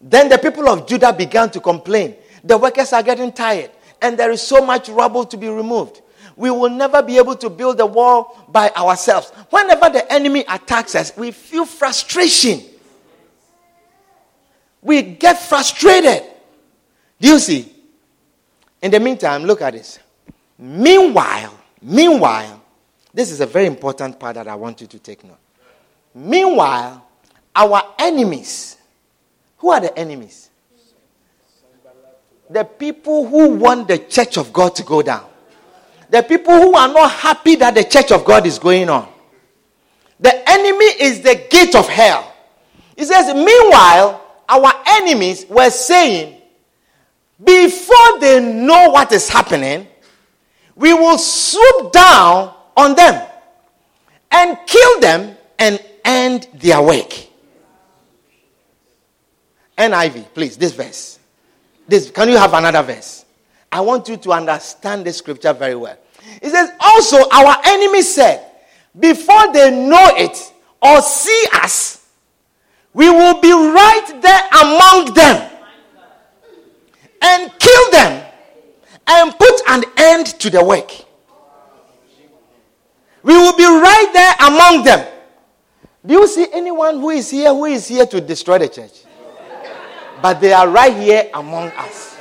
Then 0.00 0.28
the 0.28 0.38
people 0.38 0.68
of 0.68 0.86
Judah 0.86 1.12
began 1.12 1.50
to 1.50 1.60
complain. 1.60 2.16
The 2.42 2.56
workers 2.56 2.92
are 2.92 3.02
getting 3.02 3.32
tired, 3.32 3.70
and 4.00 4.18
there 4.18 4.30
is 4.30 4.40
so 4.40 4.64
much 4.64 4.88
rubble 4.88 5.24
to 5.26 5.36
be 5.36 5.48
removed. 5.48 6.00
We 6.36 6.50
will 6.50 6.70
never 6.70 7.02
be 7.02 7.18
able 7.18 7.36
to 7.36 7.50
build 7.50 7.78
the 7.78 7.86
wall 7.86 8.46
by 8.48 8.70
ourselves. 8.70 9.30
Whenever 9.50 9.90
the 9.90 10.10
enemy 10.10 10.44
attacks 10.48 10.94
us, 10.94 11.14
we 11.16 11.32
feel 11.32 11.66
frustration. 11.66 12.62
We 14.82 15.02
get 15.02 15.38
frustrated. 15.38 16.22
Do 17.20 17.28
you 17.28 17.38
see? 17.38 17.72
In 18.82 18.90
the 18.90 19.00
meantime, 19.00 19.44
look 19.44 19.60
at 19.62 19.74
this. 19.74 19.98
Meanwhile, 20.58 21.58
meanwhile, 21.82 22.62
this 23.12 23.30
is 23.30 23.40
a 23.40 23.46
very 23.46 23.66
important 23.66 24.18
part 24.18 24.36
that 24.36 24.48
I 24.48 24.54
want 24.54 24.80
you 24.80 24.86
to 24.86 24.98
take 24.98 25.24
note. 25.24 25.38
Meanwhile, 26.14 27.06
our 27.54 27.82
enemies, 27.98 28.76
who 29.58 29.70
are 29.70 29.80
the 29.80 29.96
enemies? 29.98 30.48
The 32.48 32.64
people 32.64 33.28
who 33.28 33.56
want 33.56 33.86
the 33.88 33.98
church 33.98 34.36
of 34.36 34.52
God 34.52 34.74
to 34.76 34.82
go 34.82 35.02
down. 35.02 35.26
The 36.08 36.22
people 36.22 36.54
who 36.54 36.74
are 36.74 36.88
not 36.88 37.12
happy 37.12 37.54
that 37.56 37.74
the 37.74 37.84
church 37.84 38.10
of 38.10 38.24
God 38.24 38.44
is 38.46 38.58
going 38.58 38.88
on. 38.88 39.08
The 40.18 40.50
enemy 40.50 40.84
is 40.84 41.20
the 41.20 41.46
gate 41.48 41.74
of 41.74 41.88
hell. 41.88 42.34
He 42.96 43.04
says, 43.04 43.32
Meanwhile, 43.34 44.20
our 44.50 44.72
enemies 44.86 45.46
were 45.48 45.70
saying, 45.70 46.40
before 47.42 48.18
they 48.20 48.40
know 48.40 48.90
what 48.90 49.12
is 49.12 49.28
happening, 49.28 49.86
we 50.74 50.92
will 50.92 51.18
swoop 51.18 51.92
down 51.92 52.54
on 52.76 52.94
them 52.94 53.26
and 54.30 54.58
kill 54.66 55.00
them 55.00 55.36
and 55.58 55.82
end 56.04 56.48
their 56.54 56.82
work. 56.82 57.12
NIV, 59.78 60.34
please, 60.34 60.56
this 60.56 60.72
verse. 60.72 61.18
This, 61.88 62.10
can 62.10 62.28
you 62.28 62.36
have 62.36 62.52
another 62.52 62.82
verse? 62.82 63.24
I 63.72 63.80
want 63.80 64.08
you 64.08 64.16
to 64.16 64.32
understand 64.32 65.04
this 65.06 65.18
scripture 65.18 65.52
very 65.52 65.74
well. 65.74 65.96
It 66.42 66.50
says, 66.50 66.70
Also, 66.80 67.16
our 67.30 67.56
enemies 67.64 68.14
said, 68.14 68.46
before 68.98 69.52
they 69.52 69.70
know 69.70 70.10
it 70.16 70.52
or 70.82 71.00
see 71.00 71.46
us, 71.52 71.99
we 72.92 73.08
will 73.08 73.40
be 73.40 73.52
right 73.52 74.18
there 74.20 74.48
among 74.62 75.14
them 75.14 75.50
and 77.22 77.52
kill 77.58 77.90
them 77.92 78.26
and 79.06 79.38
put 79.38 79.60
an 79.68 79.84
end 79.96 80.26
to 80.40 80.50
the 80.50 80.64
work. 80.64 80.90
We 83.22 83.34
will 83.34 83.56
be 83.56 83.64
right 83.64 84.10
there 84.12 84.48
among 84.48 84.84
them. 84.84 85.06
Do 86.04 86.14
you 86.14 86.26
see 86.26 86.46
anyone 86.52 86.98
who 86.98 87.10
is 87.10 87.30
here 87.30 87.50
who 87.50 87.66
is 87.66 87.86
here 87.86 88.06
to 88.06 88.20
destroy 88.20 88.58
the 88.58 88.68
church? 88.68 89.04
But 90.22 90.40
they 90.40 90.52
are 90.52 90.68
right 90.68 90.94
here 90.94 91.30
among 91.34 91.68
us. 91.68 92.18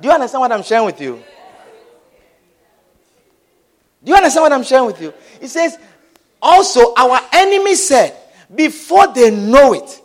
Do 0.00 0.08
you 0.08 0.14
understand 0.14 0.40
what 0.40 0.52
I'm 0.52 0.62
sharing 0.62 0.86
with 0.86 1.00
you? 1.00 1.22
Do 4.02 4.10
you 4.12 4.16
understand 4.16 4.42
what 4.44 4.52
I'm 4.52 4.62
sharing 4.62 4.86
with 4.86 5.00
you? 5.00 5.12
It 5.40 5.48
says, 5.48 5.76
also, 6.40 6.94
our 6.94 7.20
enemy 7.32 7.74
said, 7.74 8.16
before 8.54 9.12
they 9.12 9.30
know 9.30 9.74
it 9.74 10.02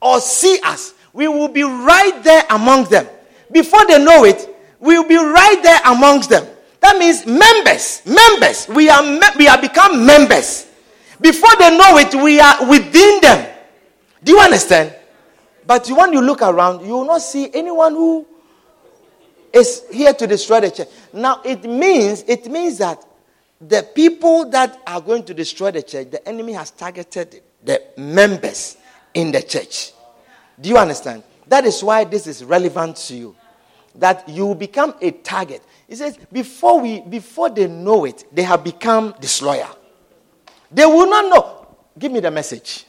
or 0.00 0.20
see 0.20 0.58
us, 0.64 0.94
we 1.12 1.28
will 1.28 1.48
be 1.48 1.62
right 1.62 2.20
there 2.22 2.44
among 2.50 2.84
them. 2.84 3.06
Before 3.50 3.86
they 3.86 4.02
know 4.02 4.24
it, 4.24 4.48
we 4.80 4.98
will 4.98 5.08
be 5.08 5.16
right 5.16 5.60
there 5.62 5.80
amongst 5.86 6.30
them. 6.30 6.46
That 6.80 6.98
means 6.98 7.24
members, 7.24 8.02
members. 8.04 8.68
We 8.68 8.90
are 8.90 9.02
me- 9.02 9.20
we 9.38 9.48
are 9.48 9.60
become 9.60 10.04
members. 10.04 10.66
Before 11.20 11.56
they 11.58 11.76
know 11.76 11.96
it, 11.98 12.14
we 12.14 12.40
are 12.40 12.68
within 12.68 13.20
them. 13.20 13.50
Do 14.22 14.32
you 14.32 14.40
understand? 14.40 14.94
But 15.66 15.88
when 15.88 16.12
you 16.12 16.20
look 16.20 16.42
around, 16.42 16.84
you 16.84 16.92
will 16.92 17.06
not 17.06 17.22
see 17.22 17.48
anyone 17.54 17.94
who 17.94 18.26
is 19.52 19.84
here 19.90 20.12
to 20.12 20.26
destroy 20.26 20.60
the 20.60 20.70
church. 20.70 20.88
Now 21.12 21.40
it 21.44 21.64
means 21.64 22.24
it 22.26 22.46
means 22.50 22.78
that 22.78 23.02
the 23.68 23.82
people 23.94 24.50
that 24.50 24.80
are 24.86 25.00
going 25.00 25.24
to 25.24 25.34
destroy 25.34 25.70
the 25.70 25.82
church, 25.82 26.10
the 26.10 26.26
enemy 26.28 26.52
has 26.52 26.70
targeted 26.70 27.42
the 27.62 27.82
members 27.96 28.76
in 29.14 29.32
the 29.32 29.42
church. 29.42 29.92
Do 30.60 30.68
you 30.68 30.76
understand? 30.76 31.22
That 31.46 31.64
is 31.64 31.82
why 31.82 32.04
this 32.04 32.26
is 32.26 32.44
relevant 32.44 32.96
to 32.96 33.14
you. 33.14 33.36
That 33.96 34.28
you 34.28 34.54
become 34.54 34.94
a 35.00 35.10
target. 35.12 35.62
He 35.86 35.94
says, 35.94 36.18
before 36.32 36.80
we 36.80 37.00
before 37.00 37.50
they 37.50 37.68
know 37.68 38.04
it, 38.06 38.24
they 38.32 38.42
have 38.42 38.64
become 38.64 39.14
disloyal. 39.20 39.78
They 40.70 40.84
will 40.84 41.08
not 41.08 41.30
know. 41.30 41.66
Give 41.98 42.10
me 42.10 42.20
the 42.20 42.30
message. 42.30 42.86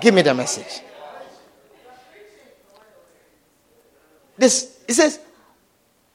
Give 0.00 0.12
me 0.12 0.22
the 0.22 0.34
message. 0.34 0.82
This 4.36 4.78
he 4.86 4.92
says, 4.92 5.18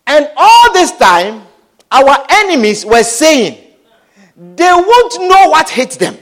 and 0.06 0.30
all 0.38 0.74
this 0.74 0.96
time, 0.98 1.47
our 1.92 2.26
enemies 2.30 2.86
were 2.86 3.04
saying, 3.04 3.64
they 4.36 4.72
won't 4.72 5.22
know 5.22 5.50
what 5.50 5.70
hit 5.70 5.92
them. 5.92 6.18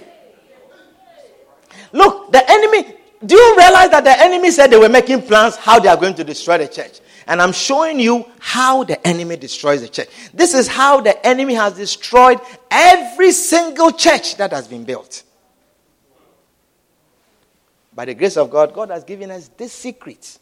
Look, 1.92 2.32
the 2.32 2.44
enemy, 2.50 2.96
do 3.26 3.36
you 3.36 3.58
realize 3.58 3.90
that 3.90 4.04
the 4.04 4.20
enemy 4.20 4.52
said 4.52 4.68
they 4.68 4.78
were 4.78 4.90
making 4.90 5.22
plans 5.24 5.56
how 5.56 5.80
they 5.80 5.90
are 5.90 5.98
going 5.98 6.16
to 6.16 6.24
destroy 6.24 6.58
the 6.58 6.68
church? 6.68 7.00
And 7.28 7.42
I'm 7.42 7.54
showing 7.54 8.00
you 8.00 8.26
how 8.40 8.84
the 8.84 9.06
enemy 9.08 9.36
destroys 9.36 9.82
the 9.82 9.88
church. 9.88 10.10
This 10.34 10.54
is 10.54 10.68
how 10.68 11.02
the 11.02 11.26
enemy 11.26 11.56
has 11.56 11.74
destroyed 11.74 12.40
every 12.70 13.32
single 13.32 13.92
church 13.92 14.38
that 14.38 14.52
has 14.52 14.68
been 14.68 14.84
built. 14.84 15.24
By 17.94 18.06
the 18.06 18.14
grace 18.14 18.38
of 18.38 18.52
God, 18.52 18.74
God 18.74 18.90
has 18.90 19.04
given 19.04 19.32
us 19.32 19.50
this 19.58 19.72
secret 19.72 20.38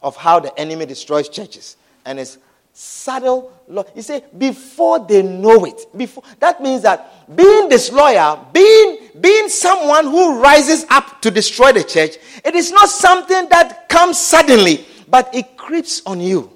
of 0.00 0.16
how 0.16 0.40
the 0.40 0.56
enemy 0.58 0.86
destroys 0.86 1.28
churches. 1.28 1.76
And 2.04 2.20
it's 2.20 2.38
subtle 2.78 3.52
law. 3.66 3.82
You 3.92 4.02
say 4.02 4.22
before 4.36 5.00
they 5.00 5.20
know 5.20 5.64
it. 5.64 5.86
Before 5.96 6.22
that 6.38 6.62
means 6.62 6.82
that 6.82 7.26
being 7.34 7.68
disloyal, 7.68 8.46
being 8.52 8.98
being 9.20 9.48
someone 9.48 10.04
who 10.04 10.40
rises 10.40 10.86
up 10.88 11.20
to 11.22 11.30
destroy 11.32 11.72
the 11.72 11.82
church, 11.82 12.16
it 12.44 12.54
is 12.54 12.70
not 12.70 12.88
something 12.88 13.48
that 13.48 13.88
comes 13.88 14.16
suddenly, 14.16 14.86
but 15.08 15.34
it 15.34 15.56
creeps 15.56 16.02
on 16.06 16.20
you. 16.20 16.52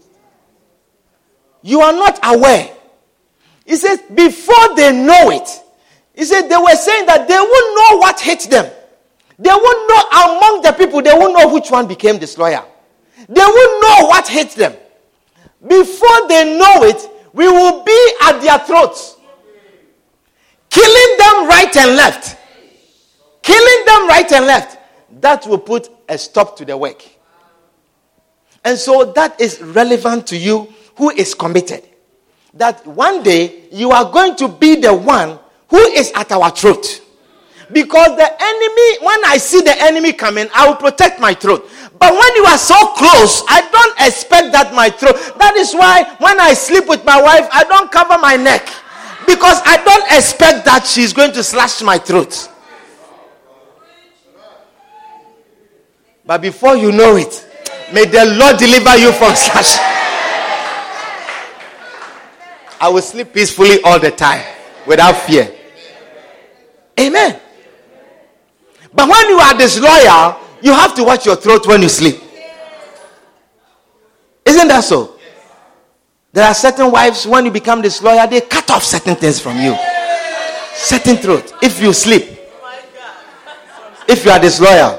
You 1.61 1.81
are 1.81 1.93
not 1.93 2.20
aware. 2.23 2.70
He 3.66 3.75
says 3.75 4.01
before 4.14 4.77
they 4.77 4.93
know 4.93 5.31
it. 5.31 5.49
He 6.14 6.25
said 6.25 6.43
they 6.43 6.57
were 6.57 6.77
saying 6.77 7.07
that 7.07 7.27
they 7.27 7.35
won't 7.35 7.93
know 7.93 7.99
what 7.99 8.20
hit 8.20 8.49
them. 8.49 8.70
They 9.41 9.51
won't 9.51 9.89
know 9.89 10.37
among 10.37 10.62
the 10.62 10.73
people, 10.73 11.03
they 11.03 11.14
won't 11.14 11.37
know 11.37 11.53
which 11.53 11.68
one 11.68 11.89
became 11.89 12.18
disloyal. 12.18 12.64
They 13.29 13.41
won't 13.41 13.83
know 13.83 14.07
what 14.07 14.29
hit 14.29 14.51
them. 14.51 14.77
Before 15.66 16.28
they 16.28 16.58
know 16.58 16.82
it, 16.84 17.08
we 17.32 17.46
will 17.48 17.82
be 17.84 18.14
at 18.22 18.40
their 18.40 18.58
throats, 18.58 19.16
killing 20.68 21.18
them 21.18 21.48
right 21.48 21.76
and 21.76 21.96
left. 21.96 22.38
Killing 23.42 23.84
them 23.86 24.08
right 24.08 24.30
and 24.32 24.46
left. 24.46 24.78
That 25.20 25.46
will 25.46 25.58
put 25.58 25.88
a 26.08 26.16
stop 26.16 26.56
to 26.58 26.64
the 26.64 26.76
work. 26.76 27.04
And 28.64 28.78
so 28.78 29.12
that 29.12 29.40
is 29.40 29.60
relevant 29.60 30.26
to 30.28 30.36
you 30.36 30.72
who 30.96 31.10
is 31.10 31.34
committed. 31.34 31.82
That 32.54 32.86
one 32.86 33.22
day 33.22 33.64
you 33.72 33.90
are 33.90 34.10
going 34.10 34.36
to 34.36 34.48
be 34.48 34.76
the 34.76 34.94
one 34.94 35.38
who 35.68 35.78
is 35.78 36.12
at 36.14 36.30
our 36.32 36.50
throat. 36.50 37.00
Because 37.72 38.16
the 38.16 38.42
enemy, 38.42 39.06
when 39.06 39.24
I 39.26 39.38
see 39.38 39.62
the 39.62 39.74
enemy 39.82 40.12
coming, 40.12 40.48
I 40.54 40.68
will 40.68 40.76
protect 40.76 41.18
my 41.18 41.34
throat. 41.34 41.68
But 42.03 42.14
when 42.14 42.34
you 42.34 42.44
are 42.46 42.59
so 42.59 42.74
close, 42.94 43.44
I 43.46 43.62
don't 43.70 43.94
expect 44.09 44.50
that 44.50 44.74
my 44.74 44.90
throat. 44.90 45.14
That 45.38 45.55
is 45.55 45.72
why 45.72 46.03
when 46.18 46.40
I 46.40 46.53
sleep 46.53 46.88
with 46.88 47.05
my 47.05 47.22
wife, 47.22 47.46
I 47.53 47.62
don't 47.62 47.92
cover 47.92 48.18
my 48.18 48.34
neck. 48.34 48.66
Because 49.24 49.62
I 49.64 49.76
don't 49.84 50.11
expect 50.11 50.64
that 50.64 50.84
she's 50.84 51.12
going 51.12 51.30
to 51.30 51.44
slash 51.44 51.80
my 51.80 51.98
throat. 51.98 52.50
But 56.26 56.42
before 56.42 56.74
you 56.74 56.90
know 56.90 57.14
it, 57.14 57.46
may 57.94 58.05
the 58.05 58.34
Lord 58.34 58.57
deliver 58.59 58.98
you 58.98 59.12
from 59.12 59.36
slash. 59.36 59.78
I 62.80 62.88
will 62.92 63.03
sleep 63.03 63.32
peacefully 63.32 63.80
all 63.84 64.00
the 64.00 64.11
time 64.11 64.44
without 64.88 65.14
fear. 65.18 65.55
Amen. 66.98 67.38
But 68.92 69.09
when 69.09 69.28
you 69.28 69.38
are 69.38 69.55
disloyal, 69.55 70.41
you 70.62 70.72
have 70.72 70.94
to 70.94 71.04
watch 71.04 71.26
your 71.26 71.36
throat 71.36 71.66
when 71.66 71.82
you 71.82 71.88
sleep. 71.88 72.16
Isn't 74.44 74.68
that 74.68 74.84
so? 74.84 75.18
There 76.32 76.46
are 76.46 76.54
certain 76.54 76.90
wives, 76.90 77.26
when 77.26 77.44
you 77.44 77.50
become 77.50 77.82
disloyal, 77.82 78.26
they 78.26 78.40
cut 78.40 78.70
off 78.70 78.84
certain 78.84 79.16
things 79.16 79.38
from 79.38 79.58
you. 79.58 79.76
Certain 80.74 81.16
throat. 81.16 81.52
If 81.62 81.80
you 81.80 81.92
sleep, 81.92 82.38
if 84.08 84.24
you 84.24 84.30
are 84.30 84.40
disloyal. 84.40 84.98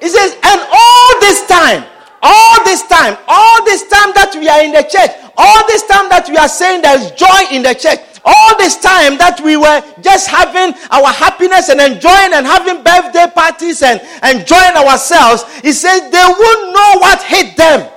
He 0.00 0.08
says, 0.08 0.36
and 0.42 0.60
all 0.70 1.20
this 1.20 1.46
time, 1.46 1.84
all 2.22 2.64
this 2.64 2.82
time, 2.82 3.16
all 3.26 3.64
this 3.64 3.82
time 3.88 4.12
that 4.14 4.34
we 4.34 4.48
are 4.48 4.62
in 4.62 4.72
the 4.72 4.82
church, 4.82 5.10
all 5.36 5.66
this 5.66 5.86
time 5.86 6.08
that 6.10 6.26
we 6.28 6.36
are 6.36 6.48
saying 6.48 6.82
there's 6.82 7.10
joy 7.12 7.56
in 7.56 7.62
the 7.62 7.74
church, 7.74 8.00
all 8.24 8.56
this 8.56 8.76
time 8.78 9.18
that 9.18 9.40
we 9.44 9.56
were 9.56 9.82
just 10.00 10.28
having 10.28 10.72
our 10.90 11.12
happiness 11.12 11.68
and 11.68 11.80
enjoying 11.80 12.32
and 12.32 12.46
having 12.46 12.82
birthday 12.82 13.28
parties 13.28 13.82
and 13.82 14.00
enjoying 14.24 14.76
ourselves, 14.76 15.44
he 15.60 15.72
says 15.72 16.00
they 16.10 16.24
won't 16.24 16.64
know 16.72 16.90
what 17.04 17.22
hit 17.22 17.56
them. 17.56 17.90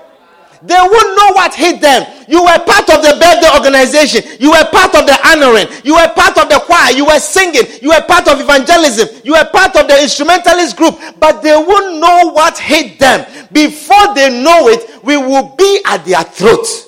They 0.63 0.75
won't 0.75 1.11
know 1.15 1.31
what 1.33 1.53
hit 1.53 1.79
them. 1.79 2.03
You 2.27 2.41
were 2.43 2.59
part 2.65 2.89
of 2.89 2.99
the 3.05 3.15
birthday 3.21 3.47
organization. 3.55 4.23
You 4.39 4.51
were 4.51 4.65
part 4.73 4.95
of 4.95 5.05
the 5.05 5.15
honoring. 5.23 5.67
You 5.83 5.95
were 5.95 6.09
part 6.11 6.37
of 6.37 6.49
the 6.49 6.59
choir. 6.65 6.91
You 6.91 7.05
were 7.05 7.19
singing. 7.19 7.63
You 7.81 7.89
were 7.89 8.01
part 8.01 8.27
of 8.27 8.41
evangelism. 8.41 9.21
You 9.23 9.33
were 9.33 9.47
part 9.53 9.75
of 9.77 9.87
the 9.87 10.01
instrumentalist 10.01 10.75
group. 10.75 10.99
But 11.19 11.41
they 11.41 11.55
won't 11.55 12.01
know 12.01 12.31
what 12.33 12.57
hit 12.57 12.99
them. 12.99 13.25
Before 13.51 14.13
they 14.15 14.43
know 14.43 14.67
it, 14.67 15.03
we 15.05 15.15
will 15.15 15.55
be 15.55 15.81
at 15.85 16.03
their 16.05 16.23
throats 16.23 16.86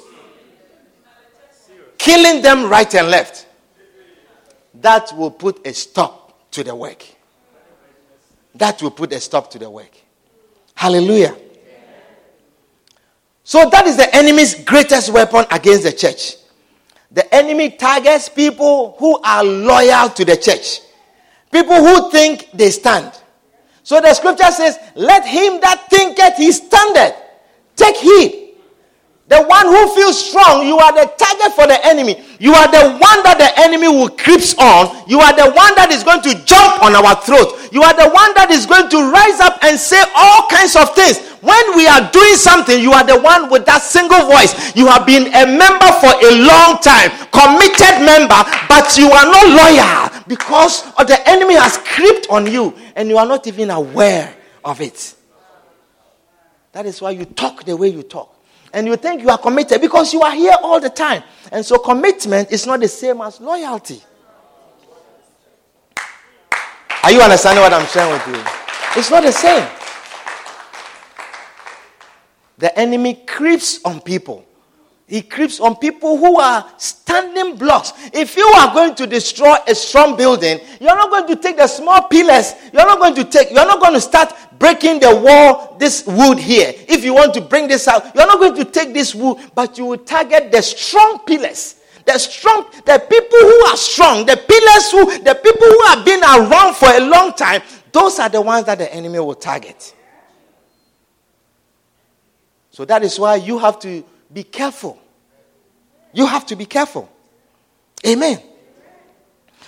killing 1.99 2.41
them 2.41 2.67
right 2.67 2.91
and 2.95 3.09
left. 3.09 3.45
That 4.75 5.11
will 5.15 5.29
put 5.29 5.67
a 5.67 5.73
stop 5.73 6.49
to 6.51 6.63
the 6.63 6.73
work. 6.73 7.05
That 8.55 8.81
will 8.81 8.91
put 8.91 9.13
a 9.13 9.19
stop 9.19 9.51
to 9.51 9.59
the 9.59 9.69
work. 9.69 9.95
Hallelujah. 10.73 11.35
So 13.43 13.69
that 13.69 13.85
is 13.85 13.97
the 13.97 14.15
enemy's 14.15 14.63
greatest 14.63 15.11
weapon 15.11 15.45
against 15.51 15.83
the 15.83 15.91
church. 15.91 16.35
The 17.11 17.33
enemy 17.33 17.71
targets 17.71 18.29
people 18.29 18.95
who 18.97 19.19
are 19.21 19.43
loyal 19.43 20.09
to 20.09 20.23
the 20.23 20.37
church. 20.37 20.81
People 21.51 21.75
who 21.75 22.11
think 22.11 22.49
they 22.53 22.69
stand. 22.69 23.11
So 23.83 23.99
the 23.99 24.13
scripture 24.13 24.51
says, 24.51 24.77
Let 24.95 25.25
him 25.25 25.59
that 25.61 25.87
thinketh 25.89 26.37
he 26.37 26.51
standeth 26.51 27.15
take 27.75 27.97
heed 27.97 28.38
the 29.29 29.45
one 29.45 29.69
who 29.69 29.93
feels 29.93 30.17
strong, 30.17 30.65
you 30.65 30.81
are 30.81 30.89
the 30.89 31.05
target 31.13 31.53
for 31.53 31.69
the 31.69 31.77
enemy. 31.85 32.17
You 32.41 32.49
are 32.57 32.65
the 32.65 32.97
one 32.97 33.21
that 33.21 33.37
the 33.37 33.53
enemy 33.61 33.85
will 33.85 34.09
creeps 34.09 34.57
on. 34.57 34.89
You 35.05 35.21
are 35.21 35.37
the 35.37 35.53
one 35.53 35.77
that 35.77 35.93
is 35.93 36.01
going 36.01 36.25
to 36.25 36.33
jump 36.49 36.81
on 36.81 36.97
our 36.97 37.13
throat. 37.21 37.53
You 37.69 37.85
are 37.85 37.93
the 37.93 38.09
one 38.09 38.33
that 38.33 38.49
is 38.49 38.65
going 38.65 38.89
to 38.89 38.99
rise 39.13 39.37
up 39.37 39.61
and 39.61 39.77
say 39.77 40.01
all 40.17 40.49
kinds 40.49 40.73
of 40.73 40.97
things. 40.97 41.21
When 41.45 41.61
we 41.77 41.85
are 41.85 42.09
doing 42.09 42.41
something, 42.41 42.81
you 42.81 42.89
are 42.89 43.05
the 43.05 43.21
one 43.21 43.53
with 43.53 43.69
that 43.69 43.85
single 43.85 44.25
voice. 44.25 44.73
You 44.73 44.89
have 44.89 45.05
been 45.05 45.29
a 45.29 45.45
member 45.45 45.89
for 46.01 46.09
a 46.09 46.31
long 46.33 46.81
time, 46.81 47.13
committed 47.29 48.01
member, 48.01 48.41
but 48.65 48.89
you 48.97 49.13
are 49.13 49.29
not 49.29 49.45
loyal 49.45 50.25
because 50.25 50.89
the 51.05 51.21
enemy 51.29 51.53
has 51.53 51.77
creeped 51.85 52.25
on 52.33 52.49
you 52.49 52.73
and 52.97 53.05
you 53.05 53.21
are 53.21 53.29
not 53.29 53.45
even 53.45 53.69
aware 53.69 54.33
of 54.65 54.81
it. 54.81 55.13
That 56.73 56.89
is 56.89 56.97
why 56.97 57.13
you 57.13 57.29
talk 57.29 57.61
the 57.69 57.77
way 57.77 57.93
you 57.93 58.01
talk 58.01 58.38
and 58.73 58.87
you 58.87 58.95
think 58.95 59.21
you 59.21 59.29
are 59.29 59.37
committed 59.37 59.81
because 59.81 60.13
you 60.13 60.21
are 60.21 60.33
here 60.33 60.55
all 60.61 60.79
the 60.79 60.89
time. 60.89 61.23
And 61.51 61.65
so 61.65 61.77
commitment 61.77 62.51
is 62.51 62.65
not 62.65 62.79
the 62.79 62.87
same 62.87 63.21
as 63.21 63.39
loyalty. 63.39 64.01
Are 67.03 67.11
you 67.11 67.21
understanding 67.21 67.63
what 67.63 67.73
I'm 67.73 67.87
sharing 67.87 68.11
with 68.11 68.27
you? 68.27 68.43
It's 68.99 69.09
not 69.09 69.23
the 69.23 69.31
same. 69.31 69.67
The 72.57 72.77
enemy 72.77 73.23
creeps 73.25 73.83
on 73.85 74.01
people. 74.01 74.45
He 75.09 75.23
creeps 75.23 75.59
on 75.59 75.75
people 75.77 76.17
who 76.17 76.39
are 76.39 76.71
standing 76.77 77.55
blocks. 77.55 77.93
If 78.13 78.37
you 78.37 78.45
are 78.45 78.71
going 78.71 78.93
to 78.93 79.07
destroy 79.07 79.55
a 79.67 79.73
strong 79.73 80.15
building, 80.15 80.59
you're 80.79 80.95
not 80.95 81.09
going 81.09 81.25
to 81.35 81.35
take 81.35 81.57
the 81.57 81.65
small 81.65 82.03
pillars. 82.03 82.53
You're 82.71 82.85
not 82.85 82.99
going 82.99 83.15
to 83.15 83.23
take, 83.23 83.49
you're 83.49 83.65
not 83.65 83.79
going 83.79 83.95
to 83.95 84.01
start 84.01 84.31
breaking 84.59 84.99
the 84.99 85.15
wall, 85.15 85.77
this 85.79 86.05
wood 86.05 86.37
here. 86.37 86.73
If 86.87 87.03
you 87.03 87.15
want 87.15 87.33
to 87.33 87.41
bring 87.41 87.67
this 87.67 87.87
out, 87.87 88.13
you're 88.13 88.27
not 88.27 88.39
going 88.39 88.55
to 88.57 88.65
take 88.65 88.93
this 88.93 89.15
wood, 89.15 89.39
but 89.55 89.79
you 89.79 89.85
will 89.85 89.97
target 89.97 90.51
the 90.51 90.61
strong 90.61 91.21
pillars. 91.25 91.77
The 92.05 92.19
strong, 92.19 92.69
the 92.85 93.03
people 93.09 93.39
who 93.39 93.65
are 93.65 93.77
strong, 93.77 94.27
the 94.27 94.37
pillars 94.37 94.91
who, 94.91 95.23
the 95.23 95.33
people 95.33 95.67
who 95.67 95.85
have 95.87 96.05
been 96.05 96.21
around 96.21 96.75
for 96.75 96.89
a 96.89 96.99
long 96.99 97.33
time, 97.33 97.63
those 97.91 98.19
are 98.19 98.29
the 98.29 98.41
ones 98.41 98.67
that 98.67 98.77
the 98.77 98.93
enemy 98.93 99.17
will 99.17 99.33
target. 99.33 99.95
So 102.69 102.85
that 102.85 103.01
is 103.01 103.17
why 103.17 103.37
you 103.37 103.57
have 103.57 103.79
to 103.79 104.03
be 104.31 104.43
careful. 104.43 104.98
You 106.13 106.25
have 106.25 106.45
to 106.47 106.55
be 106.55 106.65
careful. 106.65 107.09
Amen. 108.05 108.41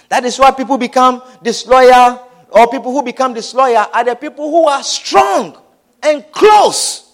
That 0.09 0.25
is 0.25 0.37
why 0.39 0.51
people 0.51 0.77
become 0.77 1.21
disloyal, 1.41 2.27
or 2.49 2.67
people 2.67 2.91
who 2.91 3.03
become 3.03 3.33
disloyal 3.33 3.85
are 3.93 4.03
the 4.03 4.15
people 4.15 4.49
who 4.49 4.67
are 4.67 4.83
strong 4.83 5.57
and 6.03 6.25
close. 6.31 7.11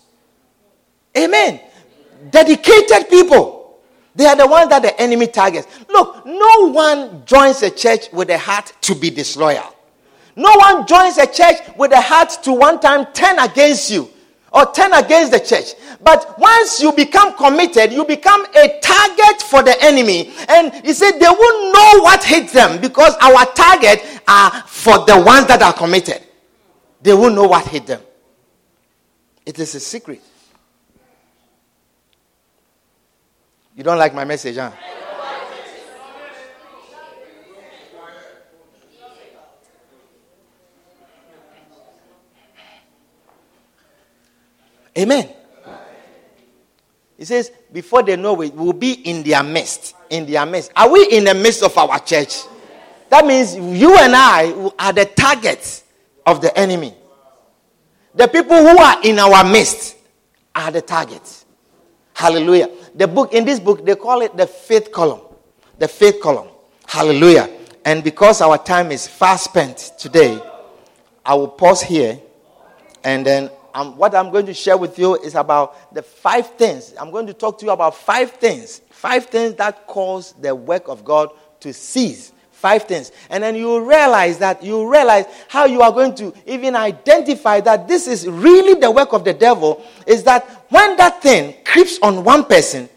Amen. 1.15 1.59
Dedicated 2.30 3.09
people. 3.09 3.80
They 4.15 4.25
are 4.25 4.36
the 4.36 4.47
ones 4.47 4.69
that 4.69 4.82
the 4.82 4.99
enemy 4.99 5.28
targets. 5.28 5.67
Look, 5.88 6.25
no 6.25 6.71
one 6.71 7.23
joins 7.25 7.61
a 7.61 7.69
church 7.69 8.11
with 8.11 8.30
a 8.32 8.38
heart 8.38 8.73
to 8.82 8.95
be 8.95 9.11
disloyal. 9.11 9.75
No 10.36 10.51
one 10.55 10.88
joins 10.88 11.17
a 11.17 11.28
church 11.28 11.57
with 11.78 11.91
a 11.91 12.01
heart 12.01 12.30
to 12.43 12.53
one 12.53 12.80
time 12.80 13.05
turn 13.13 13.38
against 13.39 13.91
you 13.91 14.09
or 14.58 14.74
turn 14.74 14.91
against 14.93 15.32
the 15.32 15.39
church. 15.39 15.76
But 16.01 16.39
once 16.39 16.82
you 16.82 16.91
become 16.91 17.36
committed, 17.38 17.93
you 17.93 18.03
become 18.05 18.43
a 18.55 18.80
target 18.82 19.41
for 19.43 19.62
the 19.62 19.76
enemy. 19.82 20.34
And 20.49 20.74
he 20.84 20.93
said 20.93 21.12
they 21.20 21.28
won't 21.28 21.74
know 21.74 22.01
what 22.01 22.24
hit 22.24 22.49
them 22.49 22.82
because 22.82 23.14
our 23.22 23.45
target 23.53 24.01
are 24.28 24.51
for 24.66 25.05
the 25.05 25.22
ones 25.22 25.45
that 25.47 25.62
are 25.62 25.74
committed. 25.74 26.24
They 27.03 27.14
won't 27.14 27.36
know 27.36 27.47
what 27.47 27.68
hit 27.68 27.86
them. 27.86 28.01
It 29.45 29.60
is 29.60 29.76
a 29.76 29.80
secret. 29.80 30.22
You 33.76 33.84
don't 33.84 33.99
like 33.99 34.16
my 34.16 34.26
message, 34.26 34.55
huh? 34.55 34.72
Amen. 44.98 45.30
He 47.18 47.26
says, 47.26 47.52
before 47.72 48.04
they 48.04 48.16
know 48.16 48.39
it, 48.41 48.54
we'll 48.54 48.74
be 48.74 48.93
in 48.93 49.24
their 49.24 49.43
midst. 49.43 49.95
In 50.10 50.26
their 50.26 50.45
midst. 50.45 50.72
Are 50.76 50.89
we 50.89 51.08
in 51.12 51.24
the 51.24 51.34
midst 51.34 51.64
of 51.64 51.78
our 51.78 52.00
church? 52.00 52.43
That 53.10 53.26
means 53.26 53.56
you 53.56 53.98
and 53.98 54.16
I 54.16 54.72
are 54.78 54.93
the 54.93 55.06
targets 55.06 55.84
of 56.26 56.41
the 56.41 56.56
enemy. 56.58 56.93
The 58.14 58.28
people 58.28 58.58
who 58.58 58.78
are 58.78 59.02
in 59.04 59.20
our 59.20 59.43
midst 59.43 59.95
are 60.56 60.72
the 60.72 60.82
targets. 60.82 61.45
Hallelujah. 62.14 62.70
The 62.95 63.08
book, 63.08 63.34
in 63.34 63.45
this 63.45 63.60
book, 63.60 63.86
they 63.86 63.95
call 63.95 64.22
it 64.22 64.36
the 64.36 64.48
fifth 64.48 64.91
column. 64.91 65.22
The 65.78 65.88
fifth 65.88 66.22
column. 66.22 66.50
Hallelujah. 66.88 67.50
And 67.86 68.04
because 68.04 68.41
our 68.41 68.58
time 68.58 68.91
is 68.91 69.08
fast 69.08 69.45
spent 69.45 69.93
today, 69.98 70.39
I 71.26 71.36
will 71.36 71.48
pause 71.48 71.82
here 71.82 72.20
and 73.04 73.26
then 73.26 73.50
what 73.86 74.15
I'm 74.15 74.32
going 74.32 74.45
to 74.47 74.53
share 74.53 74.78
with 74.78 74.97
you 74.97 75.15
is 75.15 75.36
about 75.36 75.93
the 75.93 76.01
five 76.01 76.51
things. 76.55 76.93
I'm 76.99 77.11
going 77.11 77.28
to 77.28 77.34
talk 77.34 77.59
to 77.59 77.65
you 77.65 77.71
about 77.71 77.95
five 77.95 78.32
things. 78.32 78.82
Five 78.89 79.25
things 79.28 79.55
that 79.55 79.88
cause 79.88 80.34
the 80.34 80.55
work 80.55 80.88
of 80.88 81.05
God 81.05 81.30
to 81.59 81.73
cease. 81.73 82.34
Five 82.51 82.84
things. 82.84 83.11
And 83.30 83.43
then 83.43 83.55
you 83.55 83.88
realize 83.88 84.39
that 84.39 84.63
you 84.63 84.91
realize 84.91 85.25
how 85.47 85.65
you 85.65 85.82
are 85.82 85.91
going 85.91 86.15
to 86.15 86.34
even 86.47 86.75
identify 86.75 87.61
that 87.61 87.88
this 87.88 88.07
is 88.07 88.28
really 88.28 88.80
the 88.80 88.89
work 88.89 89.13
of 89.13 89.23
the 89.23 89.34
devil 89.34 89.86
is 90.07 90.23
that 90.23 90.65
when 90.69 90.97
that 90.97 91.21
thing 91.21 91.53
creeps 91.63 91.99
on 92.01 92.23
one 92.23 92.45
person, 92.45 92.89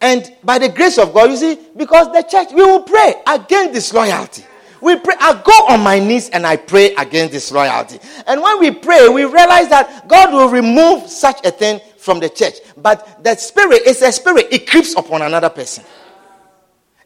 and 0.00 0.32
by 0.44 0.58
the 0.58 0.68
grace 0.68 0.98
of 0.98 1.12
God, 1.12 1.30
you 1.30 1.36
see, 1.36 1.58
because 1.76 2.12
the 2.12 2.22
church, 2.22 2.52
we 2.52 2.62
will 2.62 2.82
pray 2.82 3.14
against 3.26 3.74
disloyalty. 3.74 4.44
We 4.80 4.96
pray. 4.96 5.14
I 5.18 5.40
go 5.44 5.74
on 5.74 5.80
my 5.80 5.98
knees 5.98 6.28
and 6.30 6.46
I 6.46 6.56
pray 6.56 6.94
against 6.94 7.32
disloyalty. 7.32 7.98
And 8.26 8.40
when 8.42 8.60
we 8.60 8.70
pray, 8.70 9.08
we 9.08 9.24
realize 9.24 9.68
that 9.68 10.08
God 10.08 10.32
will 10.32 10.48
remove 10.48 11.08
such 11.08 11.44
a 11.44 11.50
thing 11.50 11.80
from 11.98 12.20
the 12.20 12.28
church. 12.28 12.54
But 12.76 13.22
that 13.24 13.40
spirit 13.40 13.82
is 13.86 14.02
a 14.02 14.12
spirit, 14.12 14.48
it 14.50 14.68
creeps 14.68 14.94
upon 14.94 15.22
another 15.22 15.50
person. 15.50 15.84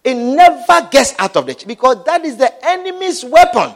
It 0.05 0.14
never 0.14 0.89
gets 0.91 1.14
out 1.18 1.37
of 1.37 1.47
the 1.47 1.55
church 1.55 1.66
because 1.66 2.05
that 2.05 2.25
is 2.25 2.37
the 2.37 2.53
enemy's 2.66 3.25
weapon. 3.25 3.75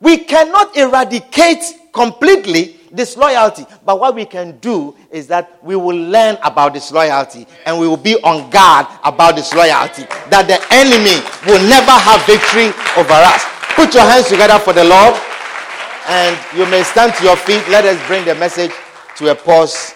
We 0.00 0.18
cannot 0.18 0.76
eradicate 0.76 1.64
completely 1.92 2.78
disloyalty. 2.94 3.66
But 3.84 4.00
what 4.00 4.14
we 4.14 4.24
can 4.24 4.58
do 4.58 4.96
is 5.10 5.26
that 5.28 5.62
we 5.62 5.76
will 5.76 5.96
learn 5.96 6.38
about 6.42 6.74
disloyalty 6.74 7.46
and 7.66 7.78
we 7.78 7.88
will 7.88 7.96
be 7.96 8.16
on 8.22 8.50
guard 8.50 8.86
about 9.04 9.36
disloyalty. 9.36 10.04
That 10.30 10.46
the 10.48 10.58
enemy 10.74 11.20
will 11.46 11.62
never 11.68 11.92
have 11.92 12.24
victory 12.26 12.68
over 12.96 13.12
us. 13.12 13.44
Put 13.74 13.94
your 13.94 14.04
hands 14.04 14.28
together 14.28 14.58
for 14.58 14.72
the 14.72 14.84
Lord 14.84 15.14
and 16.08 16.38
you 16.56 16.66
may 16.66 16.82
stand 16.82 17.14
to 17.14 17.24
your 17.24 17.36
feet. 17.36 17.66
Let 17.68 17.84
us 17.84 18.04
bring 18.06 18.24
the 18.24 18.34
message 18.34 18.72
to 19.16 19.30
a 19.30 19.34
pause. 19.34 19.94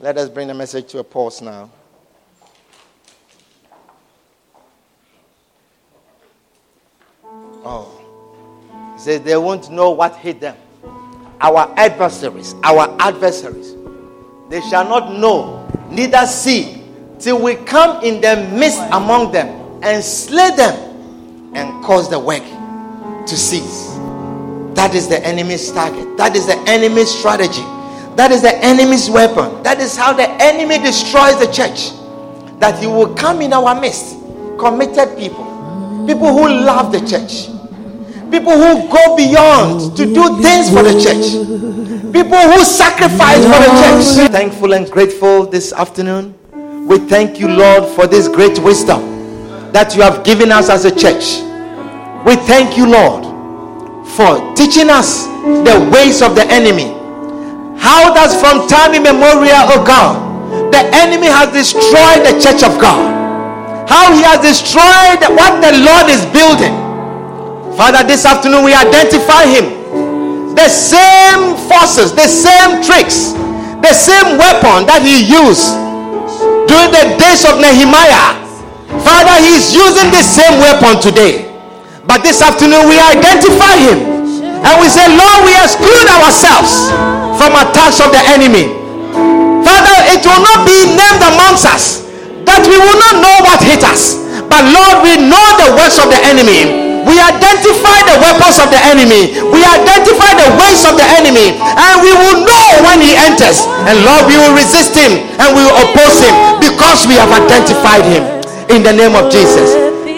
Let 0.00 0.16
us 0.18 0.28
bring 0.28 0.48
the 0.48 0.54
message 0.54 0.88
to 0.92 0.98
a 0.98 1.04
pause 1.04 1.42
now. 1.42 1.70
Oh. 7.64 7.94
He 8.94 9.00
says 9.00 9.20
they 9.20 9.36
won't 9.36 9.70
know 9.70 9.90
what 9.90 10.16
hit 10.16 10.40
them 10.40 10.56
our 11.40 11.72
adversaries, 11.76 12.54
our 12.64 12.94
adversaries, 13.00 13.74
they 14.48 14.60
shall 14.62 14.84
not 14.84 15.18
know, 15.18 15.66
neither 15.90 16.26
see, 16.26 16.82
till 17.18 17.40
we 17.42 17.56
come 17.56 18.02
in 18.04 18.20
the 18.20 18.48
midst 18.56 18.80
among 18.92 19.32
them 19.32 19.48
and 19.82 20.02
slay 20.02 20.50
them 20.56 21.54
and 21.54 21.84
cause 21.84 22.08
the 22.08 22.18
work 22.18 22.42
to 23.26 23.36
cease. 23.36 23.94
That 24.74 24.94
is 24.94 25.08
the 25.08 25.24
enemy's 25.26 25.70
target. 25.72 26.16
That 26.16 26.36
is 26.36 26.46
the 26.46 26.56
enemy's 26.68 27.10
strategy. 27.10 27.64
That 28.16 28.30
is 28.30 28.42
the 28.42 28.56
enemy's 28.64 29.10
weapon. 29.10 29.62
That 29.62 29.80
is 29.80 29.96
how 29.96 30.12
the 30.12 30.28
enemy 30.42 30.78
destroys 30.78 31.38
the 31.38 31.50
church. 31.52 31.92
That 32.60 32.78
he 32.80 32.86
will 32.86 33.14
come 33.14 33.40
in 33.42 33.52
our 33.52 33.80
midst, 33.80 34.16
committed 34.58 35.16
people, 35.18 35.44
people 36.06 36.32
who 36.32 36.48
love 36.48 36.90
the 36.90 37.00
church, 37.00 37.48
People 38.30 38.52
who 38.52 38.88
go 38.92 39.16
beyond 39.16 39.96
to 39.96 40.04
do 40.04 40.42
things 40.42 40.68
for 40.68 40.82
the 40.82 40.92
church. 41.00 41.32
People 42.12 42.38
who 42.38 42.62
sacrifice 42.62 43.42
for 43.42 43.58
the 43.58 43.72
church. 43.80 44.30
Thankful 44.30 44.74
and 44.74 44.90
grateful 44.90 45.46
this 45.46 45.72
afternoon. 45.72 46.34
We 46.86 46.98
thank 46.98 47.40
you, 47.40 47.48
Lord, 47.48 47.84
for 47.94 48.06
this 48.06 48.28
great 48.28 48.58
wisdom 48.58 49.72
that 49.72 49.94
you 49.96 50.02
have 50.02 50.24
given 50.24 50.52
us 50.52 50.68
as 50.68 50.84
a 50.84 50.90
church. 50.90 51.40
We 52.26 52.36
thank 52.44 52.76
you, 52.76 52.88
Lord, 52.90 53.24
for 54.16 54.54
teaching 54.54 54.90
us 54.90 55.24
the 55.64 55.88
ways 55.92 56.20
of 56.20 56.34
the 56.34 56.44
enemy. 56.48 56.92
How 57.80 58.12
does 58.12 58.38
from 58.40 58.68
time 58.68 58.94
immemorial, 58.94 59.68
oh 59.72 59.84
God, 59.86 60.72
the 60.72 60.84
enemy 60.96 61.28
has 61.28 61.52
destroyed 61.52 62.24
the 62.24 62.36
church 62.40 62.62
of 62.62 62.80
God. 62.80 63.08
How 63.88 64.12
he 64.12 64.22
has 64.22 64.40
destroyed 64.44 65.20
what 65.32 65.60
the 65.64 65.72
Lord 65.80 66.08
is 66.12 66.24
building 66.32 66.87
Father, 67.78 68.02
this 68.02 68.26
afternoon 68.26 68.66
we 68.66 68.74
identify 68.74 69.46
him. 69.46 69.70
The 70.58 70.66
same 70.66 71.54
forces, 71.70 72.10
the 72.10 72.26
same 72.26 72.82
tricks, 72.82 73.38
the 73.78 73.94
same 73.94 74.34
weapon 74.34 74.82
that 74.90 74.98
he 75.06 75.22
used 75.22 75.78
during 76.66 76.90
the 76.90 77.14
days 77.22 77.46
of 77.46 77.62
Nehemiah. 77.62 78.34
Father, 79.06 79.30
he 79.46 79.54
is 79.54 79.70
using 79.70 80.10
the 80.10 80.26
same 80.26 80.58
weapon 80.58 80.98
today. 80.98 81.54
But 82.02 82.26
this 82.26 82.42
afternoon 82.42 82.90
we 82.90 82.98
identify 82.98 83.78
him 83.78 84.26
and 84.42 84.74
we 84.82 84.90
say, 84.90 85.06
Lord, 85.14 85.46
we 85.46 85.54
exclude 85.54 86.10
ourselves 86.18 86.90
from 87.38 87.54
attacks 87.54 88.02
of 88.02 88.10
the 88.10 88.18
enemy. 88.26 88.74
Father, 89.62 89.96
it 90.18 90.26
will 90.26 90.42
not 90.42 90.66
be 90.66 90.82
named 90.98 91.22
amongst 91.30 91.62
us 91.62 92.02
that 92.42 92.58
we 92.66 92.74
will 92.74 92.98
not 92.98 93.22
know 93.22 93.36
what 93.46 93.62
hit 93.62 93.86
us. 93.86 94.18
But 94.50 94.66
Lord, 94.66 95.06
we 95.06 95.14
know 95.30 95.46
the 95.62 95.78
works 95.78 96.02
of 96.02 96.10
the 96.10 96.18
enemy 96.26 96.87
we 97.08 97.16
identify 97.18 97.98
the 98.04 98.16
weapons 98.20 98.60
of 98.60 98.68
the 98.68 98.78
enemy. 98.84 99.34
We 99.48 99.64
identify 99.64 100.36
the 100.36 100.48
ways 100.60 100.84
of 100.84 101.00
the 101.00 101.08
enemy. 101.16 101.56
And 101.58 101.94
we 102.04 102.12
will 102.12 102.44
know 102.44 102.66
when 102.84 103.00
he 103.00 103.16
enters. 103.16 103.64
And 103.88 104.04
Lord, 104.04 104.28
we 104.28 104.36
will 104.36 104.54
resist 104.54 104.92
him 104.94 105.24
and 105.40 105.48
we 105.56 105.64
will 105.64 105.78
oppose 105.88 106.20
him 106.20 106.34
because 106.60 107.08
we 107.08 107.16
have 107.16 107.32
identified 107.32 108.04
him. 108.04 108.22
In 108.68 108.84
the 108.84 108.92
name 108.92 109.16
of 109.16 109.32
Jesus. 109.32 109.72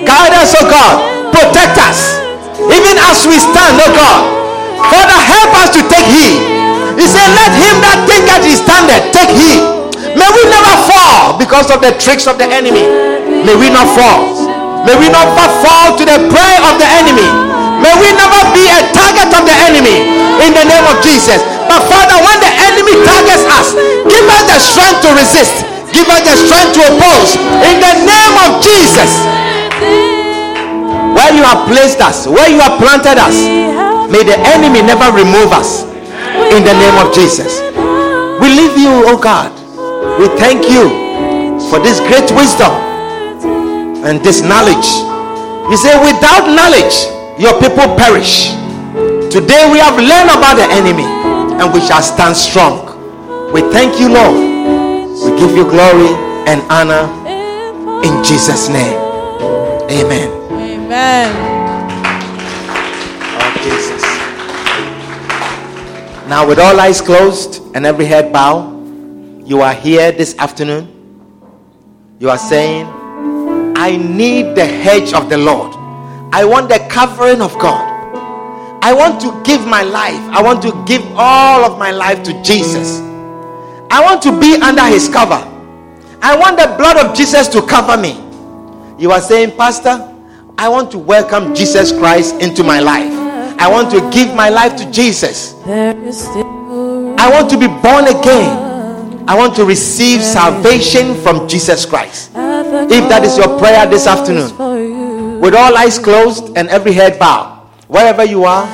Guide 0.05 0.35
us, 0.35 0.53
oh 0.59 0.67
God. 0.67 1.31
Protect 1.31 1.79
us. 1.79 2.19
Even 2.59 2.99
as 3.07 3.23
we 3.25 3.39
stand, 3.39 3.79
oh 3.79 3.93
God. 3.95 4.21
Father, 4.91 5.19
help 5.23 5.55
us 5.63 5.71
to 5.79 5.81
take 5.87 6.09
heed. 6.11 6.43
He 6.99 7.07
said, 7.07 7.31
Let 7.39 7.55
him 7.55 7.79
that 7.87 8.05
think 8.11 8.27
that 8.27 8.43
he 8.43 8.59
standeth 8.59 9.15
take 9.15 9.31
heed 9.31 9.81
May 10.17 10.27
we 10.27 10.43
never 10.51 10.75
fall 10.91 11.39
because 11.39 11.71
of 11.71 11.81
the 11.81 11.95
tricks 12.03 12.27
of 12.27 12.39
the 12.39 12.49
enemy. 12.51 12.83
May 13.47 13.55
we 13.55 13.71
not 13.71 13.87
fall. 13.95 14.60
May 14.85 14.97
we 14.97 15.09
not 15.13 15.29
fall 15.61 15.97
to 15.97 16.05
the 16.05 16.19
prey 16.33 16.55
of 16.65 16.81
the 16.81 16.89
enemy. 16.89 17.29
May 17.81 17.93
we 18.01 18.13
never 18.17 18.41
be 18.53 18.69
a 18.69 18.81
target 18.93 19.29
of 19.33 19.45
the 19.45 19.57
enemy 19.69 20.05
in 20.41 20.53
the 20.57 20.65
name 20.65 20.87
of 20.89 21.01
Jesus. 21.05 21.41
But 21.69 21.85
Father, 21.89 22.17
when 22.21 22.39
the 22.41 22.53
enemy 22.69 22.97
targets 23.05 23.45
us, 23.57 23.77
give 24.09 24.27
us 24.29 24.45
the 24.49 24.59
strength 24.61 25.01
to 25.05 25.11
resist. 25.17 25.65
Give 25.93 26.09
us 26.09 26.23
the 26.25 26.37
strength 26.37 26.77
to 26.77 26.83
oppose 26.93 27.37
in 27.67 27.77
the 27.81 27.95
name 28.09 28.37
of 28.41 28.61
Jesus. 28.65 29.11
Where 31.13 31.33
you 31.33 31.45
have 31.45 31.69
placed 31.69 32.01
us, 32.01 32.27
where 32.27 32.49
you 32.49 32.61
have 32.61 32.81
planted 32.81 33.21
us, 33.21 33.37
may 34.09 34.25
the 34.25 34.37
enemy 34.49 34.81
never 34.81 35.13
remove 35.13 35.53
us 35.53 35.85
in 36.53 36.65
the 36.65 36.73
name 36.73 36.97
of 37.01 37.13
Jesus. 37.13 37.61
We 38.41 38.49
leave 38.49 38.77
you, 38.81 39.09
oh 39.09 39.19
God. 39.21 39.53
We 40.19 40.29
thank 40.41 40.69
you 40.69 40.89
for 41.69 41.79
this 41.79 42.01
great 42.01 42.31
wisdom 42.33 42.90
and 44.05 44.21
this 44.25 44.41
knowledge. 44.41 44.89
You 45.71 45.77
say, 45.77 45.95
without 46.01 46.49
knowledge, 46.49 47.07
your 47.39 47.55
people 47.61 47.97
perish. 47.97 48.51
Today 49.31 49.71
we 49.71 49.79
have 49.79 49.97
learned 49.97 50.31
about 50.35 50.57
the 50.57 50.67
enemy 50.73 51.05
and 51.61 51.73
we 51.73 51.81
shall 51.81 52.03
stand 52.03 52.37
strong. 52.37 52.91
We 53.53 53.61
thank 53.71 54.01
you, 54.01 54.09
Lord. 54.09 54.35
We 55.23 55.39
give 55.39 55.57
you 55.57 55.65
glory 55.69 56.11
and 56.49 56.63
honor 56.71 57.07
in 58.03 58.25
Jesus' 58.25 58.69
name. 58.69 58.97
Amen. 59.91 60.31
Amen. 60.53 61.31
of 63.37 63.63
Jesus. 63.63 64.03
Now, 66.29 66.47
with 66.47 66.59
all 66.59 66.79
eyes 66.81 67.01
closed 67.01 67.63
and 67.75 67.85
every 67.85 68.07
head 68.07 68.33
bowed, 68.33 69.47
you 69.47 69.61
are 69.61 69.75
here 69.75 70.13
this 70.13 70.37
afternoon. 70.39 70.89
You 72.19 72.31
are 72.31 72.39
saying, 72.39 72.87
I 73.81 73.97
need 73.97 74.55
the 74.55 74.67
hedge 74.67 75.15
of 75.15 75.31
the 75.31 75.39
Lord. 75.39 75.75
I 76.35 76.45
want 76.45 76.69
the 76.69 76.87
covering 76.91 77.41
of 77.41 77.55
God. 77.59 77.89
I 78.83 78.93
want 78.93 79.23
to 79.23 79.43
give 79.43 79.67
my 79.67 79.83
life. 79.83 80.21
I 80.37 80.43
want 80.43 80.61
to 80.65 80.85
give 80.87 81.01
all 81.17 81.65
of 81.65 81.79
my 81.79 81.91
life 81.91 82.23
to 82.25 82.43
Jesus. 82.43 83.01
I 83.91 84.03
want 84.03 84.21
to 84.25 84.39
be 84.39 84.55
under 84.61 84.85
his 84.85 85.09
cover. 85.09 85.43
I 86.21 86.37
want 86.37 86.59
the 86.59 86.67
blood 86.77 86.99
of 86.99 87.17
Jesus 87.17 87.49
to 87.49 87.63
cover 87.63 87.97
me. 87.97 88.21
You 88.99 89.13
are 89.13 89.21
saying, 89.23 89.57
Pastor, 89.57 90.15
I 90.59 90.69
want 90.69 90.91
to 90.91 90.99
welcome 90.99 91.55
Jesus 91.55 91.91
Christ 91.91 92.35
into 92.43 92.63
my 92.63 92.81
life. 92.81 93.11
I 93.59 93.67
want 93.67 93.91
to 93.93 94.11
give 94.11 94.35
my 94.35 94.51
life 94.51 94.77
to 94.77 94.91
Jesus. 94.91 95.55
I 95.65 97.31
want 97.33 97.49
to 97.49 97.57
be 97.57 97.67
born 97.67 98.09
again. 98.09 99.25
I 99.27 99.35
want 99.35 99.57
to 99.57 99.65
receive 99.65 100.23
salvation 100.23 101.15
from 101.23 101.49
Jesus 101.49 101.87
Christ. 101.87 102.31
If 102.91 103.09
that 103.09 103.25
is 103.25 103.37
your 103.37 103.59
prayer 103.59 103.87
this 103.87 104.07
afternoon, 104.07 105.41
with 105.41 105.55
all 105.55 105.77
eyes 105.77 105.99
closed 105.99 106.57
and 106.57 106.69
every 106.69 106.93
head 106.93 107.19
bowed, 107.19 107.67
wherever 107.89 108.25
you 108.25 108.45
are, 108.45 108.67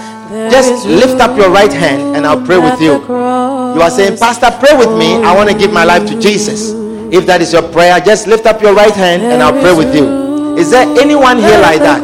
just 0.51 0.87
lift 0.87 1.21
up 1.21 1.37
your 1.39 1.51
right 1.51 1.73
hand 1.73 2.17
and 2.17 2.27
I'll 2.27 2.45
pray 2.45 2.59
with 2.59 2.81
you. 2.81 2.95
You 3.07 3.83
are 3.83 3.91
saying, 3.91 4.19
Pastor, 4.19 4.51
pray 4.59 4.77
with 4.77 4.97
me. 4.99 5.23
I 5.23 5.35
want 5.35 5.49
to 5.51 5.57
give 5.57 5.73
my 5.73 5.85
life 5.85 6.07
to 6.09 6.19
Jesus. 6.21 6.73
If 7.13 7.27
that 7.27 7.41
is 7.41 7.53
your 7.53 7.63
prayer, 7.71 8.01
just 8.01 8.27
lift 8.27 8.47
up 8.47 8.61
your 8.61 8.75
right 8.75 8.95
hand 8.95 9.23
and 9.23 9.43
I'll 9.43 9.53
pray 9.61 9.75
with 9.77 9.95
you. 9.95 10.57
Is 10.57 10.71
there 10.71 10.87
anyone 10.99 11.39
here 11.39 11.59
like 11.61 11.79
that? 11.81 12.03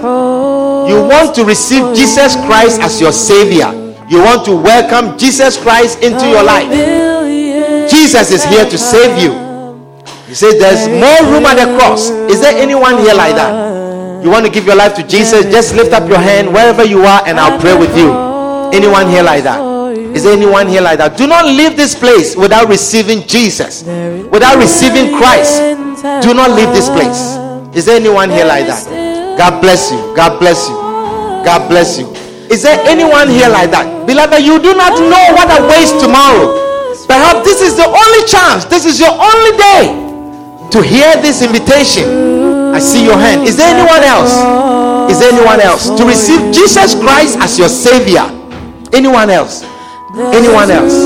You 0.88 1.02
want 1.02 1.34
to 1.36 1.44
receive 1.44 1.94
Jesus 1.96 2.36
Christ 2.46 2.80
as 2.80 3.00
your 3.00 3.12
Savior. 3.12 3.70
You 4.08 4.22
want 4.22 4.44
to 4.44 4.54
welcome 4.54 5.18
Jesus 5.18 5.56
Christ 5.60 6.02
into 6.02 6.28
your 6.28 6.42
life. 6.42 6.70
Jesus 7.90 8.30
is 8.30 8.44
here 8.44 8.64
to 8.64 8.78
save 8.78 9.18
you. 9.22 9.51
He 10.32 10.36
says 10.36 10.56
there's 10.56 10.88
more 10.88 11.28
room 11.28 11.44
at 11.44 11.60
the 11.60 11.68
cross. 11.76 12.08
Is 12.32 12.40
there 12.40 12.56
anyone 12.56 12.96
here 12.96 13.12
like 13.12 13.36
that? 13.36 13.52
You 14.24 14.30
want 14.30 14.46
to 14.46 14.50
give 14.50 14.64
your 14.64 14.76
life 14.76 14.96
to 14.96 15.06
Jesus? 15.06 15.44
Just 15.52 15.76
lift 15.76 15.92
up 15.92 16.08
your 16.08 16.16
hand 16.16 16.48
wherever 16.48 16.82
you 16.82 17.04
are 17.04 17.20
and 17.28 17.38
I'll 17.38 17.60
pray 17.60 17.76
with 17.76 17.92
you. 17.92 18.08
Anyone 18.72 19.12
here 19.12 19.22
like 19.22 19.44
that? 19.44 19.60
Is 20.16 20.24
there 20.24 20.32
anyone 20.32 20.68
here 20.68 20.80
like 20.80 20.96
that? 21.04 21.18
Do 21.18 21.26
not 21.26 21.44
leave 21.44 21.76
this 21.76 21.94
place 21.94 22.34
without 22.34 22.72
receiving 22.72 23.28
Jesus, 23.28 23.84
without 24.32 24.56
receiving 24.56 25.12
Christ. 25.20 25.60
Do 26.24 26.32
not 26.32 26.56
leave 26.56 26.72
this 26.72 26.88
place. 26.88 27.36
Is 27.76 27.84
there 27.84 28.00
anyone 28.00 28.30
here 28.30 28.48
like 28.48 28.64
that? 28.72 28.88
God 29.36 29.60
bless 29.60 29.92
you. 29.92 30.00
God 30.16 30.40
bless 30.40 30.64
you. 30.64 30.76
God 31.44 31.68
bless 31.68 31.98
you. 32.00 32.08
Is 32.48 32.62
there 32.62 32.80
anyone 32.88 33.28
here 33.28 33.52
like 33.52 33.68
that? 33.76 33.84
Beloved, 34.08 34.40
you 34.40 34.56
do 34.56 34.72
not 34.72 34.96
know 34.96 35.24
what 35.36 35.52
awaits 35.60 35.92
tomorrow. 36.00 36.56
Perhaps 37.04 37.44
this 37.44 37.60
is 37.60 37.76
the 37.76 37.84
only 37.84 38.24
chance, 38.24 38.64
this 38.64 38.86
is 38.88 38.96
your 38.98 39.12
only 39.12 39.52
day 39.60 40.11
to 40.72 40.82
hear 40.82 41.12
this 41.20 41.42
invitation. 41.42 42.72
I 42.72 42.78
see 42.78 43.04
your 43.04 43.16
hand. 43.16 43.44
Is 43.44 43.56
there 43.56 43.68
anyone 43.68 44.02
else? 44.02 44.32
Is 45.12 45.20
there 45.20 45.32
anyone 45.32 45.60
else? 45.60 45.92
To 45.92 46.04
receive 46.04 46.40
Jesus 46.52 46.94
Christ 46.96 47.38
as 47.38 47.58
your 47.58 47.68
Savior. 47.68 48.24
Anyone 48.92 49.28
else? 49.28 49.62
Anyone 50.32 50.70
else? 50.72 50.96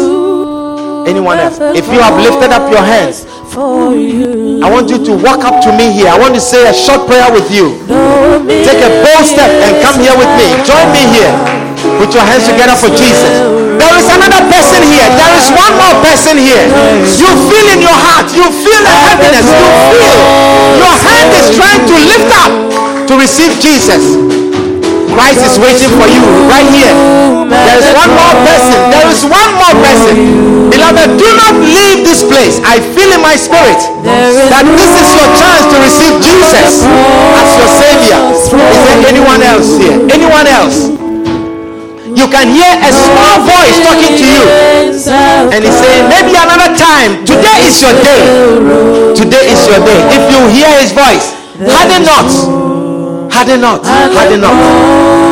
Anyone 1.06 1.38
else? 1.38 1.58
If 1.74 1.86
you 1.90 1.98
have 1.98 2.14
lifted 2.22 2.54
up 2.54 2.70
your 2.70 2.82
hands. 2.82 3.26
I 3.56 4.70
want 4.70 4.90
you 4.90 5.02
to 5.04 5.12
walk 5.18 5.42
up 5.42 5.62
to 5.64 5.70
me 5.74 5.90
here. 5.90 6.08
I 6.08 6.18
want 6.18 6.34
to 6.34 6.40
say 6.40 6.68
a 6.70 6.74
short 6.74 7.06
prayer 7.06 7.30
with 7.32 7.50
you. 7.50 7.74
Take 8.46 8.82
a 8.86 8.90
bold 9.02 9.26
step 9.26 9.50
and 9.50 9.82
come 9.82 9.98
here 9.98 10.14
with 10.14 10.30
me. 10.38 10.46
Join 10.62 10.86
me 10.94 11.02
here. 11.10 11.65
Put 11.99 12.11
your 12.14 12.26
hands 12.26 12.47
together 12.51 12.76
for 12.76 12.91
Jesus. 12.91 13.30
There 13.78 13.97
is 13.97 14.09
another 14.11 14.43
person 14.51 14.82
here. 14.82 15.09
There 15.14 15.34
is 15.39 15.47
one 15.55 15.74
more 15.78 15.97
person 16.03 16.37
here. 16.39 16.66
You 17.18 17.30
feel 17.47 17.66
in 17.70 17.80
your 17.82 17.95
heart. 17.95 18.30
You 18.34 18.47
feel 18.51 18.80
the 18.82 18.97
heaviness. 19.07 19.47
You 19.47 19.68
feel 19.95 20.16
your 20.82 20.97
hand 21.07 21.30
is 21.39 21.47
trying 21.55 21.82
to 21.87 21.97
lift 22.11 22.30
up 22.34 22.53
to 23.09 23.12
receive 23.16 23.55
Jesus. 23.62 24.03
Christ 25.16 25.41
is 25.49 25.57
waiting 25.57 25.89
for 25.97 26.05
you 26.12 26.20
right 26.45 26.68
here. 26.68 26.93
There 27.49 27.78
is 27.80 27.89
one 27.97 28.12
more 28.12 28.37
person. 28.45 28.78
There 28.93 29.09
is 29.09 29.24
one 29.24 29.51
more 29.57 29.76
person. 29.80 30.68
Beloved, 30.68 31.16
do 31.16 31.28
not 31.41 31.57
leave 31.57 32.05
this 32.05 32.20
place. 32.20 32.61
I 32.61 32.84
feel 32.93 33.09
in 33.16 33.22
my 33.24 33.32
spirit 33.41 33.80
that 34.05 34.64
this 34.76 34.93
is 34.93 35.09
your 35.16 35.28
chance 35.41 35.64
to 35.72 35.76
receive 35.80 36.14
Jesus 36.20 36.84
as 36.84 37.49
your 37.57 37.70
Savior. 37.80 38.18
Is 38.37 38.80
there 38.84 39.01
anyone 39.09 39.41
else 39.41 39.80
here? 39.80 39.97
Anyone 40.12 40.45
else? 40.45 41.05
You 42.16 42.24
can 42.32 42.48
hear 42.48 42.72
a 42.80 42.90
small 42.96 43.44
voice 43.44 43.76
talking 43.84 44.16
to 44.16 44.24
you. 44.24 44.44
And 45.52 45.60
he's 45.60 45.76
saying, 45.76 46.08
maybe 46.08 46.32
another 46.32 46.72
time. 46.72 47.20
Today 47.28 47.68
is 47.68 47.76
your 47.84 47.92
day. 48.00 48.24
Today 49.12 49.52
is 49.52 49.60
your 49.68 49.84
day. 49.84 50.00
If 50.16 50.24
you 50.32 50.40
hear 50.48 50.72
his 50.80 50.96
voice, 50.96 51.36
harden 51.60 52.08
not. 52.08 52.24
Harden 53.28 53.60
not. 53.60 53.84
Harden 53.84 54.40
not. 54.40 54.56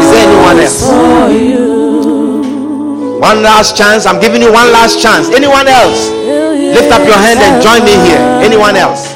Is 0.04 0.12
there 0.12 0.28
anyone 0.28 0.60
else? 0.60 0.84
One 3.16 3.42
last 3.42 3.76
chance. 3.80 4.04
I'm 4.04 4.20
giving 4.20 4.42
you 4.42 4.52
one 4.52 4.70
last 4.70 5.00
chance. 5.00 5.30
Anyone 5.32 5.66
else? 5.66 6.12
Lift 6.12 6.92
up 6.92 7.00
your 7.08 7.16
hand 7.16 7.40
and 7.40 7.64
join 7.64 7.80
me 7.88 7.96
here. 8.04 8.20
Anyone 8.44 8.76
else? 8.76 9.08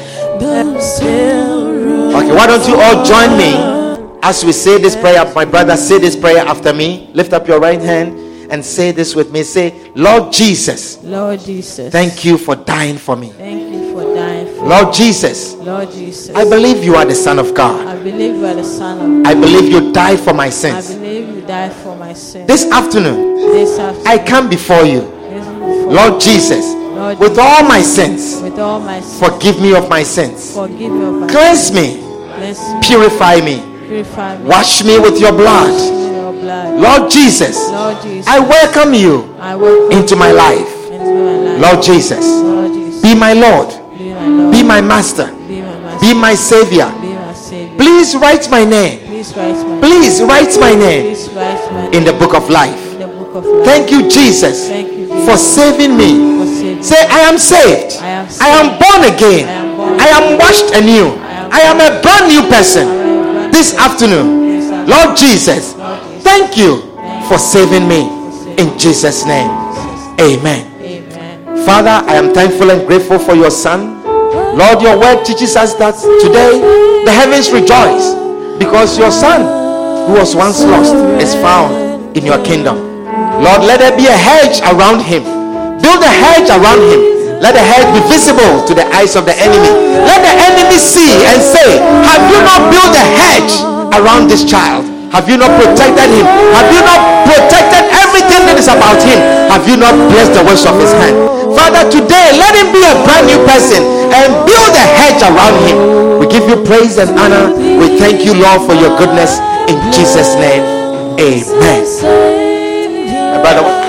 Okay, 2.17 2.33
why 2.33 2.47
don't 2.49 2.65
you 2.67 2.81
all 2.81 3.05
join 3.05 3.37
me 3.37 3.78
as 4.21 4.43
we 4.43 4.51
say 4.51 4.77
this 4.79 4.95
prayer? 4.95 5.23
My 5.33 5.45
brother, 5.45 5.75
say 5.77 5.99
this 5.99 6.15
prayer 6.15 6.39
after 6.45 6.73
me. 6.73 7.09
Lift 7.13 7.33
up 7.33 7.47
your 7.47 7.59
right 7.59 7.81
hand 7.81 8.17
and 8.51 8.63
say 8.63 8.91
this 8.91 9.15
with 9.15 9.31
me. 9.31 9.43
Say, 9.43 9.91
Lord 9.95 10.33
Jesus, 10.33 11.01
Lord 11.03 11.39
Jesus. 11.39 11.91
thank 11.91 12.25
you 12.25 12.37
for 12.37 12.55
dying 12.55 12.97
for 12.97 13.15
me. 13.15 13.29
Thank 13.29 13.73
you 13.73 13.93
for 13.93 14.03
dying 14.15 14.47
for 14.55 14.65
Lord 14.65 14.93
Jesus, 14.93 15.53
Lord 15.55 15.91
Jesus. 15.91 16.35
I 16.35 16.43
believe 16.43 16.83
you 16.83 16.95
are 16.95 17.05
the 17.05 17.15
Son 17.15 17.39
of 17.39 17.53
God. 17.53 17.87
I 17.87 18.01
believe 18.01 18.35
you 18.35 18.45
are 18.45 18.55
the 18.55 18.63
Son 18.63 18.99
of 18.99 19.23
God. 19.23 19.31
I 19.31 19.39
believe 19.39 19.71
you 19.71 19.93
died 19.93 20.19
for 20.19 20.33
my 20.33 20.49
sins. 20.49 20.89
I 20.89 20.95
believe 20.95 21.35
you 21.35 21.41
died 21.41 21.73
for 21.73 21.95
my 21.95 22.13
sins. 22.13 22.47
This 22.47 22.69
afternoon, 22.71 23.35
This 23.35 23.77
afternoon, 23.79 24.07
I 24.07 24.17
come 24.23 24.49
before 24.49 24.83
you, 24.83 25.01
before 25.01 25.93
Lord 25.93 26.21
Jesus, 26.21 26.65
Lord 26.73 27.19
with 27.19 27.37
all 27.39 27.63
my 27.63 27.81
sins. 27.81 28.41
with 28.41 28.59
all 28.59 28.79
my 28.79 28.99
sins. 28.99 29.19
Forgive 29.19 29.61
me 29.61 29.75
of 29.75 29.89
my 29.89 30.03
sins. 30.03 30.53
Forgive 30.53 30.91
me 30.91 31.05
of 31.05 31.13
my 31.13 31.27
Cleanse 31.27 31.71
me, 31.71 32.01
Cleanse 32.35 32.59
me, 32.59 32.81
purify 32.81 33.39
me, 33.41 33.68
purify 33.89 34.37
me. 34.37 34.45
wash 34.45 34.83
me 34.83 34.99
with 34.99 35.19
your 35.19 35.31
blood. 35.33 35.71
Wash 35.73 35.89
me 35.89 36.07
in 36.07 36.13
your 36.13 36.33
blood. 36.33 36.79
Lord 36.79 37.11
Jesus, 37.11 37.57
Lord 37.69 38.01
Jesus. 38.01 38.27
I 38.27 38.39
welcome 38.39 38.93
you 38.93 39.35
I 39.39 39.55
welcome 39.55 39.97
into 39.97 40.15
my 40.15 40.31
life. 40.31 40.69
into 40.93 41.13
my 41.13 41.35
life. 41.49 41.59
Lord 41.59 41.83
Jesus, 41.83 42.23
Lord 42.25 42.71
Jesus. 42.73 43.01
be 43.01 43.15
my 43.15 43.33
Lord, 43.33 43.69
Be 43.97 44.13
my 44.13 44.27
Lord. 44.27 44.51
be 44.53 44.63
my 44.63 44.79
master, 44.81 45.27
Be 45.47 45.61
my 45.61 45.79
master. 45.81 45.99
be 46.05 46.13
my 46.13 46.35
savior. 46.35 46.89
Be 47.01 47.09
savior. 47.33 47.77
Please 47.77 48.15
write 48.15 48.49
my 48.49 48.63
name. 48.63 48.99
Please 49.09 49.33
write 49.35 49.57
my 49.65 49.79
Please 49.81 50.21
write 50.21 50.53
my 50.59 51.81
name 51.89 51.93
in 51.93 52.03
the 52.05 52.13
book 52.13 52.33
of 52.35 52.49
life. 52.49 52.77
book 52.99 53.35
of 53.35 53.45
life. 53.45 53.65
Thank 53.65 53.91
you, 53.91 54.07
Jesus, 54.09 54.69
Thank 54.69 54.93
you 54.93 55.25
for 55.25 55.35
saving 55.37 55.97
me. 55.97 56.37
for 56.39 56.45
saving 56.45 56.83
Say, 56.83 57.01
I 57.09 57.19
am 57.29 57.37
saved. 57.37 57.97
I 58.01 58.09
am 58.21 58.27
I 58.39 58.49
am 58.61 58.67
born 58.77 59.01
again. 59.13 59.49
I 59.49 59.51
am 59.51 59.77
born 59.77 59.99
I 59.99 60.07
am 60.17 60.37
washed 60.37 60.69
anew. 60.75 61.07
I 61.51 61.61
am 61.65 61.77
a 61.81 62.01
brand 62.01 62.27
new 62.29 62.47
person 62.49 63.08
this 63.59 63.75
afternoon. 63.75 64.87
Lord 64.87 65.17
Jesus, 65.17 65.73
thank 66.23 66.55
you 66.55 66.79
for 67.27 67.37
saving 67.37 67.89
me 67.89 68.07
in 68.55 68.79
Jesus' 68.79 69.25
name. 69.25 69.51
Amen. 70.15 70.63
Father, 71.65 71.99
I 72.07 72.15
am 72.15 72.33
thankful 72.33 72.71
and 72.71 72.87
grateful 72.87 73.19
for 73.19 73.35
your 73.35 73.51
Son. 73.51 74.01
Lord, 74.55 74.81
your 74.81 74.97
word 74.97 75.25
teaches 75.25 75.57
us 75.57 75.73
that 75.75 75.99
today 76.23 76.55
the 77.03 77.11
heavens 77.11 77.51
rejoice 77.51 78.15
because 78.57 78.97
your 78.97 79.11
Son, 79.11 79.43
who 80.07 80.13
was 80.13 80.37
once 80.37 80.63
lost, 80.63 80.95
is 81.21 81.35
found 81.35 82.15
in 82.15 82.25
your 82.25 82.41
kingdom. 82.45 82.77
Lord, 83.43 83.67
let 83.67 83.83
there 83.83 83.95
be 83.97 84.07
a 84.07 84.15
hedge 84.15 84.61
around 84.71 85.03
him. 85.03 85.23
Build 85.83 85.99
a 85.99 86.07
hedge 86.07 86.47
around 86.47 86.79
him. 86.87 87.18
Let 87.39 87.55
the 87.55 87.63
hedge 87.63 87.87
be 87.95 88.03
visible 88.11 88.67
to 88.67 88.75
the 88.75 88.83
eyes 88.91 89.15
of 89.15 89.23
the 89.23 89.35
enemy. 89.39 89.71
Let 90.03 90.19
the 90.19 90.35
enemy 90.35 90.75
see 90.75 91.23
and 91.23 91.39
say, 91.39 91.79
Have 92.03 92.23
you 92.27 92.39
not 92.43 92.67
built 92.67 92.91
a 92.91 93.05
hedge 93.15 93.63
around 93.95 94.27
this 94.27 94.43
child? 94.43 94.83
Have 95.15 95.25
you 95.25 95.39
not 95.39 95.49
protected 95.57 96.11
him? 96.11 96.27
Have 96.53 96.69
you 96.69 96.83
not 96.85 97.25
protected 97.25 97.87
everything 97.95 98.45
that 98.45 98.59
is 98.59 98.69
about 98.69 99.01
him? 99.01 99.17
Have 99.49 99.65
you 99.65 99.79
not 99.79 99.95
blessed 100.11 100.37
the 100.37 100.43
works 100.45 100.67
of 100.69 100.77
his 100.77 100.91
hand? 100.93 101.17
Father, 101.57 101.87
today 101.89 102.29
let 102.37 102.53
him 102.53 102.69
be 102.69 102.83
a 102.85 102.93
brand 103.07 103.25
new 103.25 103.41
person 103.47 103.81
and 104.13 104.29
build 104.45 104.73
a 104.75 104.85
hedge 104.99 105.23
around 105.25 105.57
him. 105.65 105.77
We 106.21 106.27
give 106.29 106.45
you 106.45 106.61
praise 106.61 106.99
and 107.01 107.17
honor. 107.17 107.55
We 107.57 107.97
thank 107.97 108.21
you, 108.21 108.37
Lord, 108.37 108.67
for 108.67 108.75
your 108.77 108.93
goodness. 108.99 109.41
In 109.65 109.79
Jesus' 109.89 110.35
name, 110.35 110.61
amen. 111.17 111.81
My 113.33 113.39
brother, 113.41 113.88